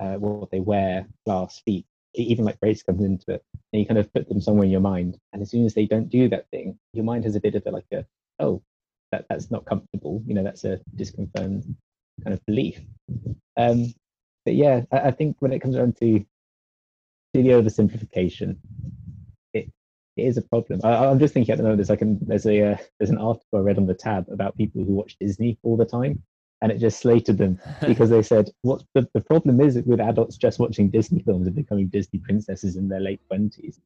uh, 0.00 0.16
what 0.16 0.50
they 0.50 0.60
wear, 0.60 1.06
class, 1.24 1.60
feet, 1.64 1.86
even 2.14 2.44
like 2.44 2.58
race 2.62 2.82
comes 2.82 3.02
into 3.02 3.32
it, 3.32 3.44
and 3.72 3.80
you 3.80 3.86
kind 3.86 3.98
of 3.98 4.12
put 4.12 4.28
them 4.28 4.40
somewhere 4.40 4.64
in 4.64 4.70
your 4.70 4.80
mind. 4.80 5.18
And 5.32 5.42
as 5.42 5.50
soon 5.50 5.64
as 5.64 5.74
they 5.74 5.86
don't 5.86 6.08
do 6.08 6.28
that 6.28 6.48
thing, 6.50 6.78
your 6.92 7.04
mind 7.04 7.24
has 7.24 7.36
a 7.36 7.40
bit 7.40 7.54
of 7.54 7.66
a 7.66 7.70
like 7.70 7.86
a 7.92 8.04
oh 8.38 8.62
that 9.12 9.26
that's 9.28 9.50
not 9.50 9.64
comfortable. 9.64 10.22
You 10.26 10.34
know 10.34 10.44
that's 10.44 10.64
a 10.64 10.80
disconfirmed 10.94 11.76
kind 12.22 12.34
of 12.34 12.44
belief. 12.46 12.80
Um, 13.56 13.94
but 14.44 14.54
yeah, 14.54 14.82
I, 14.92 14.98
I 14.98 15.10
think 15.10 15.36
when 15.40 15.52
it 15.52 15.60
comes 15.60 15.76
around 15.76 15.96
to, 15.98 16.18
to 16.20 16.26
the 17.34 17.48
oversimplification, 17.48 18.56
it, 19.52 19.70
is 20.16 20.36
a 20.36 20.42
problem. 20.42 20.80
I, 20.84 21.06
am 21.06 21.18
just 21.18 21.34
thinking 21.34 21.52
at 21.52 21.56
the 21.56 21.64
moment 21.64 21.78
there's 21.78 21.90
like 21.90 22.02
an, 22.02 22.18
there's 22.22 22.46
a 22.46 22.72
uh, 22.72 22.76
there's 22.98 23.10
an 23.10 23.18
article 23.18 23.58
I 23.58 23.62
read 23.62 23.78
on 23.78 23.86
the 23.86 23.94
tab 23.94 24.26
about 24.30 24.56
people 24.56 24.84
who 24.84 24.92
watch 24.92 25.16
Disney 25.18 25.58
all 25.62 25.76
the 25.76 25.84
time, 25.84 26.22
and 26.64 26.72
it 26.72 26.78
just 26.78 27.00
slated 27.00 27.36
them 27.36 27.60
because 27.86 28.08
they 28.08 28.22
said 28.22 28.48
what 28.62 28.82
the, 28.94 29.06
the 29.12 29.20
problem 29.20 29.60
is 29.60 29.78
with 29.84 30.00
adults 30.00 30.38
just 30.38 30.58
watching 30.58 30.88
Disney 30.88 31.20
films 31.22 31.46
and 31.46 31.54
becoming 31.54 31.88
Disney 31.88 32.18
princesses 32.18 32.76
in 32.76 32.88
their 32.88 33.00
late 33.00 33.20
twenties 33.28 33.78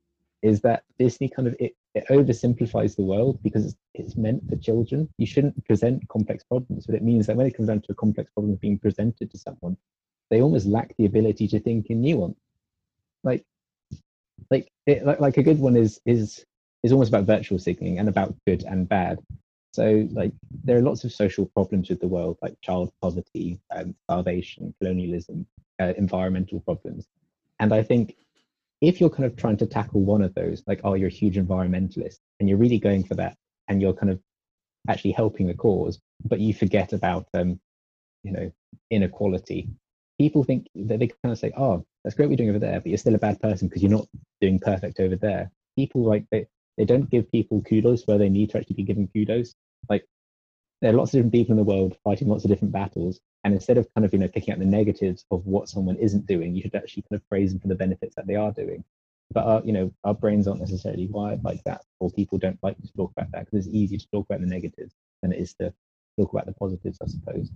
is 0.43 0.61
that 0.61 0.85
Disney 0.97 1.29
kind 1.29 1.49
of 1.49 1.57
it, 1.59 1.75
it 1.97 2.07
oversimplifies 2.09 2.95
the 2.95 3.03
world 3.03 3.41
because 3.43 3.65
it's, 3.67 3.77
it's 3.95 4.17
meant 4.17 4.49
for 4.49 4.55
children. 4.55 5.09
You 5.19 5.27
shouldn't 5.27 5.65
present 5.67 6.07
complex 6.07 6.45
problems, 6.45 6.87
but 6.87 6.95
it 6.95 7.03
means 7.03 7.27
that 7.27 7.35
when 7.35 7.49
it 7.49 7.57
comes 7.57 7.67
down 7.67 7.81
to 7.81 7.93
a 7.93 7.97
complex 7.97 8.31
problem 8.31 8.55
being 8.55 8.79
presented 8.79 9.29
to 9.33 9.39
someone, 9.39 9.77
they 10.31 10.41
almost 10.41 10.67
lack 10.67 10.95
the 10.97 11.07
ability 11.07 11.49
to 11.49 11.59
think 11.59 11.87
in 11.87 12.01
nuance. 12.01 12.39
Like, 13.25 13.45
like, 14.53 14.71
it, 14.87 15.05
like, 15.05 15.19
like 15.19 15.37
a 15.37 15.43
good 15.43 15.59
one 15.59 15.77
is 15.77 16.01
is 16.07 16.45
is 16.85 16.93
almost 16.93 17.09
about 17.09 17.25
virtual 17.25 17.59
signaling 17.59 17.99
and 17.99 18.09
about 18.09 18.37
good 18.47 18.63
and 18.63 18.89
bad. 18.89 19.19
So, 19.73 20.09
like, 20.13 20.33
there 20.65 20.79
are 20.79 20.83
lots 20.83 21.05
of 21.05 21.13
social 21.13 21.47
problems 21.47 21.89
with 21.89 22.01
the 22.01 22.09
world, 22.09 22.39
like 22.43 22.61
child 22.63 22.91
poverty, 23.03 23.61
um, 23.75 23.95
starvation, 24.05 24.75
colonialism, 24.81 25.47
uh, 25.81 25.93
environmental 25.97 26.61
problems. 26.61 27.07
And 27.61 27.73
I 27.73 27.83
think 27.83 28.17
if 28.81 29.01
you're 29.01 29.11
kind 29.11 29.25
of 29.25 29.37
trying 29.37 29.57
to 29.59 29.67
tackle 29.67 30.01
one 30.01 30.23
of 30.23 30.35
those, 30.35 30.63
like, 30.67 30.81
oh, 30.85 30.95
you're 30.95 31.09
a 31.09 31.13
huge 31.13 31.37
environmentalist, 31.37 32.19
and 32.41 32.49
you're 32.49 32.59
really 32.59 32.79
going 32.79 33.05
for 33.05 33.15
that, 33.17 33.37
and 33.69 33.83
you're 33.83 33.93
kind 33.93 34.11
of 34.11 34.21
actually 34.89 35.13
helping 35.13 35.47
the 35.47 35.55
cause, 35.55 36.01
but 36.25 36.41
you 36.41 36.55
forget 36.55 36.93
about, 36.93 37.27
um, 37.35 37.61
you 38.23 38.33
know, 38.33 38.51
inequality. 38.91 39.69
People 40.19 40.45
think 40.45 40.67
that 40.75 40.99
they 40.99 41.09
kind 41.09 41.33
of 41.33 41.39
say, 41.39 41.53
oh, 41.57 41.85
that's 42.03 42.17
great 42.17 42.27
what 42.27 42.39
you're 42.39 42.47
doing 42.47 42.51
over 42.51 42.59
there, 42.59 42.81
but 42.81 42.87
you're 42.87 42.99
still 42.99 43.15
a 43.15 43.19
bad 43.19 43.41
person 43.41 43.69
because 43.69 43.83
you're 43.83 43.93
not 43.93 44.09
doing 44.41 44.59
perfect 44.59 44.99
over 44.99 45.17
there. 45.17 45.51
People 45.77 46.03
like 46.03 46.25
they, 46.31 46.47
they 46.79 46.85
don't 46.85 47.11
give 47.11 47.31
people 47.31 47.61
kudos 47.63 48.07
where 48.07 48.19
they 48.19 48.29
need 48.29 48.51
to 48.51 48.59
actually 48.59 48.77
be 48.77 48.85
given 48.85 49.09
kudos. 49.09 49.55
Like 49.91 50.07
there 50.81 50.93
are 50.93 50.97
lots 50.97 51.13
of 51.13 51.19
different 51.19 51.33
people 51.33 51.53
in 51.53 51.59
the 51.59 51.65
world 51.65 51.97
fighting 52.05 52.29
lots 52.29 52.45
of 52.45 52.51
different 52.51 52.73
battles, 52.73 53.21
and 53.45 53.53
instead 53.53 53.77
of 53.77 53.93
kind 53.95 54.05
of 54.05 54.13
you 54.13 54.21
know 54.21 54.29
picking 54.29 54.55
out 54.55 54.61
the 54.61 54.65
negatives 54.65 55.27
of 55.33 55.45
what 55.45 55.69
someone 55.69 55.97
isn't 55.97 56.27
doing, 56.27 56.55
you 56.55 56.63
should 56.63 56.77
actually 56.77 57.03
kind 57.11 57.21
of 57.21 57.29
praise 57.29 57.53
them 57.53 57.61
for 57.61 57.69
the 57.69 57.75
benefits 57.75 58.15
that 58.15 58.27
they 58.29 58.37
are 58.37 58.53
doing. 58.53 58.85
But 59.31 59.45
our, 59.45 59.63
you 59.63 59.73
know, 59.73 59.93
our 60.05 60.15
brains 60.15 60.49
aren't 60.49 60.61
necessarily 60.61 61.07
wired 61.09 61.45
like 61.45 61.63
that, 61.65 61.83
or 61.99 62.11
people 62.13 62.39
don't 62.39 62.59
like 62.63 62.79
to 62.79 62.93
talk 62.97 63.13
about 63.15 63.31
that 63.33 63.45
because 63.45 63.67
it's 63.67 63.75
easier 63.75 63.99
to 63.99 64.09
talk 64.11 64.27
about 64.31 64.41
the 64.41 64.47
negatives 64.47 64.95
than 65.21 65.33
it 65.33 65.41
is 65.41 65.53
to 65.55 65.75
talk 66.19 66.33
about 66.33 66.47
the 66.47 66.55
positives, 66.55 66.99
I 67.03 67.09
suppose. 67.09 67.51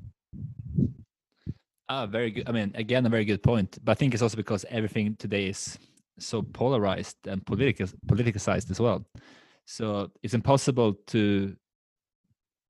Ah, 1.89 2.07
very 2.07 2.31
good. 2.31 2.49
I 2.49 2.53
mean, 2.53 2.73
again, 2.75 3.07
a 3.07 3.09
very 3.09 3.25
good 3.25 3.43
point. 3.43 3.79
But 3.85 3.93
I 3.93 3.95
think 3.95 4.15
it's 4.15 4.23
also 4.23 4.37
because 4.37 4.67
everything 4.69 5.17
today 5.17 5.47
is 5.47 5.79
so 6.19 6.43
polarized 6.43 7.17
and 7.27 7.45
political 7.45 7.87
politicized 8.07 8.71
as 8.71 8.81
well. 8.81 9.05
So 9.65 10.11
it's 10.23 10.35
impossible 10.35 10.95
to 11.09 11.57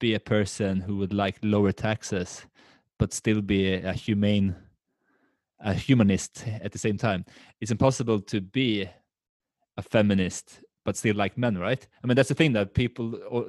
be 0.00 0.14
a 0.14 0.20
person 0.20 0.80
who 0.80 0.96
would 0.96 1.12
like 1.12 1.38
lower 1.42 1.72
taxes, 1.72 2.44
but 2.98 3.12
still 3.12 3.40
be 3.40 3.72
a, 3.72 3.90
a 3.90 3.92
humane, 3.92 4.56
a 5.60 5.74
humanist 5.74 6.44
at 6.46 6.72
the 6.72 6.78
same 6.78 6.98
time. 6.98 7.24
It's 7.60 7.70
impossible 7.70 8.20
to 8.20 8.40
be 8.40 8.88
a 9.76 9.82
feminist 9.82 10.60
but 10.84 10.96
still 10.96 11.16
like 11.16 11.38
men, 11.38 11.58
right? 11.58 11.86
I 12.02 12.06
mean, 12.06 12.16
that's 12.16 12.28
the 12.28 12.34
thing 12.34 12.52
that 12.54 12.74
people, 12.74 13.18
or 13.28 13.46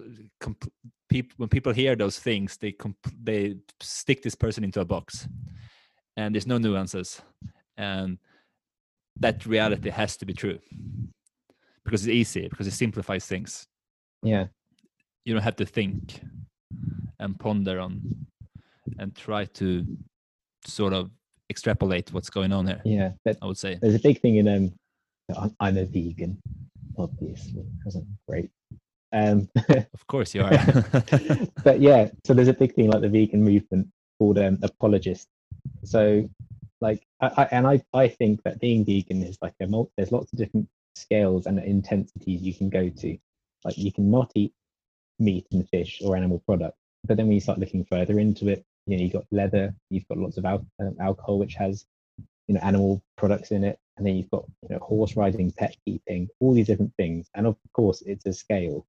people 1.09 1.33
when 1.37 1.49
people 1.49 1.73
hear 1.73 1.95
those 1.95 2.19
things, 2.19 2.57
they 2.57 2.75
they 3.21 3.55
stick 3.81 4.21
this 4.21 4.35
person 4.35 4.63
into 4.63 4.81
a 4.81 4.85
box, 4.85 5.27
and 6.15 6.35
there's 6.35 6.47
no 6.47 6.57
nuances, 6.57 7.21
and 7.77 8.17
that 9.19 9.45
reality 9.45 9.89
has 9.89 10.17
to 10.17 10.25
be 10.25 10.33
true. 10.33 10.59
Because 11.85 12.05
it's 12.05 12.13
easy 12.13 12.47
because 12.47 12.67
it 12.67 12.71
simplifies 12.71 13.25
things. 13.25 13.65
Yeah. 14.21 14.47
You 15.25 15.33
don't 15.33 15.43
have 15.43 15.57
to 15.57 15.65
think 15.65 16.21
and 17.19 17.39
ponder 17.39 17.79
on 17.79 18.01
and 18.99 19.15
try 19.15 19.45
to 19.45 19.85
sort 20.65 20.93
of 20.93 21.11
extrapolate 21.49 22.11
what's 22.13 22.29
going 22.29 22.51
on 22.51 22.65
here 22.65 22.81
yeah 22.85 23.11
i 23.41 23.45
would 23.45 23.57
say. 23.57 23.77
there's 23.81 23.95
a 23.95 23.99
big 23.99 24.19
thing 24.21 24.37
in 24.37 24.47
um 24.47 24.73
i'm, 25.37 25.55
I'm 25.59 25.77
a 25.77 25.85
vegan 25.85 26.39
obviously 26.97 27.65
wasn't 27.85 28.05
great. 28.27 28.49
Um 29.11 29.49
of 29.69 30.07
course 30.07 30.33
you 30.33 30.43
are. 30.43 30.51
But 31.63 31.79
yeah 31.79 32.09
so 32.25 32.33
there's 32.33 32.47
a 32.47 32.53
big 32.53 32.73
thing 32.73 32.89
like 32.89 33.01
the 33.01 33.09
vegan 33.09 33.43
movement 33.43 33.87
called 34.19 34.39
um 34.39 34.59
apologist. 34.61 35.27
So 35.83 36.29
like 36.83 37.01
I, 37.21 37.27
I, 37.37 37.43
and 37.51 37.67
I, 37.67 37.83
I 37.93 38.07
think 38.07 38.43
that 38.43 38.59
being 38.59 38.85
vegan 38.85 39.23
is 39.23 39.37
like 39.41 39.55
a 39.61 39.67
multi, 39.67 39.91
there's 39.97 40.11
lots 40.11 40.31
of 40.31 40.37
different 40.39 40.67
scales 40.95 41.45
and 41.47 41.57
intensities 41.59 42.41
you 42.41 42.53
can 42.53 42.69
go 42.69 42.89
to. 42.89 43.17
Like 43.65 43.77
you 43.77 43.91
can 43.91 44.11
not 44.11 44.31
eat 44.35 44.53
meat 45.19 45.47
and 45.51 45.67
fish 45.69 46.01
or 46.03 46.15
animal 46.15 46.41
products 46.45 46.77
but 47.05 47.17
then 47.17 47.27
when 47.27 47.35
you 47.35 47.39
start 47.39 47.59
looking 47.59 47.85
further 47.85 48.19
into 48.19 48.47
it 48.49 48.65
you 48.87 48.97
know 48.97 49.03
you've 49.03 49.13
got 49.13 49.25
leather 49.31 49.73
you've 49.89 50.07
got 50.07 50.17
lots 50.17 50.37
of 50.37 50.45
al- 50.45 50.65
um, 50.79 50.95
alcohol 50.99 51.37
which 51.37 51.53
has 51.55 51.85
you 52.47 52.55
know 52.55 52.61
animal 52.61 53.01
products 53.15 53.51
in 53.51 53.63
it 53.63 53.79
and 53.97 54.05
then 54.05 54.15
you've 54.15 54.31
got 54.31 54.45
you 54.61 54.69
know 54.69 54.79
horse 54.79 55.15
riding 55.15 55.51
pet 55.51 55.75
keeping 55.85 56.27
all 56.39 56.53
these 56.53 56.67
different 56.67 56.93
things. 56.97 57.29
And 57.35 57.45
of 57.45 57.55
course 57.73 58.01
it's 58.01 58.25
a 58.25 58.33
scale. 58.33 58.85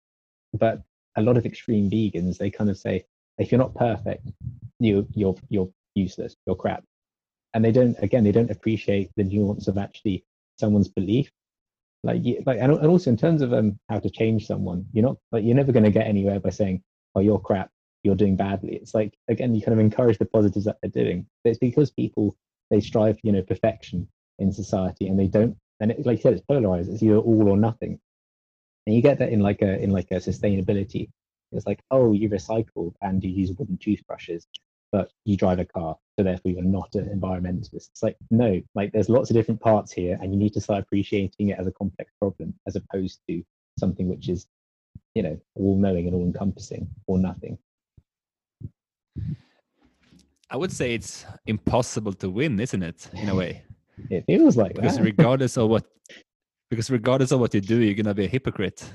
But 0.55 0.83
a 1.17 1.23
lot 1.23 1.37
of 1.37 1.47
extreme 1.47 1.91
vegans 1.91 2.39
they 2.39 2.51
kind 2.51 2.71
of 2.71 2.79
say 2.79 3.05
if 3.39 3.53
you're 3.53 3.59
not 3.59 3.75
perfect 3.75 4.27
you 4.81 5.07
you're 5.15 5.37
you're 5.49 5.71
useless 5.95 6.37
you're 6.47 6.57
crap 6.57 6.85
and 7.55 7.65
they 7.65 7.73
don't 7.73 7.97
again 8.03 8.25
they 8.25 8.33
don't 8.33 8.51
appreciate 8.51 9.11
the 9.17 9.25
nuance 9.25 9.69
of 9.69 9.79
actually 9.79 10.25
someone's 10.59 10.89
belief. 10.89 11.31
Like 12.03 12.23
like 12.45 12.59
and, 12.61 12.73
also 12.73 13.11
in 13.11 13.17
terms 13.17 13.41
of 13.41 13.55
um 13.55 13.79
how 13.89 13.99
to 14.01 14.11
change 14.11 14.47
someone 14.47 14.85
you're 14.93 15.07
not 15.07 15.17
like 15.33 15.45
you're 15.45 15.57
never 15.57 15.73
going 15.73 15.85
to 15.85 15.91
get 15.91 16.07
anywhere 16.07 16.39
by 16.41 16.51
saying 16.51 16.83
oh 17.15 17.21
you're 17.21 17.39
crap. 17.39 17.71
You're 18.03 18.17
doing 18.17 18.37
badly. 18.37 18.77
It's 18.77 18.95
like 18.95 19.15
again 19.29 19.55
you 19.55 19.63
kind 19.63 19.73
of 19.73 19.79
encourage 19.79 20.19
the 20.19 20.27
positives 20.27 20.67
that 20.67 20.77
they're 20.83 21.05
doing. 21.05 21.27
But 21.43 21.51
it's 21.51 21.59
because 21.59 21.91
people 21.91 22.37
they 22.71 22.81
strive 22.81 23.17
for 23.17 23.27
you 23.27 23.33
know 23.33 23.43
perfection 23.43 24.09
in 24.39 24.53
society 24.53 25.07
and 25.07 25.19
they 25.19 25.29
don't 25.29 25.57
and 25.81 25.93
it, 25.93 26.05
like 26.05 26.19
you 26.19 26.23
said 26.23 26.35
it's 26.35 26.47
polarized. 26.47 26.91
It's 26.91 27.03
either 27.03 27.17
all 27.17 27.49
or 27.49 27.57
nothing. 27.57 27.99
And 28.87 28.95
you 28.95 29.01
get 29.01 29.19
that 29.21 29.31
in 29.31 29.41
like 29.41 29.63
a 29.63 29.79
in 29.83 29.91
like 29.91 30.11
a 30.11 30.17
sustainability. 30.17 31.09
It's 31.53 31.67
like 31.67 31.81
oh 31.91 32.13
you 32.13 32.29
recycle 32.29 32.93
and 33.01 33.23
you 33.23 33.31
use 33.31 33.53
wooden 33.53 33.79
toothbrushes 33.79 34.47
but 34.95 35.11
you 35.25 35.37
drive 35.37 35.59
a 35.59 35.65
car, 35.65 35.97
so 36.17 36.23
therefore 36.23 36.53
you're 36.53 36.63
not 36.63 36.95
an 36.95 37.07
environmentalist. 37.07 37.89
It's 37.91 38.05
like, 38.05 38.17
no, 38.31 38.63
like 38.77 38.93
there's 38.93 39.09
lots 39.09 39.29
of 39.29 39.35
different 39.35 39.61
parts 39.61 39.91
here, 39.91 40.17
and 40.23 40.33
you 40.33 40.39
need 40.39 40.53
to 40.53 40.61
start 40.61 40.85
appreciating 40.85 41.49
it 41.49 41.59
as 41.59 41.67
a 41.67 41.73
complex 41.73 42.13
problem 42.21 42.55
as 42.69 42.77
opposed 42.77 43.19
to 43.29 43.43
something 43.77 44.09
which 44.09 44.29
is, 44.29 44.47
you 45.17 45.25
know, 45.25 45.37
all 45.57 45.77
knowing 45.77 46.07
and 46.07 46.15
all 46.15 46.23
encompassing 46.23 46.87
or 47.09 47.19
nothing. 47.19 47.59
I 50.49 50.57
would 50.57 50.71
say 50.71 50.95
it's 50.95 51.27
impossible 51.47 52.13
to 52.13 52.31
win, 52.31 52.61
isn't 52.61 52.85
it? 52.85 53.11
In 53.15 53.31
a 53.31 53.35
way. 53.35 53.65
it 54.11 54.25
feels 54.27 54.57
like 54.57 54.77
because 54.77 54.99
that. 54.99 55.03
regardless 55.03 55.57
of 55.57 55.71
what 55.71 55.87
because 56.71 56.89
regardless 56.89 57.33
of 57.33 57.41
what 57.41 57.53
you 57.53 57.61
do, 57.61 57.83
you're 57.83 57.97
gonna 57.97 58.15
be 58.15 58.27
a 58.27 58.29
hypocrite. 58.29 58.89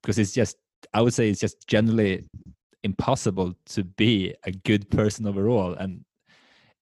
Because 0.00 0.18
it's 0.18 0.32
just 0.32 0.56
I 0.94 1.02
would 1.02 1.12
say 1.12 1.28
it's 1.28 1.40
just 1.40 1.68
generally 1.68 2.24
impossible 2.84 3.54
to 3.66 3.82
be 3.82 4.34
a 4.44 4.52
good 4.52 4.88
person 4.90 5.26
overall 5.26 5.74
and 5.74 6.04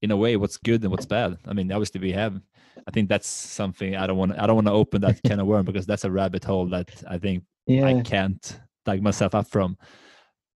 in 0.03 0.11
a 0.11 0.17
way 0.17 0.37
what's 0.37 0.57
good 0.57 0.83
and 0.83 0.91
what's 0.91 1.07
bad 1.07 1.39
i 1.47 1.53
mean 1.53 1.71
obviously 1.73 2.01
we 2.01 2.13
have 2.13 2.41
i 2.87 2.91
think 2.91 3.09
that's 3.09 3.29
something 3.29 3.97
i 3.97 4.07
don't 4.07 4.17
want 4.17 4.39
i 4.39 4.47
don't 4.47 4.57
want 4.57 4.67
to 4.67 4.73
open 4.73 5.01
that 5.01 5.23
can 5.23 5.39
of 5.39 5.47
worm 5.47 5.65
because 5.65 5.87
that's 5.87 6.05
a 6.05 6.11
rabbit 6.11 6.45
hole 6.45 6.67
that 6.67 6.91
i 7.09 7.17
think 7.17 7.45
yeah. 7.67 7.87
i 7.87 8.01
can't 8.03 8.61
dig 8.85 9.03
myself 9.03 9.35
up 9.35 9.47
from 9.47 9.77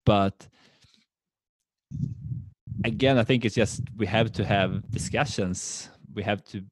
but 0.06 0.48
again, 2.84 3.18
I 3.18 3.24
think 3.24 3.46
it's 3.46 3.56
just 3.56 3.82
we 3.98 4.06
have 4.08 4.32
to 4.34 4.46
have 4.46 4.90
discussions. 4.92 5.90
We 6.14 6.24
have 6.24 6.44
to 6.46 6.64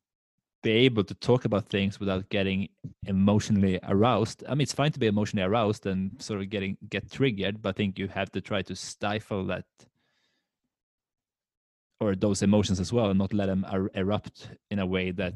be 0.63 0.71
able 0.71 1.03
to 1.03 1.13
talk 1.15 1.45
about 1.45 1.67
things 1.69 1.99
without 1.99 2.29
getting 2.29 2.69
emotionally 3.07 3.79
aroused. 3.83 4.43
I 4.47 4.51
mean, 4.51 4.61
it's 4.61 4.73
fine 4.73 4.91
to 4.91 4.99
be 4.99 5.07
emotionally 5.07 5.45
aroused 5.45 5.85
and 5.85 6.21
sort 6.21 6.41
of 6.41 6.49
getting 6.49 6.77
get 6.89 7.11
triggered, 7.11 7.61
but 7.61 7.69
I 7.69 7.73
think 7.73 7.97
you 7.97 8.07
have 8.07 8.31
to 8.33 8.41
try 8.41 8.61
to 8.63 8.75
stifle 8.75 9.45
that 9.45 9.65
or 11.99 12.15
those 12.15 12.41
emotions 12.41 12.79
as 12.79 12.91
well, 12.91 13.09
and 13.09 13.19
not 13.19 13.33
let 13.33 13.45
them 13.45 13.65
er- 13.71 13.91
erupt 13.93 14.49
in 14.71 14.79
a 14.79 14.85
way 14.85 15.11
that 15.11 15.33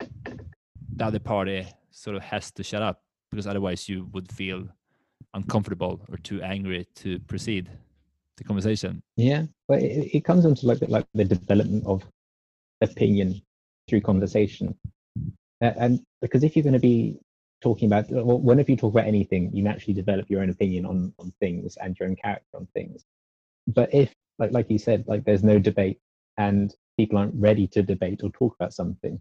the 0.00 1.04
other 1.04 1.18
party 1.18 1.66
sort 1.90 2.16
of 2.16 2.22
has 2.22 2.50
to 2.52 2.62
shut 2.62 2.82
up, 2.82 3.02
because 3.30 3.46
otherwise 3.46 3.88
you 3.88 4.08
would 4.12 4.30
feel 4.30 4.68
uncomfortable 5.34 6.00
or 6.10 6.16
too 6.18 6.40
angry 6.42 6.86
to 6.94 7.18
proceed 7.20 7.68
the 8.36 8.44
conversation. 8.44 9.02
Yeah, 9.16 9.46
but 9.66 9.82
it, 9.82 10.14
it 10.14 10.24
comes 10.24 10.44
into 10.44 10.66
like 10.66 10.78
like 10.88 11.06
the 11.14 11.24
development 11.24 11.84
of 11.86 12.04
opinion 12.80 13.42
through 13.88 14.00
conversation, 14.02 14.76
uh, 15.62 15.72
and 15.78 16.00
because 16.20 16.44
if 16.44 16.56
you're 16.56 16.62
going 16.62 16.72
to 16.74 16.78
be 16.78 17.18
talking 17.60 17.86
about, 17.86 18.10
well, 18.10 18.38
whenever 18.38 18.70
you 18.70 18.76
talk 18.76 18.92
about 18.92 19.06
anything, 19.06 19.50
you 19.52 19.62
naturally 19.62 19.94
develop 19.94 20.30
your 20.30 20.42
own 20.42 20.50
opinion 20.50 20.86
on 20.86 21.12
on 21.18 21.32
things 21.40 21.76
and 21.76 21.96
your 21.98 22.08
own 22.08 22.16
character 22.16 22.56
on 22.56 22.68
things. 22.74 23.04
But 23.66 23.92
if, 23.92 24.12
like 24.38 24.52
like 24.52 24.70
you 24.70 24.78
said, 24.78 25.04
like 25.06 25.24
there's 25.24 25.44
no 25.44 25.58
debate 25.58 25.98
and 26.36 26.74
people 26.96 27.18
aren't 27.18 27.34
ready 27.34 27.66
to 27.68 27.82
debate 27.82 28.20
or 28.22 28.30
talk 28.30 28.54
about 28.54 28.72
something, 28.72 29.20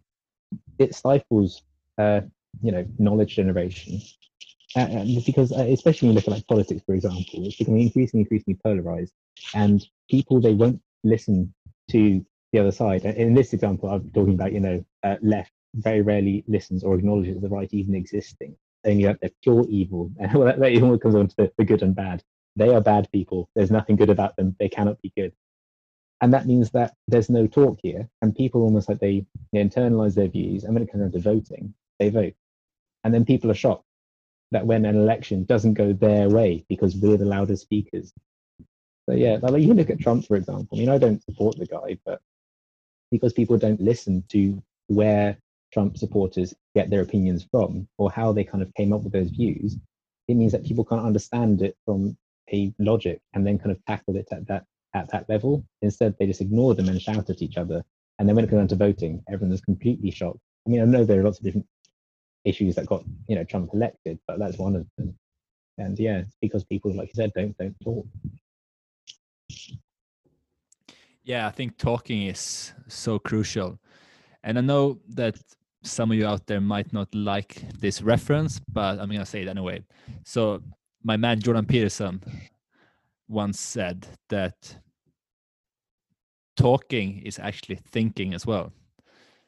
it 0.78 0.96
stifles, 0.96 1.64
uh, 1.98 2.22
you 2.62 2.72
know, 2.72 2.86
knowledge 3.00 3.36
generation 3.36 4.02
uh, 4.76 5.06
because 5.26 5.52
uh, 5.52 5.66
especially 5.70 6.08
when 6.08 6.14
you 6.14 6.16
look 6.16 6.28
at 6.28 6.34
like 6.34 6.48
politics, 6.48 6.82
for 6.86 6.94
example, 6.94 7.46
it's 7.46 7.56
becoming 7.56 7.82
increasingly, 7.82 8.22
increasingly 8.22 8.60
polarized, 8.64 9.14
and 9.54 9.88
people 10.10 10.42
they 10.42 10.54
won't 10.54 10.82
listen 11.04 11.54
to 11.92 12.26
the 12.52 12.60
other 12.60 12.72
side. 12.72 13.06
In 13.06 13.34
this 13.34 13.54
example, 13.54 13.90
I'm 13.90 14.10
talking 14.12 14.34
about, 14.34 14.54
you 14.54 14.60
know, 14.60 14.86
uh, 15.04 15.16
left 15.22 15.52
very 15.76 16.02
rarely 16.02 16.44
listens 16.48 16.84
or 16.84 16.96
acknowledges 16.96 17.42
the 17.42 17.50
right 17.50 17.70
even 17.72 17.96
existing, 17.96 18.56
saying 18.86 19.02
that 19.02 19.20
they're 19.22 19.32
pure 19.44 19.66
evil. 19.70 20.12
And 20.20 20.34
well, 20.34 20.46
that, 20.46 20.60
that 20.60 20.72
even 20.72 20.98
comes 21.00 21.16
on 21.16 21.28
to 21.28 21.36
the, 21.38 21.52
the 21.58 21.66
good 21.66 21.84
and 21.84 21.96
bad. 21.96 22.24
They 22.56 22.74
are 22.74 22.82
bad 22.82 23.12
people. 23.12 23.50
There's 23.56 23.72
nothing 23.72 23.96
good 23.96 24.10
about 24.10 24.36
them. 24.36 24.56
They 24.60 24.70
cannot 24.70 25.02
be 25.02 25.14
good. 25.16 25.34
And 26.22 26.34
that 26.34 26.48
means 26.48 26.72
that 26.72 26.96
there's 27.08 27.30
no 27.30 27.46
talk 27.46 27.78
here, 27.84 28.10
and 28.24 28.36
people 28.36 28.64
almost 28.64 28.90
like 28.90 29.00
they, 29.00 29.26
they 29.54 29.64
internalize 29.64 30.16
their 30.16 30.28
views, 30.28 30.64
and 30.64 30.74
when 30.74 30.82
it 30.82 30.92
comes 30.92 31.04
down 31.04 31.12
to 31.12 31.20
voting, 31.20 31.76
they 32.00 32.10
vote. 32.10 32.34
And 33.04 33.14
then 33.14 33.24
people 33.24 33.52
are 33.52 33.56
shocked 33.56 33.86
that 34.52 34.66
when 34.66 34.86
an 34.86 34.96
election 34.96 35.44
doesn't 35.44 35.76
go 35.76 35.94
their 35.94 36.30
way 36.30 36.66
because 36.70 36.96
we're 36.96 37.18
the 37.18 37.26
louder 37.26 37.56
speakers. 37.56 38.14
So 39.08 39.16
yeah, 39.16 39.38
like 39.42 39.62
you 39.62 39.74
look 39.74 39.90
at 39.90 40.00
Trump, 40.00 40.26
for 40.26 40.36
example. 40.36 40.78
I 40.78 40.80
mean, 40.80 40.90
I 40.90 40.98
don't 40.98 41.24
support 41.24 41.58
the 41.58 41.68
guy, 41.68 41.98
but 42.06 42.20
because 43.12 43.34
people 43.34 43.58
don't 43.58 43.82
listen 43.82 44.24
to 44.30 44.62
where 44.88 45.38
Trump 45.74 45.98
supporters 45.98 46.54
get 46.76 46.90
their 46.90 47.02
opinions 47.02 47.46
from 47.50 47.88
or 47.98 48.12
how 48.12 48.32
they 48.32 48.44
kind 48.44 48.64
of 48.64 48.74
came 48.76 48.94
up 48.94 49.04
with 49.04 49.14
those 49.14 49.30
views, 49.30 49.78
it 50.28 50.36
means 50.36 50.52
that 50.52 50.66
people 50.66 50.86
can't 50.86 51.06
understand 51.06 51.62
it 51.62 51.78
from 51.86 52.18
a 52.54 52.74
logic 52.80 53.20
and 53.34 53.46
then 53.46 53.58
kind 53.58 53.72
of 53.72 53.84
tackle 53.86 54.16
it 54.16 54.28
at 54.32 54.48
that 54.48 54.66
at 54.94 55.10
that 55.12 55.28
level. 55.30 55.64
Instead, 55.82 56.16
they 56.18 56.26
just 56.26 56.42
ignore 56.42 56.74
them 56.74 56.90
and 56.90 57.02
shout 57.02 57.30
at 57.30 57.42
each 57.42 57.58
other. 57.58 57.84
And 58.20 58.28
then 58.28 58.36
when 58.36 58.46
it 58.46 58.50
comes 58.50 58.62
down 58.62 58.68
to 58.70 58.76
voting, 58.76 59.24
everyone 59.30 59.54
is 59.54 59.62
completely 59.62 60.12
shocked. 60.12 60.40
I 60.66 60.70
mean, 60.70 60.82
I 60.82 60.86
know 60.86 61.04
there 61.04 61.20
are 61.20 61.24
lots 61.24 61.40
of 61.40 61.46
different 61.46 61.68
issues 62.46 62.76
that 62.76 62.86
got 62.86 63.04
you 63.28 63.36
know 63.36 63.44
Trump 63.44 63.72
elected, 63.74 64.20
but 64.28 64.40
that's 64.40 64.58
one 64.58 64.76
of 64.76 64.88
them. 64.98 65.16
And 65.78 65.98
yeah, 66.00 66.20
it's 66.20 66.36
because 66.42 66.64
people, 66.64 66.96
like 66.96 67.10
you 67.10 67.14
said, 67.16 67.32
don't 67.36 67.58
don't 67.58 67.76
talk. 67.84 68.08
Yeah, 71.28 71.46
I 71.46 71.52
think 71.52 71.78
talking 71.78 72.28
is 72.28 72.72
so 72.88 73.20
crucial, 73.20 73.78
and 74.44 74.58
I 74.58 74.62
know 74.62 75.00
that 75.10 75.36
some 75.84 76.10
of 76.10 76.18
you 76.18 76.26
out 76.26 76.48
there 76.48 76.62
might 76.62 76.94
not 76.94 77.14
like 77.14 77.64
this 77.78 78.02
reference, 78.02 78.62
but 78.72 78.98
I'm 78.98 79.10
gonna 79.12 79.26
say 79.26 79.42
it 79.42 79.50
anyway. 79.50 79.84
So 80.24 80.64
my 81.04 81.18
man 81.18 81.42
Jordan 81.42 81.66
Peterson 81.66 82.24
once 83.28 83.60
said 83.60 84.08
that 84.30 84.78
talking 86.56 87.22
is 87.26 87.40
actually 87.40 87.76
thinking 87.76 88.34
as 88.34 88.46
well. 88.46 88.72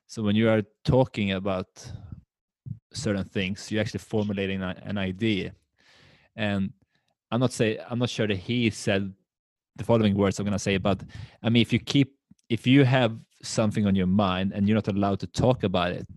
So 0.07 0.21
when 0.21 0.35
you 0.35 0.49
are 0.49 0.63
talking 0.83 1.31
about 1.31 1.67
certain 2.93 3.23
things 3.25 3.71
you're 3.71 3.81
actually 3.81 3.99
formulating 3.99 4.61
an 4.63 4.97
idea 4.97 5.53
and 6.35 6.71
i'm 7.31 7.39
not 7.39 7.51
say 7.53 7.77
i'm 7.89 7.99
not 7.99 8.09
sure 8.09 8.27
that 8.27 8.37
he 8.37 8.69
said 8.69 9.13
the 9.79 9.83
following 9.83 10.15
words 10.15 10.39
i'm 10.39 10.45
going 10.45 10.53
to 10.53 10.67
say 10.69 10.77
but 10.77 11.01
i 11.43 11.49
mean 11.49 11.61
if 11.61 11.73
you 11.73 11.79
keep 11.79 12.15
if 12.49 12.67
you 12.67 12.83
have 12.83 13.13
something 13.41 13.87
on 13.87 13.95
your 13.95 14.11
mind 14.25 14.51
and 14.53 14.67
you're 14.67 14.75
not 14.75 14.89
allowed 14.89 15.19
to 15.19 15.27
talk 15.27 15.63
about 15.63 15.91
it 15.91 16.09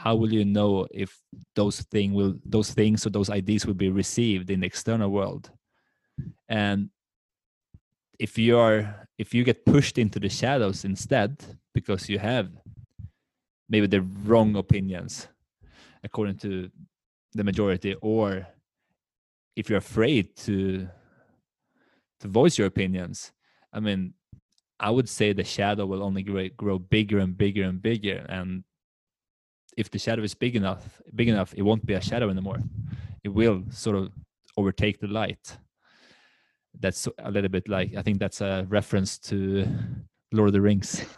how 0.00 0.14
will 0.14 0.32
you 0.32 0.46
know 0.46 0.86
if 0.90 1.20
those 1.54 1.80
thing 1.92 2.14
will 2.14 2.34
those 2.46 2.70
things 2.70 3.06
or 3.06 3.10
those 3.10 3.28
ideas 3.28 3.66
will 3.66 3.74
be 3.74 3.90
received 3.90 4.48
in 4.48 4.60
the 4.60 4.66
external 4.66 5.10
world? 5.10 5.50
And 6.48 6.88
if 8.18 8.38
you 8.38 8.58
are 8.58 9.06
if 9.18 9.34
you 9.34 9.44
get 9.44 9.66
pushed 9.66 9.98
into 9.98 10.18
the 10.18 10.30
shadows 10.30 10.86
instead 10.86 11.36
because 11.74 12.08
you 12.08 12.18
have 12.18 12.48
maybe 13.68 13.86
the 13.86 14.00
wrong 14.24 14.56
opinions 14.56 15.28
according 16.02 16.38
to 16.38 16.70
the 17.34 17.44
majority 17.44 17.94
or 18.00 18.46
if 19.54 19.68
you're 19.68 19.84
afraid 19.90 20.34
to 20.36 20.88
to 22.20 22.28
voice 22.28 22.58
your 22.58 22.66
opinions 22.66 23.32
i 23.72 23.80
mean 23.80 24.14
i 24.78 24.90
would 24.90 25.08
say 25.08 25.32
the 25.32 25.44
shadow 25.44 25.86
will 25.86 26.02
only 26.02 26.22
grow, 26.22 26.48
grow 26.56 26.78
bigger 26.78 27.18
and 27.18 27.36
bigger 27.36 27.64
and 27.64 27.82
bigger 27.82 28.24
and 28.28 28.64
if 29.76 29.90
the 29.90 29.98
shadow 29.98 30.22
is 30.22 30.34
big 30.34 30.56
enough 30.56 31.00
big 31.14 31.28
enough 31.28 31.54
it 31.56 31.62
won't 31.62 31.84
be 31.86 31.94
a 31.94 32.00
shadow 32.00 32.28
anymore 32.30 32.58
it 33.24 33.28
will 33.28 33.62
sort 33.70 33.96
of 33.96 34.10
overtake 34.56 35.00
the 35.00 35.06
light 35.06 35.56
that's 36.78 37.08
a 37.18 37.30
little 37.30 37.48
bit 37.50 37.68
like 37.68 37.94
i 37.96 38.02
think 38.02 38.18
that's 38.18 38.40
a 38.40 38.66
reference 38.68 39.18
to 39.18 39.66
lord 40.32 40.48
of 40.48 40.52
the 40.52 40.60
rings 40.60 41.04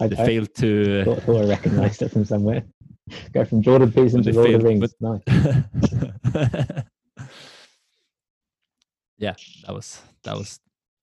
I, 0.00 0.08
they 0.08 0.16
I 0.16 0.26
failed 0.26 0.54
to 0.56 1.04
thought, 1.04 1.22
thought 1.22 1.42
I 1.42 1.48
recognized 1.48 2.02
it 2.02 2.10
from 2.10 2.24
somewhere. 2.24 2.64
Go 3.32 3.44
from 3.44 3.62
Jordan 3.62 3.92
Peterson 3.92 4.22
to 4.22 4.32
Lord 4.32 4.50
of 4.50 4.60
the 4.60 4.66
Rings. 4.66 4.94
But... 5.00 5.22
Nice. 6.34 6.84
yeah, 9.24 9.34
that 9.66 9.74
was 9.74 10.02
that 10.24 10.36
was 10.36 10.60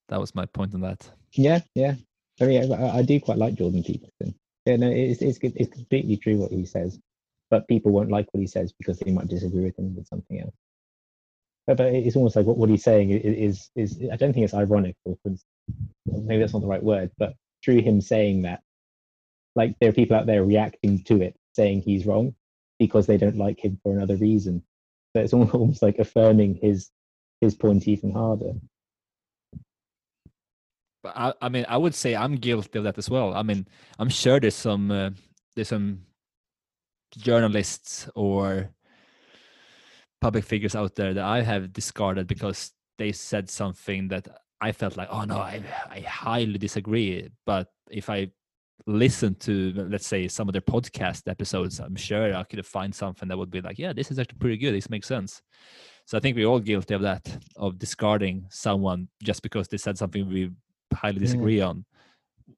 that 0.09 0.19
was 0.19 0.36
my 0.36 0.45
point 0.45 0.76
on 0.76 0.82
that. 0.82 1.09
Yeah, 1.34 1.61
yeah. 1.74 1.95
I 2.39 2.45
mean, 2.45 2.72
I, 2.72 2.97
I 2.97 3.01
do 3.01 3.19
quite 3.19 3.39
like 3.39 3.55
Jordan 3.55 3.84
Peterson. 3.84 4.36
Yeah, 4.65 4.76
no, 4.76 4.89
it's 4.91 5.24
it's 5.24 5.39
it's 5.41 5.74
completely 5.74 6.17
true 6.17 6.38
what 6.38 6.51
he 6.51 6.65
says, 6.65 6.99
but 7.49 7.67
people 7.67 7.91
won't 7.91 8.11
like 8.11 8.28
what 8.32 8.41
he 8.41 8.45
says 8.47 8.74
because 8.74 8.99
they 8.99 9.11
might 9.11 9.28
disagree 9.28 9.63
with 9.63 9.80
him 9.80 9.95
with 9.95 10.07
something 10.07 10.39
else. 10.39 10.53
But, 11.65 11.78
but 11.78 11.88
it's 11.88 12.15
almost 12.15 12.36
like 12.36 12.45
what, 12.45 12.57
what 12.57 12.69
he's 12.69 12.84
saying 12.84 13.09
is, 13.09 13.69
is 13.76 13.97
is 13.99 14.09
I 14.11 14.17
don't 14.17 14.34
think 14.34 14.43
it's 14.43 14.53
ironic 14.53 14.95
or 15.05 15.17
maybe 16.05 16.41
that's 16.41 16.53
not 16.53 16.61
the 16.61 16.67
right 16.67 16.84
word, 16.84 17.09
but 17.17 17.34
through 17.65 17.82
him 17.82 18.01
saying 18.01 18.43
that, 18.43 18.61
like 19.55 19.76
there 19.80 19.89
are 19.89 19.93
people 19.93 20.15
out 20.15 20.28
there 20.28 20.43
reacting 20.43 21.03
to 21.05 21.22
it 21.24 21.36
saying 21.55 21.82
he's 21.82 22.05
wrong 22.05 22.36
because 22.78 23.07
they 23.07 23.17
don't 23.17 23.38
like 23.38 23.59
him 23.59 23.80
for 23.82 23.93
another 23.93 24.15
reason. 24.15 24.63
So 25.15 25.24
it's 25.24 25.34
almost 25.55 25.82
like 25.82 25.97
affirming 25.97 26.59
his 26.61 26.91
his 27.42 27.56
point 27.56 27.88
even 27.88 28.12
harder. 28.12 28.54
But 31.04 31.14
I, 31.18 31.34
I 31.42 31.50
mean, 31.50 31.66
I 31.68 31.78
would 31.78 31.96
say 31.96 32.16
I'm 32.16 32.36
guilty 32.36 32.78
of 32.78 32.86
that 32.86 33.00
as 33.00 33.10
well. 33.10 33.34
I 33.34 33.42
mean, 33.42 33.68
I'm 33.98 34.10
sure 34.10 34.39
there's 34.39 34.56
some 34.56 34.92
uh, 34.92 35.10
there's 35.56 35.70
some 35.70 36.04
journalists 37.18 38.08
or 38.16 38.70
public 40.22 40.46
figures 40.46 40.76
out 40.76 40.96
there 40.96 41.16
that 41.16 41.26
I 41.26 41.42
have 41.42 41.74
discarded 41.74 42.28
because 42.28 42.72
they 43.00 43.12
said 43.12 43.50
something 43.50 44.08
that 44.10 44.28
I 44.62 44.72
felt 44.72 44.96
like, 44.96 45.08
oh 45.10 45.24
no, 45.24 45.38
I, 45.38 45.64
I 45.89 46.02
highly 46.02 46.60
disagree. 46.60 47.28
But 47.48 47.68
if 47.89 48.08
I 48.10 48.32
listen 48.88 49.36
to 49.36 49.74
let's 49.76 50.08
say 50.08 50.28
some 50.28 50.50
of 50.50 50.54
their 50.54 50.62
podcast 50.62 51.28
episodes 51.28 51.80
i'm 51.80 51.96
sure 51.96 52.34
i 52.36 52.44
could 52.44 52.66
find 52.66 52.94
something 52.94 53.28
that 53.28 53.38
would 53.38 53.52
be 53.52 53.62
like 53.62 53.78
yeah 53.78 53.94
this 53.94 54.10
is 54.12 54.18
actually 54.18 54.38
pretty 54.39 54.58
good 54.58 54.74
this 54.74 54.89
makes 54.89 55.08
sense 55.08 55.42
so 56.06 56.18
i 56.18 56.20
think 56.22 56.36
we're 56.36 56.47
all 56.47 56.60
guilty 56.60 56.93
of 56.93 57.02
that 57.02 57.38
of 57.56 57.78
discarding 57.78 58.45
someone 58.49 59.08
just 59.24 59.41
because 59.41 59.68
they 59.68 59.78
said 59.78 59.97
something 59.97 60.28
we 60.28 60.52
highly 60.93 61.20
disagree 61.20 61.60
yeah. 61.60 61.68
on. 61.68 61.86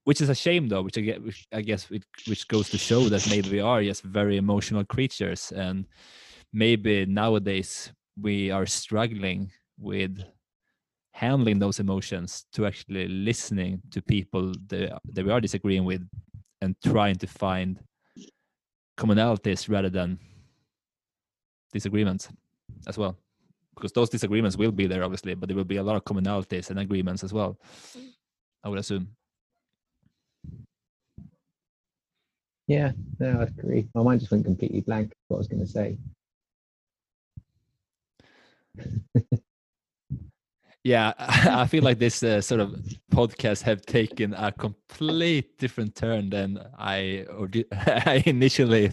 Which 0.06 0.22
is 0.22 0.30
a 0.30 0.36
shame 0.36 0.68
though 0.68 0.82
which 0.82 0.98
i 0.98 1.02
get 1.02 1.24
which 1.24 1.48
i 1.54 1.62
guess 1.62 1.90
it, 1.92 2.04
which 2.28 2.48
goes 2.48 2.70
to 2.70 2.78
show 2.78 3.02
that 3.10 3.30
maybe 3.30 3.50
we 3.50 3.60
are 3.60 3.84
just 3.84 4.04
very 4.04 4.38
emotional 4.38 4.84
creatures. 4.84 5.52
And 5.56 5.86
maybe 6.52 7.06
nowadays 7.06 7.92
we 8.20 8.52
are 8.52 8.66
struggling 8.66 9.52
with 9.80 10.20
handling 11.12 11.60
those 11.60 11.80
emotions 11.80 12.46
to 12.54 12.66
actually 12.66 13.08
listening 13.08 13.82
to 13.92 14.02
people 14.02 14.54
that, 14.68 15.00
that 15.14 15.26
we 15.26 15.32
are 15.32 15.40
disagreeing 15.40 15.86
with 15.86 16.06
and 16.62 16.76
trying 16.84 17.16
to 17.16 17.28
find 17.28 17.80
commonalities 18.98 19.70
rather 19.70 19.90
than 19.90 20.20
disagreements 21.72 22.30
as 22.88 22.98
well 22.98 23.16
because 23.76 23.92
those 23.92 24.10
disagreements 24.10 24.58
will 24.58 24.72
be 24.72 24.88
there 24.88 25.04
obviously 25.04 25.34
but 25.34 25.48
there 25.48 25.56
will 25.56 25.64
be 25.64 25.78
a 25.78 25.84
lot 25.84 25.96
of 25.96 26.04
commonalities 26.04 26.70
and 26.70 26.80
agreements 26.80 27.24
as 27.24 27.34
well 27.34 27.58
i 28.64 28.70
would 28.70 28.80
assume 28.80 29.08
Yeah, 32.66 32.94
no, 33.20 33.42
I 33.42 33.44
agree. 33.44 33.90
My 33.94 34.04
mind 34.04 34.22
just 34.22 34.32
went 34.32 34.46
completely 34.46 34.80
blank. 34.80 35.12
What 35.28 35.36
I 35.36 35.40
was 35.40 35.48
going 35.50 35.66
to 35.66 35.68
say. 35.68 35.98
yeah 40.84 41.14
i 41.18 41.66
feel 41.66 41.84
like 41.84 42.00
this 42.00 42.24
uh, 42.24 42.42
sort 42.42 42.60
of 42.60 42.76
podcast 43.12 43.62
have 43.62 43.86
taken 43.86 44.34
a 44.34 44.52
complete 44.52 45.58
different 45.58 45.96
turn 45.96 46.30
than 46.30 46.60
i 46.78 47.26
or 47.38 47.50
i 47.72 48.22
initially 48.26 48.92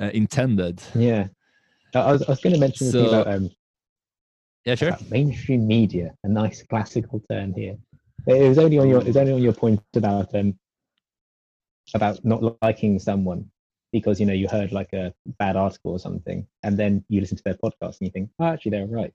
uh, 0.00 0.10
intended 0.12 0.82
Yeah, 0.94 1.28
I 2.02 2.12
was, 2.12 2.22
I 2.22 2.30
was 2.30 2.40
going 2.40 2.54
to 2.54 2.60
mention 2.60 2.90
So- 2.90 3.08
about 3.08 3.26
um, 3.28 3.50
yeah 4.64 4.74
sure 4.74 4.88
about 4.88 5.10
mainstream 5.10 5.66
media. 5.66 6.14
A 6.24 6.28
nice 6.28 6.62
classical 6.62 7.22
term 7.30 7.54
here. 7.54 7.76
It 8.26 8.48
was 8.48 8.58
only 8.58 8.78
on 8.78 8.88
your. 8.88 9.00
It 9.00 9.06
was 9.08 9.16
only 9.16 9.32
on 9.32 9.42
your 9.42 9.52
point 9.52 9.80
about 9.94 10.34
um 10.34 10.58
about 11.94 12.24
not 12.24 12.56
liking 12.62 12.98
someone 12.98 13.48
because 13.92 14.18
you 14.20 14.26
know 14.26 14.32
you 14.32 14.48
heard 14.48 14.72
like 14.72 14.92
a 14.92 15.12
bad 15.38 15.56
article 15.56 15.92
or 15.92 15.98
something, 15.98 16.46
and 16.64 16.76
then 16.78 17.04
you 17.08 17.20
listen 17.20 17.36
to 17.36 17.44
their 17.44 17.54
podcast 17.54 17.98
and 18.00 18.06
you 18.08 18.10
think, 18.10 18.30
oh, 18.40 18.46
actually 18.46 18.72
they're 18.72 18.86
right. 18.86 19.12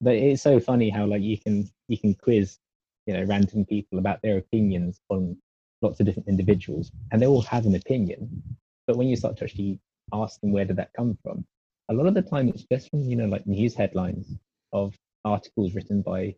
But 0.00 0.14
it's 0.14 0.42
so 0.42 0.60
funny 0.60 0.90
how 0.90 1.06
like 1.06 1.22
you 1.22 1.38
can 1.38 1.68
you 1.88 1.98
can 1.98 2.14
quiz 2.14 2.58
you 3.06 3.14
know 3.14 3.24
random 3.24 3.64
people 3.64 3.98
about 3.98 4.22
their 4.22 4.38
opinions 4.38 5.00
on 5.08 5.36
lots 5.82 5.98
of 6.00 6.06
different 6.06 6.28
individuals, 6.28 6.92
and 7.10 7.20
they 7.20 7.26
all 7.26 7.42
have 7.42 7.66
an 7.66 7.74
opinion. 7.74 8.42
But 8.86 8.96
when 8.96 9.08
you 9.08 9.16
start 9.16 9.36
to 9.38 9.44
actually 9.44 9.80
ask 10.12 10.40
them 10.40 10.52
where 10.52 10.64
did 10.64 10.76
that 10.76 10.92
come 10.96 11.18
from, 11.22 11.44
a 11.88 11.94
lot 11.94 12.06
of 12.06 12.14
the 12.14 12.22
time 12.22 12.48
it's 12.48 12.64
just 12.70 12.90
from 12.90 13.02
you 13.02 13.16
know 13.16 13.26
like 13.26 13.46
news 13.46 13.74
headlines 13.74 14.26
of 14.72 14.94
articles 15.24 15.74
written 15.74 16.02
by 16.02 16.34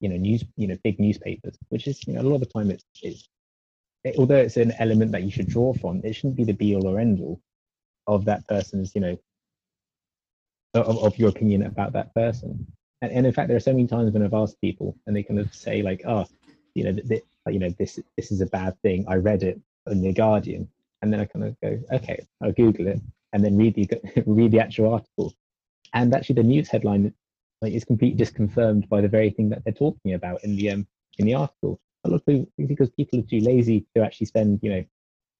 you 0.00 0.08
know 0.08 0.16
news 0.16 0.44
you 0.56 0.66
know 0.66 0.76
big 0.82 0.98
newspapers 0.98 1.56
which 1.68 1.86
is 1.86 2.06
you 2.06 2.14
know 2.14 2.20
a 2.20 2.22
lot 2.22 2.36
of 2.36 2.40
the 2.40 2.46
time 2.46 2.70
it's 2.70 2.84
it's 3.02 3.28
it, 4.04 4.16
although 4.18 4.36
it's 4.36 4.56
an 4.56 4.72
element 4.78 5.12
that 5.12 5.22
you 5.22 5.30
should 5.30 5.48
draw 5.48 5.72
from 5.74 6.00
it 6.04 6.14
shouldn't 6.14 6.36
be 6.36 6.44
the 6.44 6.52
be 6.52 6.74
all 6.74 6.86
or 6.86 6.98
end 6.98 7.20
all 7.20 7.40
of 8.06 8.24
that 8.24 8.46
person's 8.48 8.94
you 8.94 9.00
know 9.00 9.16
of, 10.74 10.98
of 11.02 11.18
your 11.18 11.28
opinion 11.28 11.62
about 11.62 11.92
that 11.92 12.12
person. 12.14 12.66
And, 13.02 13.12
and 13.12 13.26
in 13.26 13.32
fact 13.32 13.48
there 13.48 13.56
are 13.56 13.60
so 13.60 13.72
many 13.72 13.86
times 13.86 14.12
when 14.12 14.22
i've 14.22 14.34
asked 14.34 14.60
people 14.60 14.96
and 15.06 15.14
they 15.14 15.22
kind 15.22 15.40
of 15.40 15.54
say 15.54 15.82
like 15.82 16.02
oh 16.06 16.26
you 16.74 16.84
know 16.84 16.92
th- 16.92 17.08
th- 17.08 17.24
you 17.48 17.58
know 17.58 17.70
this 17.78 18.00
this 18.16 18.32
is 18.32 18.40
a 18.40 18.46
bad 18.46 18.80
thing. 18.80 19.04
I 19.06 19.16
read 19.16 19.42
it 19.42 19.60
in 19.86 20.00
the 20.00 20.12
guardian. 20.12 20.68
And 21.02 21.12
then 21.12 21.20
i 21.20 21.26
kind 21.26 21.44
of 21.44 21.60
go 21.60 21.78
okay 21.92 22.26
i'll 22.42 22.52
google 22.52 22.86
it 22.86 22.98
and 23.34 23.44
then 23.44 23.58
read 23.58 23.74
the 23.74 23.88
read 24.26 24.52
the 24.52 24.60
actual 24.60 24.94
article 24.94 25.34
and 25.92 26.14
actually 26.14 26.36
the 26.36 26.42
news 26.42 26.68
headline 26.68 27.12
like 27.60 27.72
is 27.72 27.84
completely 27.84 28.16
disconfirmed 28.16 28.88
by 28.88 29.00
the 29.00 29.08
very 29.08 29.30
thing 29.30 29.48
that 29.48 29.62
they're 29.64 29.72
talking 29.72 30.14
about 30.14 30.42
in 30.44 30.56
the 30.56 30.70
um 30.70 30.86
in 31.18 31.26
the 31.26 31.34
article. 31.34 31.80
A 32.04 32.08
lot 32.08 32.16
of 32.16 32.26
people 32.26 32.46
because 32.66 32.90
people 32.90 33.18
are 33.18 33.22
too 33.22 33.40
lazy 33.40 33.86
to 33.94 34.02
actually 34.02 34.26
spend 34.26 34.60
you 34.62 34.70
know 34.70 34.84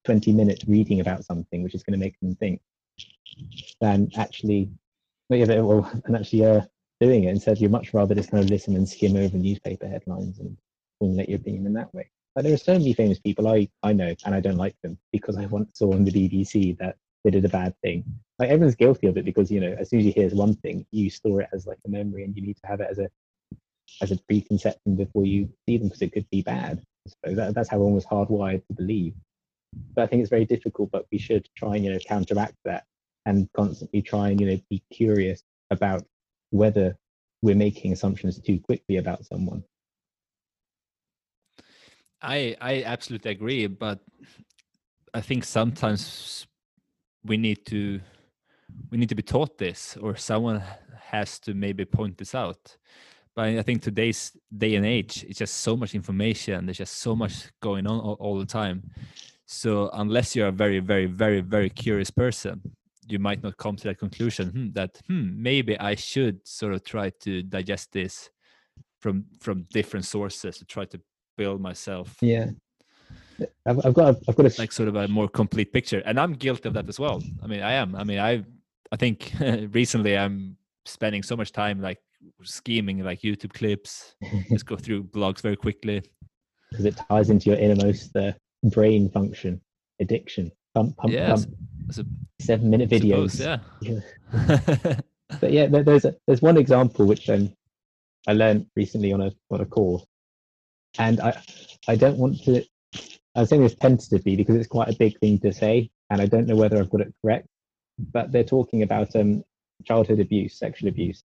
20 0.05 0.32
minutes 0.32 0.64
reading 0.66 1.01
about 1.01 1.24
something 1.24 1.62
which 1.62 1.74
is 1.74 1.82
going 1.82 1.99
to 1.99 2.05
make 2.05 2.18
them 2.20 2.34
think 2.36 2.61
than 3.80 4.11
actually 4.16 4.70
yeah, 5.30 5.61
well 5.61 5.90
and 6.05 6.16
actually 6.16 6.45
uh, 6.45 6.61
doing 7.01 7.24
it 7.24 7.30
instead 7.30 7.59
you'd 7.59 7.70
much 7.70 7.92
rather 7.95 8.14
just 8.14 8.30
kind 8.30 8.42
of 8.42 8.51
listen 8.51 8.76
and 8.76 8.88
skim 8.88 9.16
over 9.16 9.36
newspaper 9.36 9.86
headlines 9.86 10.38
and 10.38 10.57
formulate 10.99 11.28
your 11.28 11.38
opinion 11.38 11.66
in 11.66 11.72
that 11.74 11.92
way. 11.95 12.09
But 12.34 12.45
there 12.45 12.55
are 12.55 12.59
so 12.59 12.72
many 12.72 12.92
famous 12.92 13.18
people 13.18 13.49
I, 13.49 13.68
I 13.82 13.92
know 13.92 14.14
and 14.24 14.34
I 14.34 14.40
don't 14.40 14.57
like 14.57 14.76
them 14.82 14.99
because 15.12 15.36
I 15.36 15.47
once 15.47 15.78
saw 15.78 15.92
on 15.92 16.05
the 16.05 16.12
BBC 16.12 16.76
that 16.78 16.97
they 17.24 17.30
did 17.30 17.44
a 17.44 17.48
bad 17.48 17.74
thing. 17.82 18.04
Like 18.38 18.50
everyone's 18.50 18.76
guilty 18.76 19.06
of 19.06 19.16
it 19.16 19.24
because 19.24 19.50
you 19.50 19.60
know 19.60 19.74
as 19.78 19.88
soon 19.90 20.00
as 20.00 20.06
you 20.06 20.12
hear 20.12 20.28
one 20.30 20.54
thing, 20.56 20.86
you 20.90 21.10
store 21.10 21.40
it 21.40 21.48
as 21.52 21.66
like 21.66 21.78
a 21.86 21.88
memory 21.88 22.24
and 22.24 22.36
you 22.36 22.42
need 22.42 22.58
to 22.58 22.66
have 22.66 22.80
it 22.80 22.88
as 22.90 22.98
a 22.98 23.08
as 24.02 24.12
a 24.12 24.18
preconception 24.28 24.96
before 24.96 25.24
you 25.24 25.48
see 25.66 25.78
them 25.78 25.88
because 25.88 26.02
it 26.02 26.12
could 26.12 26.28
be 26.30 26.42
bad. 26.42 26.82
So 27.06 27.34
that, 27.34 27.54
that's 27.54 27.68
how 27.68 27.78
one 27.78 27.94
was 27.94 28.06
hardwired 28.06 28.66
to 28.66 28.74
believe. 28.74 29.14
But 29.94 30.02
I 30.02 30.06
think 30.06 30.20
it's 30.20 30.30
very 30.30 30.44
difficult, 30.44 30.90
but 30.90 31.06
we 31.10 31.18
should 31.18 31.48
try 31.56 31.76
and 31.76 31.84
you 31.84 31.92
know 31.92 31.98
counteract 31.98 32.54
that 32.64 32.84
and 33.26 33.48
constantly 33.56 34.02
try 34.02 34.28
and 34.28 34.40
you 34.40 34.46
know 34.46 34.60
be 34.68 34.82
curious 34.92 35.42
about 35.70 36.04
whether 36.50 36.96
we're 37.42 37.54
making 37.54 37.92
assumptions 37.92 38.38
too 38.40 38.60
quickly 38.60 38.98
about 38.98 39.24
someone. 39.24 39.64
I 42.20 42.56
I 42.60 42.82
absolutely 42.84 43.30
agree, 43.30 43.66
but 43.66 44.00
I 45.12 45.20
think 45.20 45.44
sometimes 45.44 46.46
we 47.24 47.36
need 47.36 47.64
to 47.66 48.00
we 48.90 48.98
need 48.98 49.08
to 49.08 49.14
be 49.14 49.22
taught 49.22 49.58
this, 49.58 49.96
or 50.00 50.16
someone 50.16 50.62
has 51.10 51.38
to 51.40 51.54
maybe 51.54 51.84
point 51.84 52.18
this 52.18 52.34
out. 52.34 52.76
But 53.34 53.46
I 53.46 53.62
think 53.62 53.82
today's 53.82 54.32
day 54.56 54.76
and 54.76 54.86
age, 54.86 55.24
it's 55.28 55.38
just 55.38 55.56
so 55.56 55.76
much 55.76 55.94
information. 55.94 56.66
There's 56.66 56.78
just 56.78 56.98
so 56.98 57.16
much 57.16 57.50
going 57.60 57.86
on 57.86 57.98
all, 57.98 58.16
all 58.20 58.38
the 58.38 58.46
time. 58.46 58.90
So 59.46 59.90
unless 59.92 60.36
you're 60.36 60.48
a 60.48 60.52
very, 60.52 60.78
very, 60.78 61.06
very, 61.06 61.40
very 61.40 61.68
curious 61.68 62.10
person, 62.10 62.62
you 63.08 63.18
might 63.18 63.42
not 63.42 63.56
come 63.56 63.76
to 63.76 63.84
that 63.84 63.98
conclusion 63.98 64.48
hmm, 64.48 64.68
that 64.72 65.00
hmm, 65.08 65.42
maybe 65.42 65.78
I 65.78 65.94
should 65.94 66.46
sort 66.46 66.74
of 66.74 66.84
try 66.84 67.10
to 67.20 67.42
digest 67.42 67.92
this 67.92 68.30
from 69.00 69.26
from 69.40 69.66
different 69.72 70.06
sources 70.06 70.56
to 70.58 70.64
try 70.64 70.86
to 70.86 71.00
build 71.36 71.60
myself 71.60 72.16
Yeah. 72.22 72.50
I've, 73.66 73.85
I've 73.87 73.95
got 73.95 74.14
a, 74.14 74.20
I've 74.28 74.37
got 74.37 74.47
a 74.47 74.55
like 74.61 74.72
sort 74.72 74.89
of 74.89 74.97
a 74.97 75.09
more 75.09 75.28
complete 75.28 75.72
picture. 75.72 76.03
And 76.07 76.18
i'm 76.20 76.32
guilty 76.35 76.68
of 76.68 76.74
that 76.74 76.89
as 76.89 76.99
well. 77.01 77.22
I 77.43 77.47
mean 77.47 77.62
i 77.62 77.72
am. 77.72 77.95
I 77.97 78.05
mean 78.05 78.18
i 78.18 78.45
i 78.93 78.97
think 78.97 79.32
recently 79.72 80.16
i'm 80.16 80.57
spending 80.85 81.22
so 81.22 81.37
much 81.37 81.51
time 81.53 81.80
like 81.80 81.99
scheming 82.43 83.03
like 83.05 83.20
youtube 83.22 83.53
clips. 83.53 84.14
Just 84.51 84.66
go 84.66 84.76
through 84.76 85.05
blogs 85.05 85.41
very 85.41 85.57
quickly. 85.57 86.03
Because 86.70 86.87
it 86.87 86.97
ties 87.09 87.30
into 87.30 87.51
your 87.51 87.59
innermost 87.59 88.14
uh, 88.16 88.32
brain 88.64 89.09
function 89.11 89.61
addiction 90.01 90.51
pump 90.74 90.97
pump 90.97 91.12
Yes, 91.12 91.47
pump. 91.47 91.57
I 91.89 91.93
sup- 91.93 92.07
seven 92.41 92.70
minute 92.70 92.91
videos. 92.91 93.30
suppose, 93.32 93.41
yeah. 93.41 93.59
Yeah. 94.89 94.97
but 95.41 95.53
yeah 95.53 95.66
there, 95.66 95.82
there's 95.85 96.05
a, 96.05 96.14
there's 96.26 96.43
one 96.43 96.57
example 96.57 97.07
which 97.07 97.28
um, 97.30 97.53
i 98.26 98.32
learned 98.32 98.66
recently 98.76 99.12
on 99.12 99.20
a 99.20 99.30
on 99.51 99.61
a 99.61 99.66
course. 99.66 100.05
And 100.99 101.20
i 101.20 101.41
i 101.89 101.95
don't 101.97 102.18
want 102.18 102.43
to 102.45 102.64
i'm 103.35 103.47
saying 103.47 103.62
this 103.62 103.74
tentatively 103.74 104.37
because 104.37 104.57
it's 104.57 104.68
quite 104.68 104.89
a 104.89 104.97
big 104.97 105.18
thing 105.18 105.39
to 105.39 105.53
say 105.53 105.91
and 106.11 106.20
i 106.20 106.26
don't 106.26 106.47
know 106.47 106.57
whether 106.57 106.78
i've 106.78 106.91
got 106.91 107.01
it 107.01 107.12
correct 107.22 107.47
but 108.12 108.32
they're 108.32 108.45
talking 108.45 108.82
about 108.82 109.14
um 109.16 109.43
childhood 109.85 110.20
abuse 110.20 110.59
sexual 110.59 110.89
abuse 110.89 111.22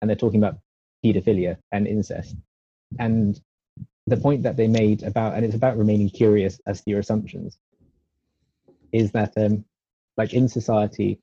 and 0.00 0.08
they're 0.08 0.16
talking 0.16 0.38
about 0.38 0.58
pedophilia 1.04 1.56
and 1.72 1.86
incest. 1.86 2.36
And 2.98 3.40
the 4.06 4.16
point 4.16 4.42
that 4.42 4.56
they 4.56 4.68
made 4.68 5.02
about 5.02 5.34
and 5.34 5.44
it's 5.44 5.54
about 5.54 5.78
remaining 5.78 6.10
curious 6.10 6.60
as 6.66 6.82
to 6.82 6.90
your 6.90 7.00
assumptions 7.00 7.58
is 8.92 9.10
that 9.12 9.32
um 9.38 9.64
like 10.18 10.34
in 10.34 10.46
society 10.46 11.18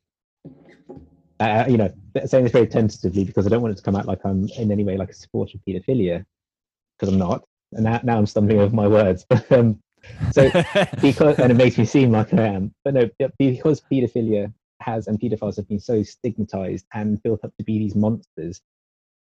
uh, 1.39 1.65
you 1.67 1.77
know 1.77 1.93
saying 2.25 2.43
this 2.43 2.51
very 2.51 2.65
tentatively 2.65 3.23
because 3.23 3.45
i 3.45 3.49
don't 3.49 3.61
want 3.61 3.71
it 3.71 3.77
to 3.77 3.83
come 3.83 3.95
out 3.95 4.07
like 4.07 4.19
i'm 4.25 4.47
in 4.57 4.71
any 4.71 4.83
way 4.83 4.97
like 4.97 5.11
a 5.11 5.13
supporter 5.13 5.57
of 5.57 5.63
pedophilia 5.63 6.25
because 6.97 7.13
i'm 7.13 7.19
not 7.19 7.43
and 7.73 7.83
now, 7.83 7.99
now 8.03 8.17
i'm 8.17 8.25
stumbling 8.25 8.59
over 8.59 8.75
my 8.75 8.87
words 8.87 9.23
but 9.29 9.51
um 9.57 9.79
so 10.31 10.49
because 11.01 11.37
and 11.39 11.51
it 11.51 11.55
makes 11.55 11.77
me 11.77 11.85
seem 11.85 12.11
like 12.11 12.33
i 12.33 12.41
am 12.41 12.73
but 12.83 12.93
no 12.93 13.09
because 13.37 13.81
pedophilia 13.91 14.51
has 14.79 15.07
and 15.07 15.19
pedophiles 15.19 15.55
have 15.55 15.67
been 15.67 15.79
so 15.79 16.01
stigmatized 16.03 16.85
and 16.93 17.21
built 17.23 17.43
up 17.43 17.55
to 17.57 17.63
be 17.63 17.77
these 17.79 17.95
monsters 17.95 18.61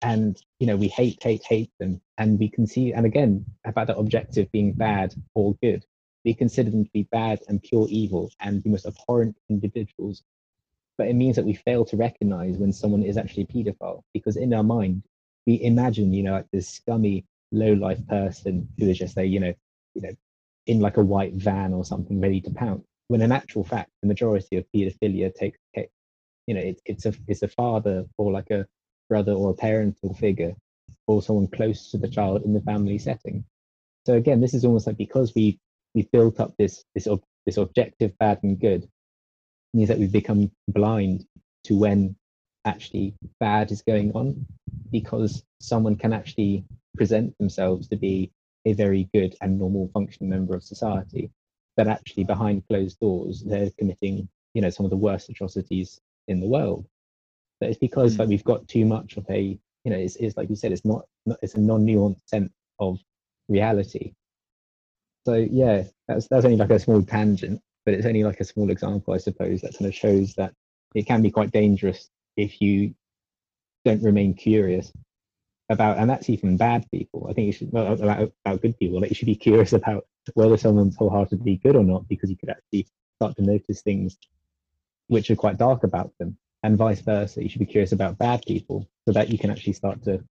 and 0.01 0.41
you 0.59 0.67
know 0.67 0.75
we 0.75 0.87
hate 0.87 1.21
hate 1.21 1.43
hate 1.43 1.71
them 1.79 1.99
and 2.17 2.39
we 2.39 2.49
can 2.49 2.65
see 2.65 2.93
and 2.93 3.05
again 3.05 3.45
about 3.65 3.87
that 3.87 3.97
objective 3.97 4.51
being 4.51 4.73
bad 4.73 5.13
or 5.35 5.55
good. 5.61 5.85
We 6.25 6.33
consider 6.33 6.69
them 6.69 6.83
to 6.83 6.91
be 6.91 7.03
bad 7.11 7.39
and 7.47 7.63
pure 7.63 7.87
evil 7.89 8.29
and 8.41 8.61
the 8.61 8.69
most 8.69 8.85
abhorrent 8.85 9.37
individuals 9.49 10.23
but 10.97 11.07
it 11.07 11.13
means 11.13 11.37
that 11.37 11.45
we 11.45 11.53
fail 11.53 11.85
to 11.85 11.97
recognize 11.97 12.57
when 12.57 12.73
someone 12.73 13.03
is 13.03 13.17
actually 13.17 13.43
a 13.43 13.45
pedophile 13.47 14.03
because 14.13 14.35
in 14.35 14.53
our 14.53 14.63
mind 14.63 15.03
we 15.47 15.61
imagine 15.63 16.13
you 16.13 16.23
know 16.23 16.33
like 16.33 16.47
this 16.51 16.69
scummy 16.69 17.25
low 17.51 17.73
life 17.73 18.05
person 18.07 18.67
who 18.77 18.87
is 18.87 18.97
just 18.97 19.17
a 19.17 19.25
you 19.25 19.39
know 19.39 19.53
you 19.95 20.01
know 20.01 20.11
in 20.67 20.79
like 20.79 20.97
a 20.97 21.03
white 21.03 21.33
van 21.33 21.73
or 21.73 21.83
something 21.83 22.19
ready 22.21 22.41
to 22.41 22.51
pounce 22.51 22.85
when 23.07 23.21
in 23.21 23.31
actual 23.31 23.63
fact 23.63 23.89
the 24.01 24.07
majority 24.07 24.55
of 24.57 24.65
pedophilia 24.73 25.33
takes 25.33 25.57
you 26.49 26.55
know 26.55 26.61
it, 26.61 26.81
it's 26.85 27.05
a 27.05 27.13
it's 27.27 27.43
a 27.43 27.47
father 27.47 28.05
or 28.17 28.31
like 28.31 28.49
a 28.49 28.65
brother 29.07 29.33
or 29.33 29.51
a 29.51 29.53
parental 29.53 30.13
figure 30.15 30.53
or 31.07 31.21
someone 31.21 31.47
close 31.47 31.91
to 31.91 31.97
the 31.97 32.07
child 32.07 32.43
in 32.43 32.53
the 32.53 32.61
family 32.61 32.97
setting. 32.97 33.43
So 34.05 34.13
again 34.15 34.41
this 34.41 34.53
is 34.53 34.65
almost 34.65 34.87
like 34.87 34.97
because 34.97 35.33
we 35.35 35.59
we've 35.93 36.11
built 36.11 36.39
up 36.39 36.55
this 36.57 36.83
this 36.95 37.07
this 37.45 37.57
objective 37.57 38.17
bad 38.17 38.39
and 38.43 38.59
good 38.59 38.87
means 39.73 39.89
that 39.89 39.99
we've 39.99 40.11
become 40.11 40.51
blind 40.67 41.25
to 41.65 41.77
when 41.77 42.15
actually 42.65 43.13
bad 43.39 43.71
is 43.71 43.83
going 43.83 44.11
on 44.13 44.45
because 44.91 45.43
someone 45.61 45.95
can 45.95 46.13
actually 46.13 46.65
present 46.95 47.37
themselves 47.37 47.87
to 47.87 47.95
be 47.95 48.31
a 48.65 48.73
very 48.73 49.09
good 49.13 49.35
and 49.41 49.57
normal 49.59 49.89
functioning 49.93 50.29
member 50.29 50.55
of 50.55 50.63
society 50.63 51.31
but 51.77 51.87
actually 51.87 52.23
behind 52.23 52.63
closed 52.69 52.99
doors 52.99 53.43
they're 53.45 53.71
committing 53.77 54.27
you 54.53 54.61
know 54.61 54.69
some 54.69 54.85
of 54.85 54.89
the 54.89 54.97
worst 54.97 55.29
atrocities 55.29 55.99
in 56.27 56.39
the 56.39 56.47
world 56.47 56.85
But 57.59 57.69
it's 57.69 57.79
because 57.79 58.15
Mm. 58.15 58.19
like 58.19 58.29
we've 58.29 58.43
got 58.43 58.67
too 58.67 58.85
much 58.85 59.17
of 59.17 59.25
a 59.29 59.41
you 59.83 59.91
know 59.91 59.97
it's, 59.97 60.15
it's 60.17 60.37
like 60.37 60.49
you 60.49 60.55
said 60.55 60.71
it's 60.71 60.85
not, 60.85 61.05
not 61.25 61.39
it's 61.41 61.55
a 61.55 61.61
non-nuanced 61.61 62.27
sense 62.27 62.53
of 62.79 62.99
reality. 63.49 64.13
So 65.25 65.33
yeah, 65.35 65.83
that's 66.07 66.27
that's 66.27 66.45
only 66.45 66.57
like 66.57 66.71
a 66.71 66.79
small 66.79 67.01
tangent, 67.03 67.61
but 67.85 67.93
it's 67.93 68.05
only 68.05 68.23
like 68.23 68.39
a 68.39 68.45
small 68.45 68.69
example, 68.71 69.13
I 69.13 69.17
suppose, 69.17 69.61
that 69.61 69.77
kind 69.77 69.87
of 69.87 69.95
shows 69.95 70.33
that 70.35 70.53
it 70.95 71.05
can 71.05 71.21
be 71.21 71.31
quite 71.31 71.51
dangerous 71.51 72.09
if 72.37 72.61
you 72.61 72.95
don't 73.85 74.03
remain 74.03 74.33
curious 74.33 74.91
about, 75.69 75.97
and 75.97 76.09
that's 76.09 76.29
even 76.29 76.57
bad 76.57 76.85
people. 76.91 77.27
I 77.29 77.33
think 77.33 77.47
you 77.47 77.51
should 77.53 77.71
well, 77.71 77.93
about, 77.93 78.31
about 78.45 78.61
good 78.61 78.77
people. 78.77 79.05
You 79.05 79.13
should 79.13 79.27
be 79.27 79.35
curious 79.35 79.73
about 79.73 80.05
whether 80.33 80.57
someone's 80.57 80.95
wholeheartedly 80.95 81.57
good 81.57 81.75
or 81.75 81.83
not, 81.83 82.07
because 82.07 82.29
you 82.29 82.37
could 82.37 82.49
actually 82.49 82.87
start 83.15 83.35
to 83.37 83.43
notice 83.43 83.81
things 83.81 84.17
which 85.07 85.29
are 85.31 85.35
quite 85.35 85.57
dark 85.57 85.83
about 85.83 86.11
them, 86.19 86.37
and 86.63 86.77
vice 86.77 87.01
versa. 87.01 87.43
You 87.43 87.49
should 87.49 87.59
be 87.59 87.65
curious 87.65 87.91
about 87.91 88.17
bad 88.17 88.43
people, 88.47 88.89
so 89.05 89.13
that 89.13 89.29
you 89.29 89.37
can 89.37 89.51
actually 89.51 89.73
start 89.73 90.03
to 90.03 90.23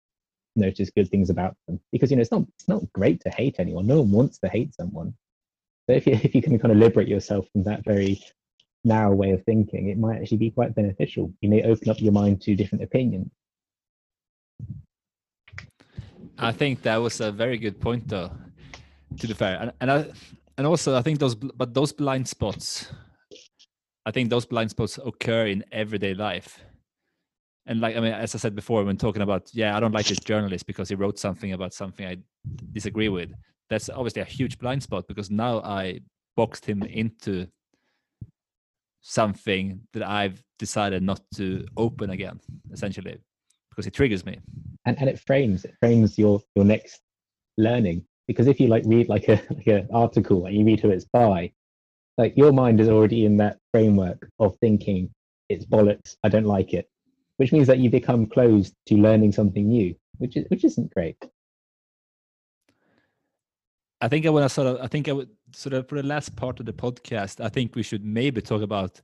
notice 0.56 0.90
good 0.90 1.10
things 1.10 1.30
about 1.30 1.56
them. 1.68 1.80
Because 1.92 2.10
you 2.10 2.18
know 2.18 2.22
it's 2.22 2.32
not 2.32 2.46
it's 2.56 2.68
not 2.68 2.92
great 2.94 3.22
to 3.22 3.30
hate 3.30 3.56
anyone. 3.60 3.88
No 3.88 4.02
one 4.02 4.12
wants 4.12 4.40
to 4.40 4.50
hate 4.50 4.74
someone. 4.76 5.14
So 5.88 5.96
if 5.96 6.08
you 6.08 6.14
if 6.14 6.34
you 6.34 6.42
can 6.42 6.58
kind 6.60 6.72
of 6.72 6.78
liberate 6.78 7.08
yourself 7.08 7.48
from 7.52 7.64
that 7.64 7.86
very 7.86 8.22
narrow 8.84 9.14
way 9.14 9.32
of 9.32 9.44
thinking, 9.44 9.90
it 9.90 9.98
might 9.98 10.20
actually 10.22 10.38
be 10.38 10.52
quite 10.52 10.74
beneficial. 10.74 11.32
You 11.42 11.50
may 11.50 11.64
open 11.64 11.90
up 11.90 12.02
your 12.02 12.14
mind 12.14 12.42
to 12.44 12.56
different 12.56 12.84
opinions. 12.84 13.32
I 16.38 16.52
think 16.52 16.82
that 16.84 16.98
was 16.98 17.20
a 17.20 17.32
very 17.32 17.58
good 17.58 17.80
point, 17.80 18.08
though. 18.08 18.32
To 19.20 19.28
be 19.28 19.34
fair, 19.34 19.58
and 19.62 19.72
and 19.80 19.92
I, 19.92 20.06
and 20.58 20.68
also 20.68 20.96
I 20.96 21.02
think 21.02 21.20
those 21.20 21.36
but 21.36 21.74
those 21.74 21.94
blind 21.94 22.28
spots, 22.28 22.92
I 24.06 24.12
think 24.12 24.30
those 24.30 24.46
blind 24.46 24.70
spots 24.70 25.00
occur 25.04 25.48
in 25.48 25.64
everyday 25.72 26.14
life. 26.14 26.60
And 27.66 27.80
like 27.82 27.96
I 27.96 28.00
mean, 28.00 28.14
as 28.14 28.36
I 28.36 28.38
said 28.38 28.56
before, 28.56 28.84
when 28.84 28.98
talking 28.98 29.22
about 29.22 29.50
yeah, 29.54 29.76
I 29.76 29.80
don't 29.80 29.94
like 29.94 30.08
this 30.08 30.20
journalist 30.20 30.68
because 30.68 30.90
he 30.90 30.96
wrote 30.96 31.20
something 31.20 31.54
about 31.54 31.74
something 31.74 32.06
I 32.06 32.18
disagree 32.74 33.10
with. 33.10 33.32
That's 33.70 33.90
obviously 33.90 34.22
a 34.22 34.26
huge 34.26 34.58
blind 34.60 34.84
spot 34.84 35.08
because 35.08 35.30
now 35.30 35.60
I 35.60 36.02
boxed 36.36 36.66
him 36.66 36.84
into 36.84 37.48
something 39.02 39.82
that 39.94 40.08
I've 40.08 40.44
decided 40.60 41.02
not 41.04 41.22
to 41.36 41.66
open 41.76 42.10
again, 42.10 42.40
essentially, 42.72 43.18
because 43.78 43.88
it 43.88 43.94
triggers 43.94 44.26
me. 44.26 44.40
and, 44.86 45.00
and 45.00 45.08
it 45.08 45.20
frames 45.20 45.64
it 45.64 45.76
frames 45.80 46.18
your 46.18 46.42
your 46.56 46.66
next 46.66 47.02
learning. 47.58 48.04
Because 48.28 48.48
if 48.48 48.60
you 48.60 48.68
like 48.68 48.84
read 48.86 49.08
like 49.08 49.30
a 49.30 49.40
like 49.52 49.68
an 49.68 49.88
article 49.94 50.46
and 50.48 50.58
you 50.58 50.66
read 50.66 50.80
who 50.80 50.90
it's 50.90 51.06
by 51.06 51.52
like 52.18 52.36
your 52.36 52.52
mind 52.52 52.82
is 52.82 52.90
already 52.90 53.26
in 53.26 53.38
that 53.38 53.60
framework 53.72 54.28
of 54.40 54.58
thinking 54.60 55.10
it's 55.50 55.66
bollocks. 55.66 56.16
I 56.24 56.30
don't 56.30 56.46
like 56.46 56.74
it. 56.74 56.90
Which 57.38 57.54
means 57.54 57.68
that 57.68 57.78
you 57.78 57.92
become 57.92 58.26
closed 58.26 58.74
to 58.88 58.96
learning 58.96 59.32
something 59.32 59.70
new 59.70 59.96
which 60.18 60.36
is 60.36 60.46
which 60.50 60.64
isn't 60.66 60.94
great. 60.94 61.18
I 64.02 64.08
think 64.08 64.26
I 64.26 64.30
want 64.30 64.46
to 64.46 64.50
sort 64.50 64.68
of, 64.68 64.80
I 64.80 64.88
think 64.88 65.10
I 65.10 65.12
would 65.12 65.30
sort 65.54 65.74
of 65.74 65.88
for 65.90 65.96
the 65.96 66.08
last 66.08 66.36
part 66.36 66.60
of 66.60 66.68
the 66.68 66.74
podcast, 66.74 67.44
I 67.44 67.50
think 67.50 67.76
we 67.76 67.82
should 67.82 68.06
maybe 68.06 68.42
talk 68.42 68.62
about 68.62 69.02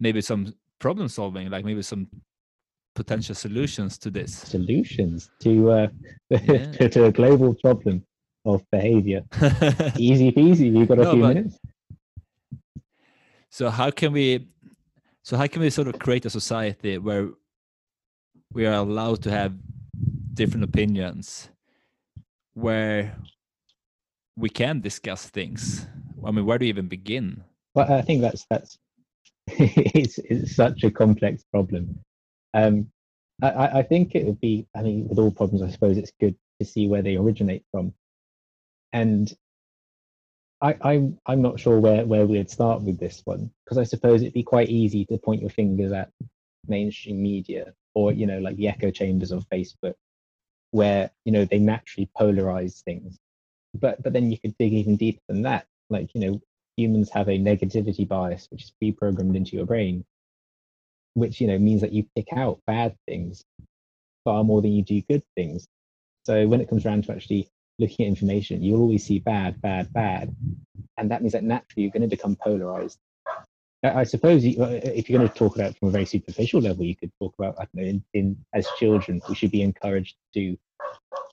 maybe 0.00 0.22
some 0.22 0.54
problem 0.78 1.08
solving, 1.08 1.50
like 1.50 1.64
maybe 1.64 1.82
some 1.82 2.08
potential 2.96 3.34
solutions 3.34 3.98
to 3.98 4.10
this. 4.10 4.32
solutions 4.56 5.30
to 5.44 5.70
uh 5.70 5.88
Yeah. 6.30 6.70
to, 6.76 6.88
to 6.94 7.00
a 7.04 7.12
global 7.12 7.54
problem 7.64 7.96
of 8.44 8.58
behavior 8.72 9.22
easy 10.08 10.28
peasy 10.38 10.66
you've 10.74 10.88
got 10.88 10.98
a 10.98 11.04
No, 11.04 11.12
few 11.14 11.22
minutes 11.34 11.54
so 13.56 13.70
how 13.70 13.90
can 13.90 14.12
we, 14.12 14.48
so 15.22 15.36
how 15.36 15.46
can 15.46 15.62
we 15.62 15.70
sort 15.70 15.88
of 15.88 15.98
create 15.98 16.26
a 16.26 16.30
society 16.30 16.98
where 16.98 17.30
we 18.52 18.66
are 18.66 18.74
allowed 18.74 19.22
to 19.22 19.30
have 19.30 19.54
different 20.34 20.64
opinions, 20.64 21.48
where 22.52 23.16
we 24.36 24.50
can 24.50 24.80
discuss 24.80 25.30
things? 25.30 25.86
I 26.22 26.30
mean, 26.32 26.44
where 26.44 26.58
do 26.58 26.66
you 26.66 26.70
even 26.70 26.88
begin? 26.88 27.44
Well, 27.74 27.90
I 27.90 28.02
think 28.02 28.20
that's 28.20 28.44
that's 28.50 28.76
it's 29.46 30.18
it's 30.18 30.54
such 30.54 30.84
a 30.84 30.90
complex 30.90 31.44
problem. 31.50 31.98
Um, 32.56 32.90
I, 33.42 33.80
I 33.80 33.82
think 33.82 34.14
it 34.14 34.24
would 34.24 34.40
be. 34.40 34.66
I 34.74 34.80
mean, 34.82 35.08
with 35.08 35.18
all 35.18 35.30
problems, 35.30 35.62
I 35.62 35.70
suppose 35.70 35.98
it's 35.98 36.12
good 36.18 36.36
to 36.58 36.66
see 36.66 36.88
where 36.88 37.02
they 37.02 37.16
originate 37.16 37.64
from, 37.70 37.92
and 38.94 39.30
I, 40.62 40.76
I'm 40.80 41.18
I'm 41.26 41.42
not 41.42 41.60
sure 41.60 41.78
where 41.78 42.06
where 42.06 42.26
we'd 42.26 42.50
start 42.50 42.80
with 42.80 42.98
this 42.98 43.20
one 43.26 43.50
because 43.64 43.76
I 43.76 43.84
suppose 43.84 44.22
it'd 44.22 44.32
be 44.32 44.42
quite 44.42 44.70
easy 44.70 45.04
to 45.06 45.18
point 45.18 45.42
your 45.42 45.50
fingers 45.50 45.92
at 45.92 46.10
mainstream 46.66 47.22
media 47.22 47.74
or 47.94 48.10
you 48.10 48.26
know 48.26 48.38
like 48.38 48.56
the 48.56 48.68
echo 48.68 48.90
chambers 48.90 49.32
of 49.32 49.46
Facebook, 49.50 49.94
where 50.70 51.10
you 51.26 51.32
know 51.32 51.44
they 51.44 51.58
naturally 51.58 52.08
polarize 52.18 52.82
things, 52.84 53.18
but 53.74 54.02
but 54.02 54.14
then 54.14 54.30
you 54.30 54.38
could 54.38 54.56
dig 54.56 54.72
even 54.72 54.96
deeper 54.96 55.20
than 55.28 55.42
that. 55.42 55.66
Like 55.90 56.14
you 56.14 56.22
know 56.22 56.40
humans 56.78 57.10
have 57.10 57.28
a 57.28 57.38
negativity 57.38 58.08
bias 58.08 58.48
which 58.50 58.64
is 58.64 58.70
pre-programmed 58.78 59.36
into 59.36 59.56
your 59.56 59.66
brain 59.66 60.04
which 61.16 61.40
you 61.40 61.46
know 61.46 61.58
means 61.58 61.80
that 61.80 61.92
you 61.92 62.04
pick 62.14 62.28
out 62.32 62.60
bad 62.66 62.96
things 63.06 63.44
far 64.24 64.44
more 64.44 64.60
than 64.62 64.72
you 64.72 64.82
do 64.82 65.00
good 65.02 65.22
things. 65.36 65.66
So 66.24 66.46
when 66.48 66.60
it 66.60 66.68
comes 66.68 66.84
around 66.84 67.04
to 67.04 67.12
actually 67.12 67.48
looking 67.78 68.06
at 68.06 68.08
information 68.08 68.62
you'll 68.62 68.80
always 68.80 69.04
see 69.04 69.18
bad 69.18 69.60
bad 69.60 69.92
bad. 69.92 70.34
And 70.98 71.10
that 71.10 71.22
means 71.22 71.32
that 71.32 71.44
naturally 71.44 71.82
you're 71.82 71.92
going 71.92 72.08
to 72.08 72.16
become 72.16 72.36
polarized. 72.36 72.98
I, 73.84 74.02
suppose 74.02 74.44
uh, 74.44 74.80
if 74.82 75.08
you're 75.08 75.18
going 75.18 75.30
to 75.30 75.38
talk 75.38 75.54
about 75.54 75.70
it 75.70 75.78
from 75.78 75.88
a 75.88 75.90
very 75.92 76.06
superficial 76.06 76.60
level 76.60 76.84
you 76.84 76.96
could 76.96 77.12
talk 77.20 77.32
about 77.38 77.54
i 77.56 77.64
don't 77.64 77.74
know 77.74 77.84
in, 77.84 78.02
in 78.14 78.36
as 78.52 78.66
children 78.78 79.22
we 79.28 79.36
should 79.36 79.52
be 79.52 79.62
encouraged 79.62 80.16
to 80.34 80.56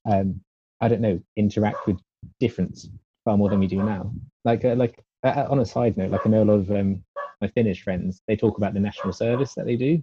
um 0.05 0.39
i 0.79 0.87
don't 0.87 1.01
know 1.01 1.19
interact 1.35 1.87
with 1.87 1.97
difference 2.39 2.89
far 3.25 3.37
more 3.37 3.49
than 3.49 3.59
we 3.59 3.67
do 3.67 3.77
now. 3.77 4.11
Like 4.45 4.65
uh, 4.65 4.75
like 4.75 5.03
uh, 5.23 5.45
on 5.49 5.59
a 5.59 5.65
side 5.65 5.97
note, 5.97 6.11
like 6.11 6.25
I 6.25 6.29
know 6.29 6.43
a 6.43 6.45
lot 6.45 6.59
of 6.59 6.71
um, 6.71 7.03
my 7.43 7.49
Finnish 7.49 7.83
friends, 7.83 8.21
they 8.27 8.37
talk 8.37 8.57
about 8.57 8.73
the 8.73 8.79
national 8.79 9.11
service 9.11 9.53
that 9.55 9.65
they 9.65 9.75
do, 9.75 10.01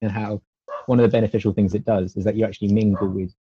and 0.00 0.12
how 0.12 0.40
one 0.86 1.00
of 1.00 1.02
the 1.02 1.16
beneficial 1.16 1.52
things 1.52 1.74
it 1.74 1.84
does 1.84 2.16
is 2.16 2.24
that 2.24 2.36
you 2.36 2.44
actually 2.44 2.72
mingle 2.72 3.08
with 3.08 3.34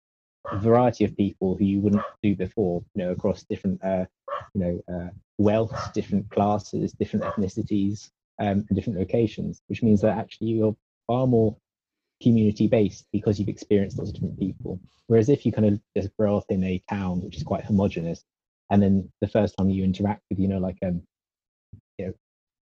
a 0.53 0.59
variety 0.59 1.05
of 1.05 1.17
people 1.17 1.57
who 1.57 1.65
you 1.65 1.81
wouldn't 1.81 2.03
do 2.23 2.37
before, 2.37 2.83
you 2.95 3.05
know, 3.05 3.11
across 3.11 3.43
different, 3.43 3.83
uh, 3.85 4.05
you 4.55 4.61
know, 4.61 4.75
uh, 4.95 5.11
wealth, 5.39 5.93
different 5.93 6.31
classes, 6.31 6.93
different 6.93 7.25
ethnicities, 7.25 8.11
um, 8.39 8.65
and 8.69 8.77
different 8.77 8.99
locations, 8.99 9.61
which 9.67 9.83
means 9.83 10.01
that 10.01 10.17
actually 10.17 10.49
you're 10.49 10.77
far 11.09 11.27
more 11.27 11.57
community 12.23 12.69
based 12.69 13.05
because 13.13 13.39
you've 13.39 13.49
experienced 13.49 13.99
lots 13.99 14.11
of 14.11 14.15
different 14.15 14.39
people. 14.39 14.81
Whereas 15.09 15.29
if 15.29 15.45
you 15.45 15.51
kind 15.51 15.67
of 15.67 15.81
just 15.97 16.17
grow 16.17 16.37
up 16.37 16.47
in 16.51 16.63
a 16.63 16.83
town 16.89 17.21
which 17.23 17.37
is 17.37 17.43
quite 17.43 17.65
homogenous, 17.65 18.25
and 18.71 18.81
then 18.81 19.11
the 19.21 19.29
first 19.29 19.57
time 19.57 19.71
you 19.71 19.83
interact 19.83 20.23
with 20.31 20.39
you 20.39 20.47
know 20.47 20.59
like 20.59 20.79
um 20.85 21.03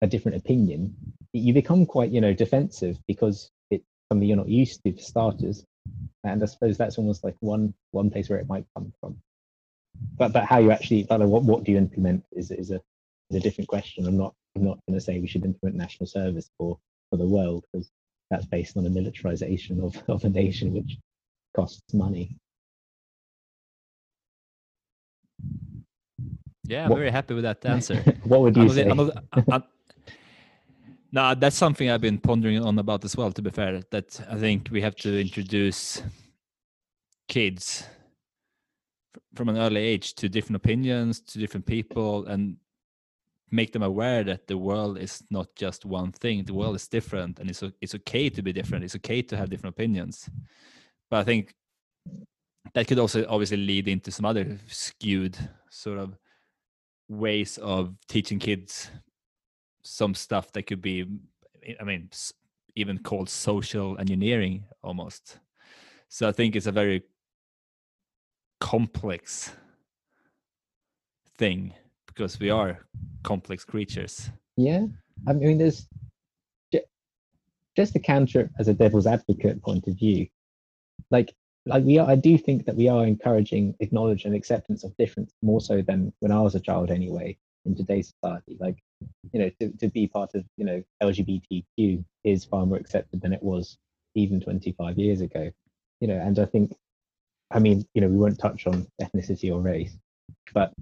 a 0.02 0.06
different 0.06 0.36
opinion 0.36 0.94
you 1.32 1.52
become 1.52 1.84
quite 1.84 2.10
you 2.10 2.20
know 2.20 2.32
defensive 2.32 2.98
because 3.06 3.50
it's 3.70 3.84
something 4.10 4.26
you're 4.28 4.36
not 4.36 4.48
used 4.48 4.80
to 4.84 4.92
for 4.92 5.00
starters. 5.02 5.64
And 6.24 6.42
i 6.42 6.46
suppose 6.46 6.76
that's 6.76 6.98
almost 6.98 7.24
like 7.24 7.36
one 7.40 7.74
one 7.92 8.10
place 8.10 8.28
where 8.28 8.38
it 8.38 8.48
might 8.48 8.64
come 8.74 8.92
from. 9.00 9.18
But 10.16 10.32
but 10.32 10.44
how 10.44 10.58
you 10.58 10.70
actually 10.70 11.02
but 11.04 11.20
what, 11.20 11.42
what 11.44 11.64
do 11.64 11.72
you 11.72 11.78
implement 11.78 12.24
is 12.32 12.50
is 12.50 12.70
a 12.70 12.80
is 13.30 13.36
a 13.36 13.40
different 13.40 13.68
question. 13.68 14.06
I'm 14.06 14.16
not 14.16 14.34
i'm 14.56 14.64
not 14.64 14.78
going 14.86 14.98
to 14.98 15.04
say 15.04 15.18
we 15.20 15.26
should 15.28 15.44
implement 15.44 15.76
national 15.76 16.06
service 16.06 16.48
for 16.58 16.78
for 17.10 17.16
the 17.16 17.26
world 17.26 17.64
because 17.72 17.90
that's 18.30 18.46
based 18.46 18.76
on 18.76 18.84
a 18.86 18.90
militarization 18.90 19.80
of, 19.80 19.96
of 20.08 20.24
a 20.24 20.28
nation 20.28 20.72
which 20.74 20.98
costs 21.56 21.94
money. 21.94 22.36
Yeah, 26.64 26.84
I'm 26.84 26.90
What- 26.90 26.98
very 26.98 27.10
happy 27.10 27.34
with 27.34 27.44
that 27.44 27.64
answer. 27.74 27.96
what 28.24 28.40
would 28.42 28.56
I'm 28.58 28.64
you 28.64 28.68
say? 28.70 28.88
I'm 28.88 28.96
not- 28.96 29.24
I- 29.32 29.44
I- 29.56 29.62
no, 31.10 31.34
that's 31.34 31.56
something 31.56 31.90
I've 31.90 32.00
been 32.00 32.18
pondering 32.18 32.62
on 32.62 32.78
about 32.78 33.04
as 33.04 33.16
well. 33.16 33.32
To 33.32 33.42
be 33.42 33.50
fair, 33.50 33.80
that 33.90 34.20
I 34.30 34.36
think 34.36 34.68
we 34.70 34.82
have 34.82 34.96
to 34.96 35.20
introduce 35.20 36.02
kids 37.28 37.84
from 39.34 39.48
an 39.48 39.56
early 39.56 39.80
age 39.80 40.14
to 40.14 40.28
different 40.28 40.56
opinions, 40.56 41.20
to 41.20 41.38
different 41.38 41.66
people, 41.66 42.26
and 42.26 42.56
make 43.50 43.72
them 43.72 43.82
aware 43.82 44.22
that 44.24 44.46
the 44.46 44.58
world 44.58 44.98
is 44.98 45.22
not 45.30 45.48
just 45.56 45.86
one 45.86 46.12
thing. 46.12 46.44
The 46.44 46.54
world 46.54 46.76
is 46.76 46.88
different, 46.88 47.38
and 47.38 47.48
it's 47.48 47.62
it's 47.80 47.94
okay 47.94 48.28
to 48.30 48.42
be 48.42 48.52
different. 48.52 48.84
It's 48.84 48.96
okay 48.96 49.22
to 49.22 49.36
have 49.36 49.50
different 49.50 49.74
opinions. 49.74 50.28
But 51.10 51.20
I 51.20 51.24
think 51.24 51.54
that 52.74 52.86
could 52.86 52.98
also 52.98 53.24
obviously 53.28 53.56
lead 53.56 53.88
into 53.88 54.10
some 54.10 54.26
other 54.26 54.58
skewed 54.66 55.38
sort 55.70 55.98
of 55.98 56.18
ways 57.08 57.56
of 57.58 57.94
teaching 58.08 58.38
kids 58.38 58.90
some 59.88 60.14
stuff 60.14 60.52
that 60.52 60.64
could 60.64 60.82
be 60.82 61.06
i 61.80 61.84
mean 61.84 62.08
even 62.76 62.98
called 62.98 63.28
social 63.28 63.98
engineering 63.98 64.64
almost 64.82 65.38
so 66.08 66.28
i 66.28 66.32
think 66.32 66.54
it's 66.54 66.66
a 66.66 66.72
very 66.72 67.02
complex 68.60 69.52
thing 71.36 71.72
because 72.06 72.38
we 72.40 72.50
are 72.50 72.86
complex 73.22 73.64
creatures 73.64 74.30
Yeah, 74.56 74.86
I 75.28 75.32
mean, 75.34 75.58
there's 75.58 75.86
just 77.76 77.92
to 77.92 78.00
counter 78.00 78.50
as 78.58 78.66
a 78.66 78.74
devil's 78.74 79.06
advocate 79.06 79.62
point 79.62 79.86
of 79.86 79.94
view, 79.96 80.26
like 81.12 81.32
like 81.64 81.84
we 81.84 81.96
are, 81.98 82.10
I 82.10 82.16
do 82.16 82.36
think 82.36 82.64
that 82.64 82.74
we 82.74 82.88
are 82.88 83.06
encouraging 83.06 83.76
acknowledge 83.78 84.24
and 84.24 84.34
acceptance 84.34 84.82
of 84.82 84.96
difference 84.96 85.32
more 85.42 85.60
so 85.60 85.80
than 85.82 86.12
when 86.18 86.32
I 86.32 86.40
was 86.40 86.56
a 86.56 86.60
child 86.60 86.90
anyway 86.90 87.36
in 87.66 87.76
today's 87.76 88.12
society. 88.14 88.56
Like, 88.58 88.82
you 89.32 89.40
know, 89.40 89.50
to, 89.60 89.70
to 89.78 89.88
be 89.88 90.06
part 90.06 90.34
of, 90.34 90.44
you 90.56 90.64
know, 90.64 90.82
LGBTQ 91.02 92.04
is 92.24 92.44
far 92.44 92.66
more 92.66 92.78
accepted 92.78 93.20
than 93.20 93.32
it 93.32 93.42
was 93.42 93.78
even 94.14 94.40
25 94.40 94.98
years 94.98 95.20
ago. 95.20 95.50
You 96.00 96.08
know, 96.08 96.20
and 96.20 96.38
I 96.38 96.44
think 96.44 96.72
I 97.50 97.58
mean, 97.58 97.86
you 97.94 98.00
know, 98.00 98.08
we 98.08 98.18
won't 98.18 98.38
touch 98.38 98.66
on 98.66 98.86
ethnicity 99.00 99.52
or 99.52 99.60
race, 99.60 99.96
but 100.52 100.72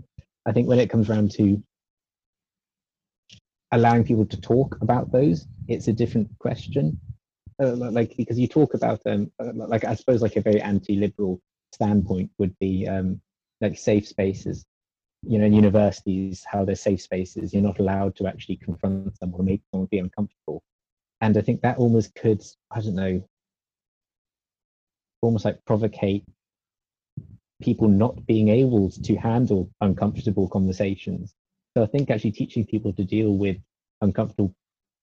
I 0.44 0.52
think 0.52 0.68
when 0.68 0.80
it 0.80 0.90
comes 0.90 1.08
around 1.08 1.30
to 1.32 1.62
allowing 3.72 4.04
people 4.04 4.26
to 4.26 4.40
talk 4.40 4.78
about 4.80 5.12
those, 5.12 5.46
it's 5.68 5.88
a 5.88 5.92
different 5.92 6.28
question. 6.38 7.00
Uh, 7.62 7.74
like 7.74 8.16
because 8.16 8.38
you 8.38 8.48
talk 8.48 8.74
about 8.74 9.02
them, 9.04 9.32
um, 9.38 9.58
like 9.58 9.84
I 9.84 9.94
suppose 9.94 10.22
like 10.22 10.36
a 10.36 10.42
very 10.42 10.60
anti-liberal 10.60 11.40
standpoint 11.72 12.30
would 12.38 12.58
be 12.58 12.86
um, 12.86 13.20
like 13.60 13.78
safe 13.78 14.06
spaces. 14.06 14.64
You 15.28 15.38
know, 15.38 15.46
in 15.46 15.52
universities, 15.52 16.44
how 16.44 16.64
they're 16.64 16.76
safe 16.76 17.02
spaces, 17.02 17.52
you're 17.52 17.62
not 17.62 17.80
allowed 17.80 18.16
to 18.16 18.26
actually 18.26 18.56
confront 18.56 19.16
someone 19.18 19.40
or 19.40 19.44
make 19.44 19.62
someone 19.70 19.88
feel 19.88 20.04
uncomfortable. 20.04 20.62
And 21.20 21.36
I 21.36 21.40
think 21.40 21.62
that 21.62 21.78
almost 21.78 22.14
could, 22.14 22.44
I 22.70 22.80
don't 22.80 22.94
know, 22.94 23.22
almost 25.22 25.44
like 25.44 25.64
provocate 25.64 26.24
people 27.60 27.88
not 27.88 28.26
being 28.26 28.48
able 28.48 28.90
to 28.90 29.16
handle 29.16 29.70
uncomfortable 29.80 30.48
conversations. 30.48 31.34
So 31.76 31.82
I 31.82 31.86
think 31.86 32.10
actually 32.10 32.32
teaching 32.32 32.64
people 32.64 32.92
to 32.92 33.04
deal 33.04 33.32
with 33.32 33.56
uncomfortable 34.00 34.54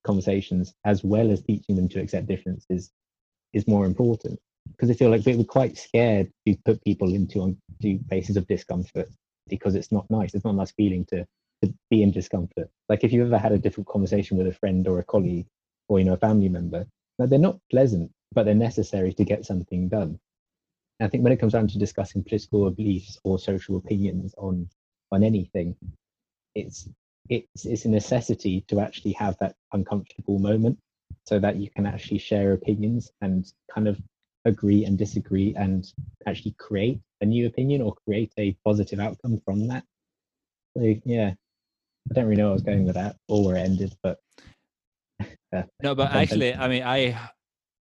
conversations 0.04 0.74
as 0.86 1.04
well 1.04 1.32
as 1.32 1.42
teaching 1.42 1.76
them 1.76 1.90
to 1.90 2.00
accept 2.00 2.28
differences 2.28 2.92
is 3.54 3.68
more 3.68 3.86
important 3.86 4.40
because 4.72 4.90
I 4.90 4.94
feel 4.94 5.10
like 5.10 5.26
we're 5.26 5.44
quite 5.44 5.78
scared 5.78 6.32
to 6.48 6.56
put 6.66 6.84
people 6.84 7.14
into 7.14 7.56
into 7.82 8.04
places 8.10 8.38
of 8.38 8.48
discomfort 8.48 9.10
because 9.48 9.76
it's 9.76 9.92
not 9.92 10.10
nice. 10.10 10.34
It's 10.34 10.46
not 10.46 10.54
a 10.54 10.58
nice 10.58 10.72
feeling 10.72 11.06
to 11.06 11.26
to 11.64 11.74
be 11.90 12.04
in 12.04 12.12
discomfort. 12.12 12.70
Like 12.90 13.04
if 13.04 13.14
you've 13.14 13.28
ever 13.28 13.38
had 13.38 13.54
a 13.54 13.58
difficult 13.58 13.88
conversation 13.88 14.38
with 14.38 14.48
a 14.48 14.54
friend 14.54 14.88
or 14.88 15.00
a 15.00 15.04
colleague 15.04 15.48
or 15.88 16.00
you 16.00 16.06
know 16.06 16.14
a 16.14 16.18
family 16.18 16.50
member, 16.50 16.86
they're 17.18 17.40
not 17.40 17.60
pleasant, 17.70 18.12
but 18.34 18.44
they're 18.44 18.56
necessary 18.56 19.14
to 19.14 19.24
get 19.24 19.46
something 19.46 19.88
done. 19.88 20.20
I 21.00 21.08
think 21.08 21.24
when 21.24 21.34
it 21.34 21.40
comes 21.40 21.54
down 21.54 21.68
to 21.70 21.78
discussing 21.78 22.24
political 22.24 22.70
beliefs 22.72 23.20
or 23.24 23.40
social 23.40 23.78
opinions 23.78 24.34
on 24.38 24.70
on 25.12 25.24
anything, 25.24 25.76
it's 26.56 26.88
it's 27.30 27.66
it's 27.66 27.86
a 27.86 27.90
necessity 27.90 28.62
to 28.68 28.80
actually 28.80 29.14
have 29.14 29.38
that 29.40 29.56
uncomfortable 29.72 30.40
moment 30.40 30.78
so 31.26 31.40
that 31.40 31.56
you 31.56 31.70
can 31.70 31.86
actually 31.86 32.18
share 32.18 32.54
opinions 32.54 33.12
and 33.22 33.52
kind 33.74 33.88
of 33.88 34.00
agree 34.46 34.86
and 34.86 34.98
disagree 34.98 35.54
and 35.56 35.92
actually 36.28 36.56
create 36.60 37.00
a 37.22 37.26
new 37.26 37.48
opinion 37.48 37.82
or 37.82 37.96
create 38.06 38.32
a 38.38 38.56
positive 38.66 39.00
outcome 39.00 39.42
from 39.46 39.68
that. 39.68 39.84
So 40.76 40.96
yeah, 41.06 41.34
I 42.10 42.14
don't 42.14 42.26
really 42.26 42.38
know 42.38 42.46
where 42.46 42.52
I 42.52 42.54
was 42.54 42.64
going 42.64 42.86
with 42.86 42.96
that 42.96 43.16
or 43.28 43.46
where 43.46 43.56
it 43.56 43.62
ended, 43.62 43.96
but 44.02 44.20
uh, 45.56 45.64
no, 45.82 45.96
but 45.96 46.12
actually, 46.22 46.54
I 46.54 46.68
mean, 46.68 46.84
I 46.84 47.18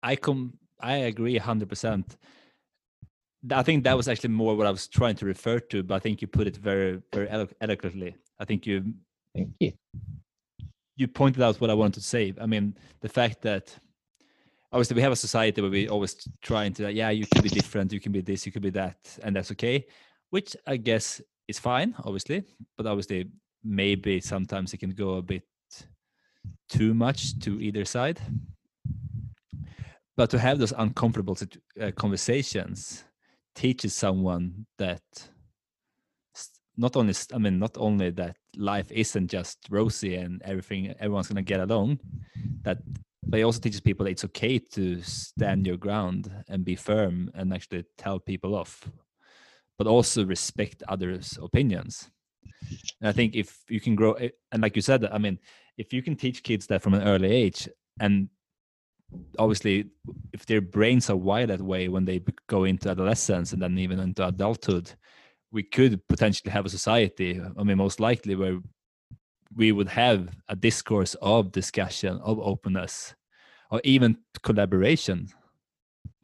I 0.03 0.17
come 0.17 0.55
I 0.81 0.95
agree 0.97 1.37
hundred 1.39 1.69
percent 1.69 2.17
I 3.53 3.63
think 3.63 3.85
that 3.85 3.97
was 3.97 4.09
actually 4.09 4.31
more 4.31 4.57
what 4.57 4.67
I 4.67 4.71
was 4.71 4.89
trying 4.89 5.15
to 5.17 5.27
refer 5.27 5.61
to, 5.61 5.83
but 5.83 5.95
I 5.95 5.99
think 6.01 6.21
you 6.21 6.27
put 6.27 6.47
it 6.47 6.57
very, 6.57 7.01
very 7.13 7.29
elo- 7.31 7.49
eloquently. 7.61 8.17
I 8.39 8.45
think 8.45 8.67
you, 8.67 8.95
thank 9.35 9.51
you. 9.61 9.73
You 10.97 11.07
pointed 11.07 11.43
out 11.43 11.61
what 11.61 11.71
I 11.71 11.75
wanted 11.75 12.01
to 12.01 12.07
say. 12.07 12.35
I 12.41 12.47
mean, 12.47 12.77
the 13.01 13.09
fact 13.09 13.43
that 13.43 13.79
obviously 14.73 14.97
we 14.97 15.03
have 15.03 15.13
a 15.13 15.17
society 15.17 15.61
where 15.61 15.71
we 15.71 15.89
always 15.89 16.17
trying 16.43 16.73
to, 16.75 16.93
yeah, 16.93 17.11
you 17.11 17.27
can 17.27 17.43
be 17.43 17.49
different, 17.49 17.93
you 17.93 18.01
can 18.01 18.13
be 18.13 18.21
this, 18.21 18.47
you 18.47 18.53
can 18.53 18.63
be 18.63 18.71
that, 18.71 18.97
and 19.23 19.35
that's 19.35 19.51
okay, 19.53 19.87
which 20.31 20.57
I 20.67 20.77
guess 20.77 21.21
is 21.47 21.59
fine, 21.59 21.95
obviously, 22.05 22.45
but 22.77 22.87
obviously 22.87 23.31
maybe 23.65 24.21
sometimes 24.21 24.73
it 24.73 24.79
can 24.79 24.91
go 24.91 25.15
a 25.15 25.23
bit 25.23 25.43
too 26.69 26.95
much 26.95 27.39
to 27.41 27.61
either 27.61 27.85
side. 27.85 28.21
But 30.17 30.31
to 30.31 30.39
have 30.39 30.59
those 30.59 30.73
uncomfortable 30.73 31.37
uh, 31.81 31.93
conversations 31.93 33.05
teaches 33.55 33.95
someone 33.95 34.67
that 34.79 35.03
not 36.77 36.97
only 36.97 37.13
i 37.35 37.39
mean 37.39 37.59
not 37.59 37.77
only 37.77 38.11
that 38.11 38.37
life 38.57 38.91
isn't 38.93 39.29
just 39.29 39.59
rosy 39.69 40.15
and 40.15 40.41
everything 40.43 40.95
everyone's 41.01 41.27
going 41.27 41.37
to 41.37 41.43
get 41.43 41.59
along 41.59 41.99
that 42.63 42.79
but 43.25 43.41
it 43.41 43.43
also 43.43 43.61
teaches 43.61 43.81
people 43.81 44.05
that 44.05 44.13
it's 44.13 44.25
okay 44.25 44.59
to 44.59 45.03
stand 45.03 45.67
your 45.67 45.77
ground 45.77 46.31
and 46.49 46.65
be 46.65 46.75
firm 46.75 47.31
and 47.35 47.53
actually 47.53 47.85
tell 47.97 48.19
people 48.19 48.55
off 48.55 48.91
but 49.79 49.87
also 49.87 50.25
respect 50.25 50.83
others 50.89 51.39
opinions. 51.41 52.11
And 53.01 53.09
i 53.09 53.13
think 53.13 53.35
if 53.35 53.61
you 53.69 53.81
can 53.81 53.95
grow 53.95 54.13
eh, 54.15 54.31
and 54.53 54.63
like 54.63 54.77
you 54.77 54.83
said 54.83 55.05
i 55.07 55.19
mean 55.19 55.39
if 55.77 55.93
you 55.93 56.03
can 56.03 56.17
teach 56.17 56.43
kids 56.43 56.67
that 56.67 56.83
from 56.83 56.95
an 56.95 57.03
early 57.03 57.31
age 57.31 57.69
and 58.01 58.29
obviously 59.39 59.87
if 60.33 60.45
their 60.45 60.61
brains 60.61 61.09
are 61.09 61.17
wired 61.17 61.51
that 61.51 61.63
way 61.63 61.89
when 61.89 62.05
they 62.05 62.23
go 62.49 62.65
into 62.65 62.91
adolescence 62.91 63.53
and 63.53 63.63
then 63.63 63.79
even 63.79 64.01
into 64.01 64.27
adulthood 64.27 64.93
we 65.51 65.63
could 65.63 66.07
potentially 66.09 66.51
have 66.51 66.67
a 66.67 66.71
society 66.71 67.41
i 67.59 67.63
mean 67.63 67.79
most 67.79 68.01
likely 68.01 68.35
where 68.35 68.59
we 69.57 69.73
would 69.73 69.89
have 69.89 70.29
a 70.49 70.57
discourse 70.57 71.15
of 71.21 71.53
discussion 71.53 72.19
of 72.23 72.39
openness 72.39 73.15
or 73.71 73.81
even 73.85 74.17
collaboration 74.43 75.29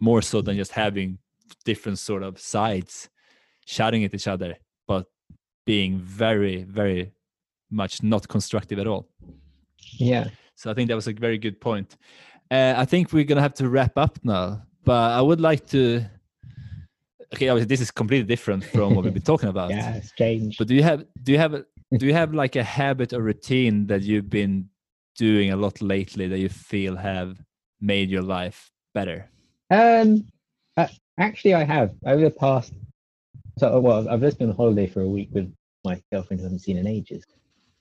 more 0.01 0.23
so 0.23 0.41
than 0.41 0.57
just 0.57 0.73
having 0.73 1.19
different 1.65 1.99
sort 1.99 2.23
of 2.23 2.39
sides 2.39 3.09
shouting 3.67 4.05
at 4.05 4.15
each 4.15 4.29
other 4.29 4.57
but 4.87 5.07
being 5.65 5.99
very 5.99 6.63
very 6.65 7.13
much 7.71 8.03
not 8.03 8.29
constructive 8.29 8.79
at 8.79 8.87
all 8.87 9.09
yeah 9.99 10.29
so 10.55 10.71
i 10.71 10.75
think 10.75 10.89
that 10.89 10.95
was 10.95 11.09
a 11.09 11.13
very 11.13 11.39
good 11.39 11.61
point 11.61 11.97
uh, 12.51 12.75
I 12.77 12.85
think 12.85 13.13
we're 13.13 13.25
gonna 13.25 13.41
have 13.41 13.55
to 13.55 13.69
wrap 13.69 13.97
up 13.97 14.19
now, 14.23 14.63
but 14.85 15.13
I 15.13 15.21
would 15.21 15.41
like 15.41 15.67
to. 15.69 16.05
Okay, 17.35 17.49
obviously 17.49 17.67
this 17.67 17.81
is 17.81 17.91
completely 17.91 18.27
different 18.27 18.63
from 18.65 18.95
what 18.95 19.05
we've 19.05 19.15
been 19.15 19.23
talking 19.23 19.49
about. 19.49 19.71
yeah, 19.79 19.95
it's 19.95 20.13
changed. 20.13 20.59
But 20.59 20.69
do 20.69 20.75
you 20.75 20.83
have 20.83 21.05
do 21.23 21.33
you 21.33 21.39
have 21.39 21.65
do 21.99 22.07
you 22.07 22.15
have 22.15 22.35
like 22.35 22.57
a 22.57 22.65
habit 22.65 23.13
or 23.13 23.23
routine 23.23 23.87
that 23.87 24.03
you've 24.03 24.31
been 24.31 24.69
doing 25.17 25.53
a 25.53 25.57
lot 25.57 25.81
lately 25.81 26.27
that 26.29 26.39
you 26.39 26.49
feel 26.49 26.97
have 26.97 27.39
made 27.81 28.11
your 28.11 28.23
life 28.23 28.71
better? 28.95 29.31
Um, 29.71 30.27
uh, 30.77 30.89
actually, 31.19 31.55
I 31.55 31.65
have 31.65 31.93
over 32.07 32.23
the 32.23 32.31
past. 32.31 32.73
So, 33.59 33.79
well, 33.81 34.09
I've 34.09 34.21
just 34.21 34.39
been 34.39 34.51
on 34.51 34.57
holiday 34.57 34.87
for 34.87 35.03
a 35.03 35.09
week 35.09 35.29
with 35.33 35.53
my 35.85 36.03
girlfriend 36.13 36.41
who 36.41 36.47
I 36.47 36.49
haven't 36.49 36.61
seen 36.61 36.79
in 36.79 36.87
ages. 36.87 37.25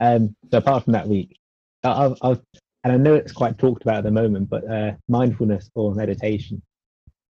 Um, 0.00 0.36
so 0.50 0.58
apart 0.58 0.84
from 0.84 0.92
that 0.92 1.08
week, 1.08 1.38
I've, 1.82 2.16
I've 2.22 2.40
and 2.84 2.92
I 2.92 2.96
know 2.96 3.14
it's 3.14 3.32
quite 3.32 3.58
talked 3.58 3.82
about 3.82 3.96
at 3.96 4.04
the 4.04 4.10
moment, 4.10 4.50
but 4.50 4.70
uh, 4.70 4.92
mindfulness 5.08 5.70
or 5.74 5.94
meditation. 5.94 6.62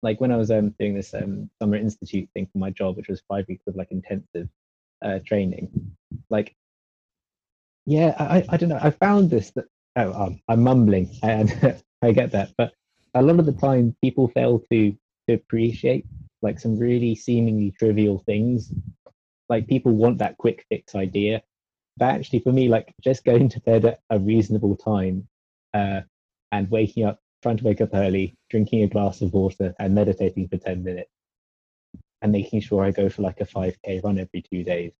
Like 0.02 0.20
when 0.20 0.32
I 0.32 0.36
was 0.36 0.50
um, 0.50 0.74
doing 0.78 0.94
this 0.94 1.14
um, 1.14 1.48
summer 1.62 1.76
institute 1.76 2.28
thing 2.34 2.46
for 2.52 2.58
my 2.58 2.70
job, 2.70 2.96
which 2.96 3.08
was 3.08 3.22
five 3.28 3.46
weeks 3.48 3.62
of 3.68 3.76
like 3.76 3.90
intensive 3.90 4.48
uh, 5.02 5.20
training, 5.24 5.70
like 6.28 6.54
yeah, 7.86 8.14
I, 8.18 8.44
I 8.48 8.56
don't 8.56 8.68
know. 8.68 8.78
I 8.80 8.90
found 8.90 9.30
this 9.30 9.50
that 9.52 9.66
oh, 9.96 10.12
um, 10.12 10.40
I'm 10.48 10.62
mumbling 10.62 11.10
and 11.22 11.82
I 12.02 12.12
get 12.12 12.32
that, 12.32 12.52
but 12.56 12.72
a 13.14 13.22
lot 13.22 13.38
of 13.38 13.46
the 13.46 13.52
time 13.52 13.96
people 14.02 14.28
fail 14.28 14.60
to 14.70 14.96
to 15.28 15.34
appreciate 15.34 16.06
like 16.42 16.60
some 16.60 16.78
really 16.78 17.14
seemingly 17.14 17.72
trivial 17.78 18.22
things. 18.26 18.72
Like 19.48 19.66
people 19.66 19.92
want 19.92 20.18
that 20.18 20.36
quick 20.38 20.64
fix 20.68 20.94
idea, 20.94 21.42
but 21.96 22.06
actually 22.06 22.40
for 22.40 22.52
me, 22.52 22.68
like 22.68 22.94
just 23.02 23.24
going 23.24 23.48
to 23.50 23.60
bed 23.60 23.84
at 23.84 24.00
a 24.10 24.18
reasonable 24.18 24.76
time 24.76 25.26
uh, 25.72 26.00
and 26.52 26.70
waking 26.70 27.04
up, 27.04 27.20
trying 27.42 27.56
to 27.58 27.64
wake 27.64 27.80
up 27.80 27.90
early, 27.94 28.36
drinking 28.50 28.82
a 28.82 28.88
glass 28.88 29.20
of 29.22 29.32
water, 29.32 29.74
and 29.78 29.94
meditating 29.94 30.48
for 30.48 30.56
10 30.56 30.82
minutes, 30.82 31.10
and 32.22 32.32
making 32.32 32.60
sure 32.60 32.84
I 32.84 32.90
go 32.90 33.08
for 33.08 33.22
like 33.22 33.40
a 33.40 33.46
5k 33.46 34.02
run 34.02 34.18
every 34.18 34.42
two 34.42 34.64
days. 34.64 34.92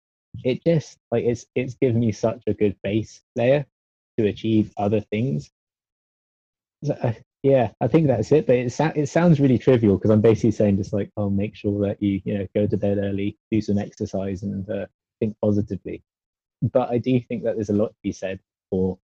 It 0.43 0.64
just 0.64 0.99
like 1.11 1.24
it's 1.24 1.47
it's 1.55 1.74
given 1.74 2.01
me 2.01 2.12
such 2.12 2.43
a 2.47 2.55
good 2.55 2.76
base 2.82 3.22
layer 3.37 3.66
to 4.18 4.26
achieve 4.26 4.72
other 4.76 5.01
things. 5.01 5.51
So, 6.85 6.95
uh, 6.95 7.14
yeah, 7.43 7.70
I 7.80 7.89
think 7.89 8.07
that's 8.07 8.32
it. 8.32 8.47
But 8.47 8.57
it, 8.57 8.80
it 8.97 9.09
sounds 9.09 9.41
really 9.41 9.59
trivial 9.59 9.97
because 9.97 10.11
I'm 10.11 10.20
basically 10.20 10.53
saying 10.53 10.76
just 10.78 10.93
like, 10.93 11.11
oh, 11.16 11.30
make 11.30 11.55
sure 11.57 11.87
that 11.87 12.03
you 12.03 12.20
you 12.24 12.39
know 12.39 12.47
go 12.55 12.66
to 12.66 12.76
bed 12.76 12.99
early, 12.99 13.39
do 13.51 13.61
some 13.61 13.78
exercise, 13.78 14.43
and 14.43 14.68
uh, 14.68 14.87
think 15.20 15.37
positively. 15.43 16.03
But 16.62 16.91
I 16.91 16.99
do 16.99 17.20
think 17.20 17.45
that 17.45 17.57
there's 17.57 17.70
a 17.70 17.74
lot 17.74 17.89
to 17.89 17.97
be 18.03 18.12
said 18.12 18.41
for 18.70 18.99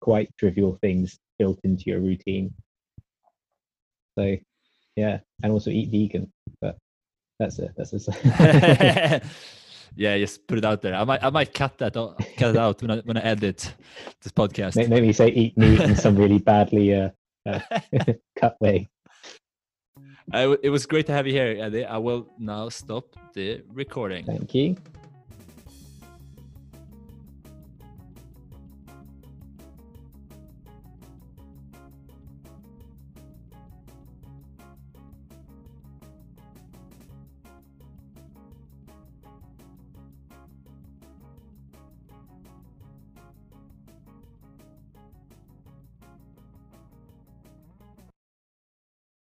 quite 0.00 0.30
trivial 0.38 0.78
things 0.82 1.18
built 1.38 1.60
into 1.64 1.84
your 1.86 2.00
routine. 2.00 2.52
So, 4.18 4.36
yeah, 4.96 5.20
and 5.42 5.52
also 5.52 5.70
eat 5.70 5.90
vegan. 5.90 6.32
But 6.60 6.76
that's 7.38 7.58
it. 7.60 7.72
That's 7.76 7.92
it. 7.94 9.22
yeah, 9.96 10.18
just 10.18 10.46
put 10.46 10.58
it 10.58 10.64
out 10.64 10.82
there. 10.82 10.94
I 10.94 11.04
might, 11.04 11.22
I 11.22 11.30
might 11.30 11.54
cut 11.54 11.78
that, 11.78 11.94
cut 11.94 12.50
it 12.50 12.56
out 12.56 12.82
when 12.82 12.90
I 12.90 12.98
when 12.98 13.16
I 13.16 13.20
edit 13.20 13.74
this 14.22 14.32
podcast. 14.32 14.88
Maybe 14.88 15.12
say 15.12 15.28
eat 15.28 15.56
meat 15.56 15.80
and 15.80 15.98
some 15.98 16.16
really 16.16 16.38
badly 16.50 16.94
uh, 16.94 17.10
uh, 17.46 17.60
cut 18.38 18.56
way. 18.60 18.88
W- 20.32 20.58
it 20.62 20.70
was 20.70 20.86
great 20.86 21.06
to 21.06 21.12
have 21.12 21.26
you 21.26 21.32
here, 21.32 21.56
Eddie. 21.60 21.84
I 21.84 21.98
will 21.98 22.28
now 22.38 22.68
stop 22.68 23.16
the 23.34 23.62
recording. 23.72 24.24
Thank 24.26 24.54
you. 24.54 24.76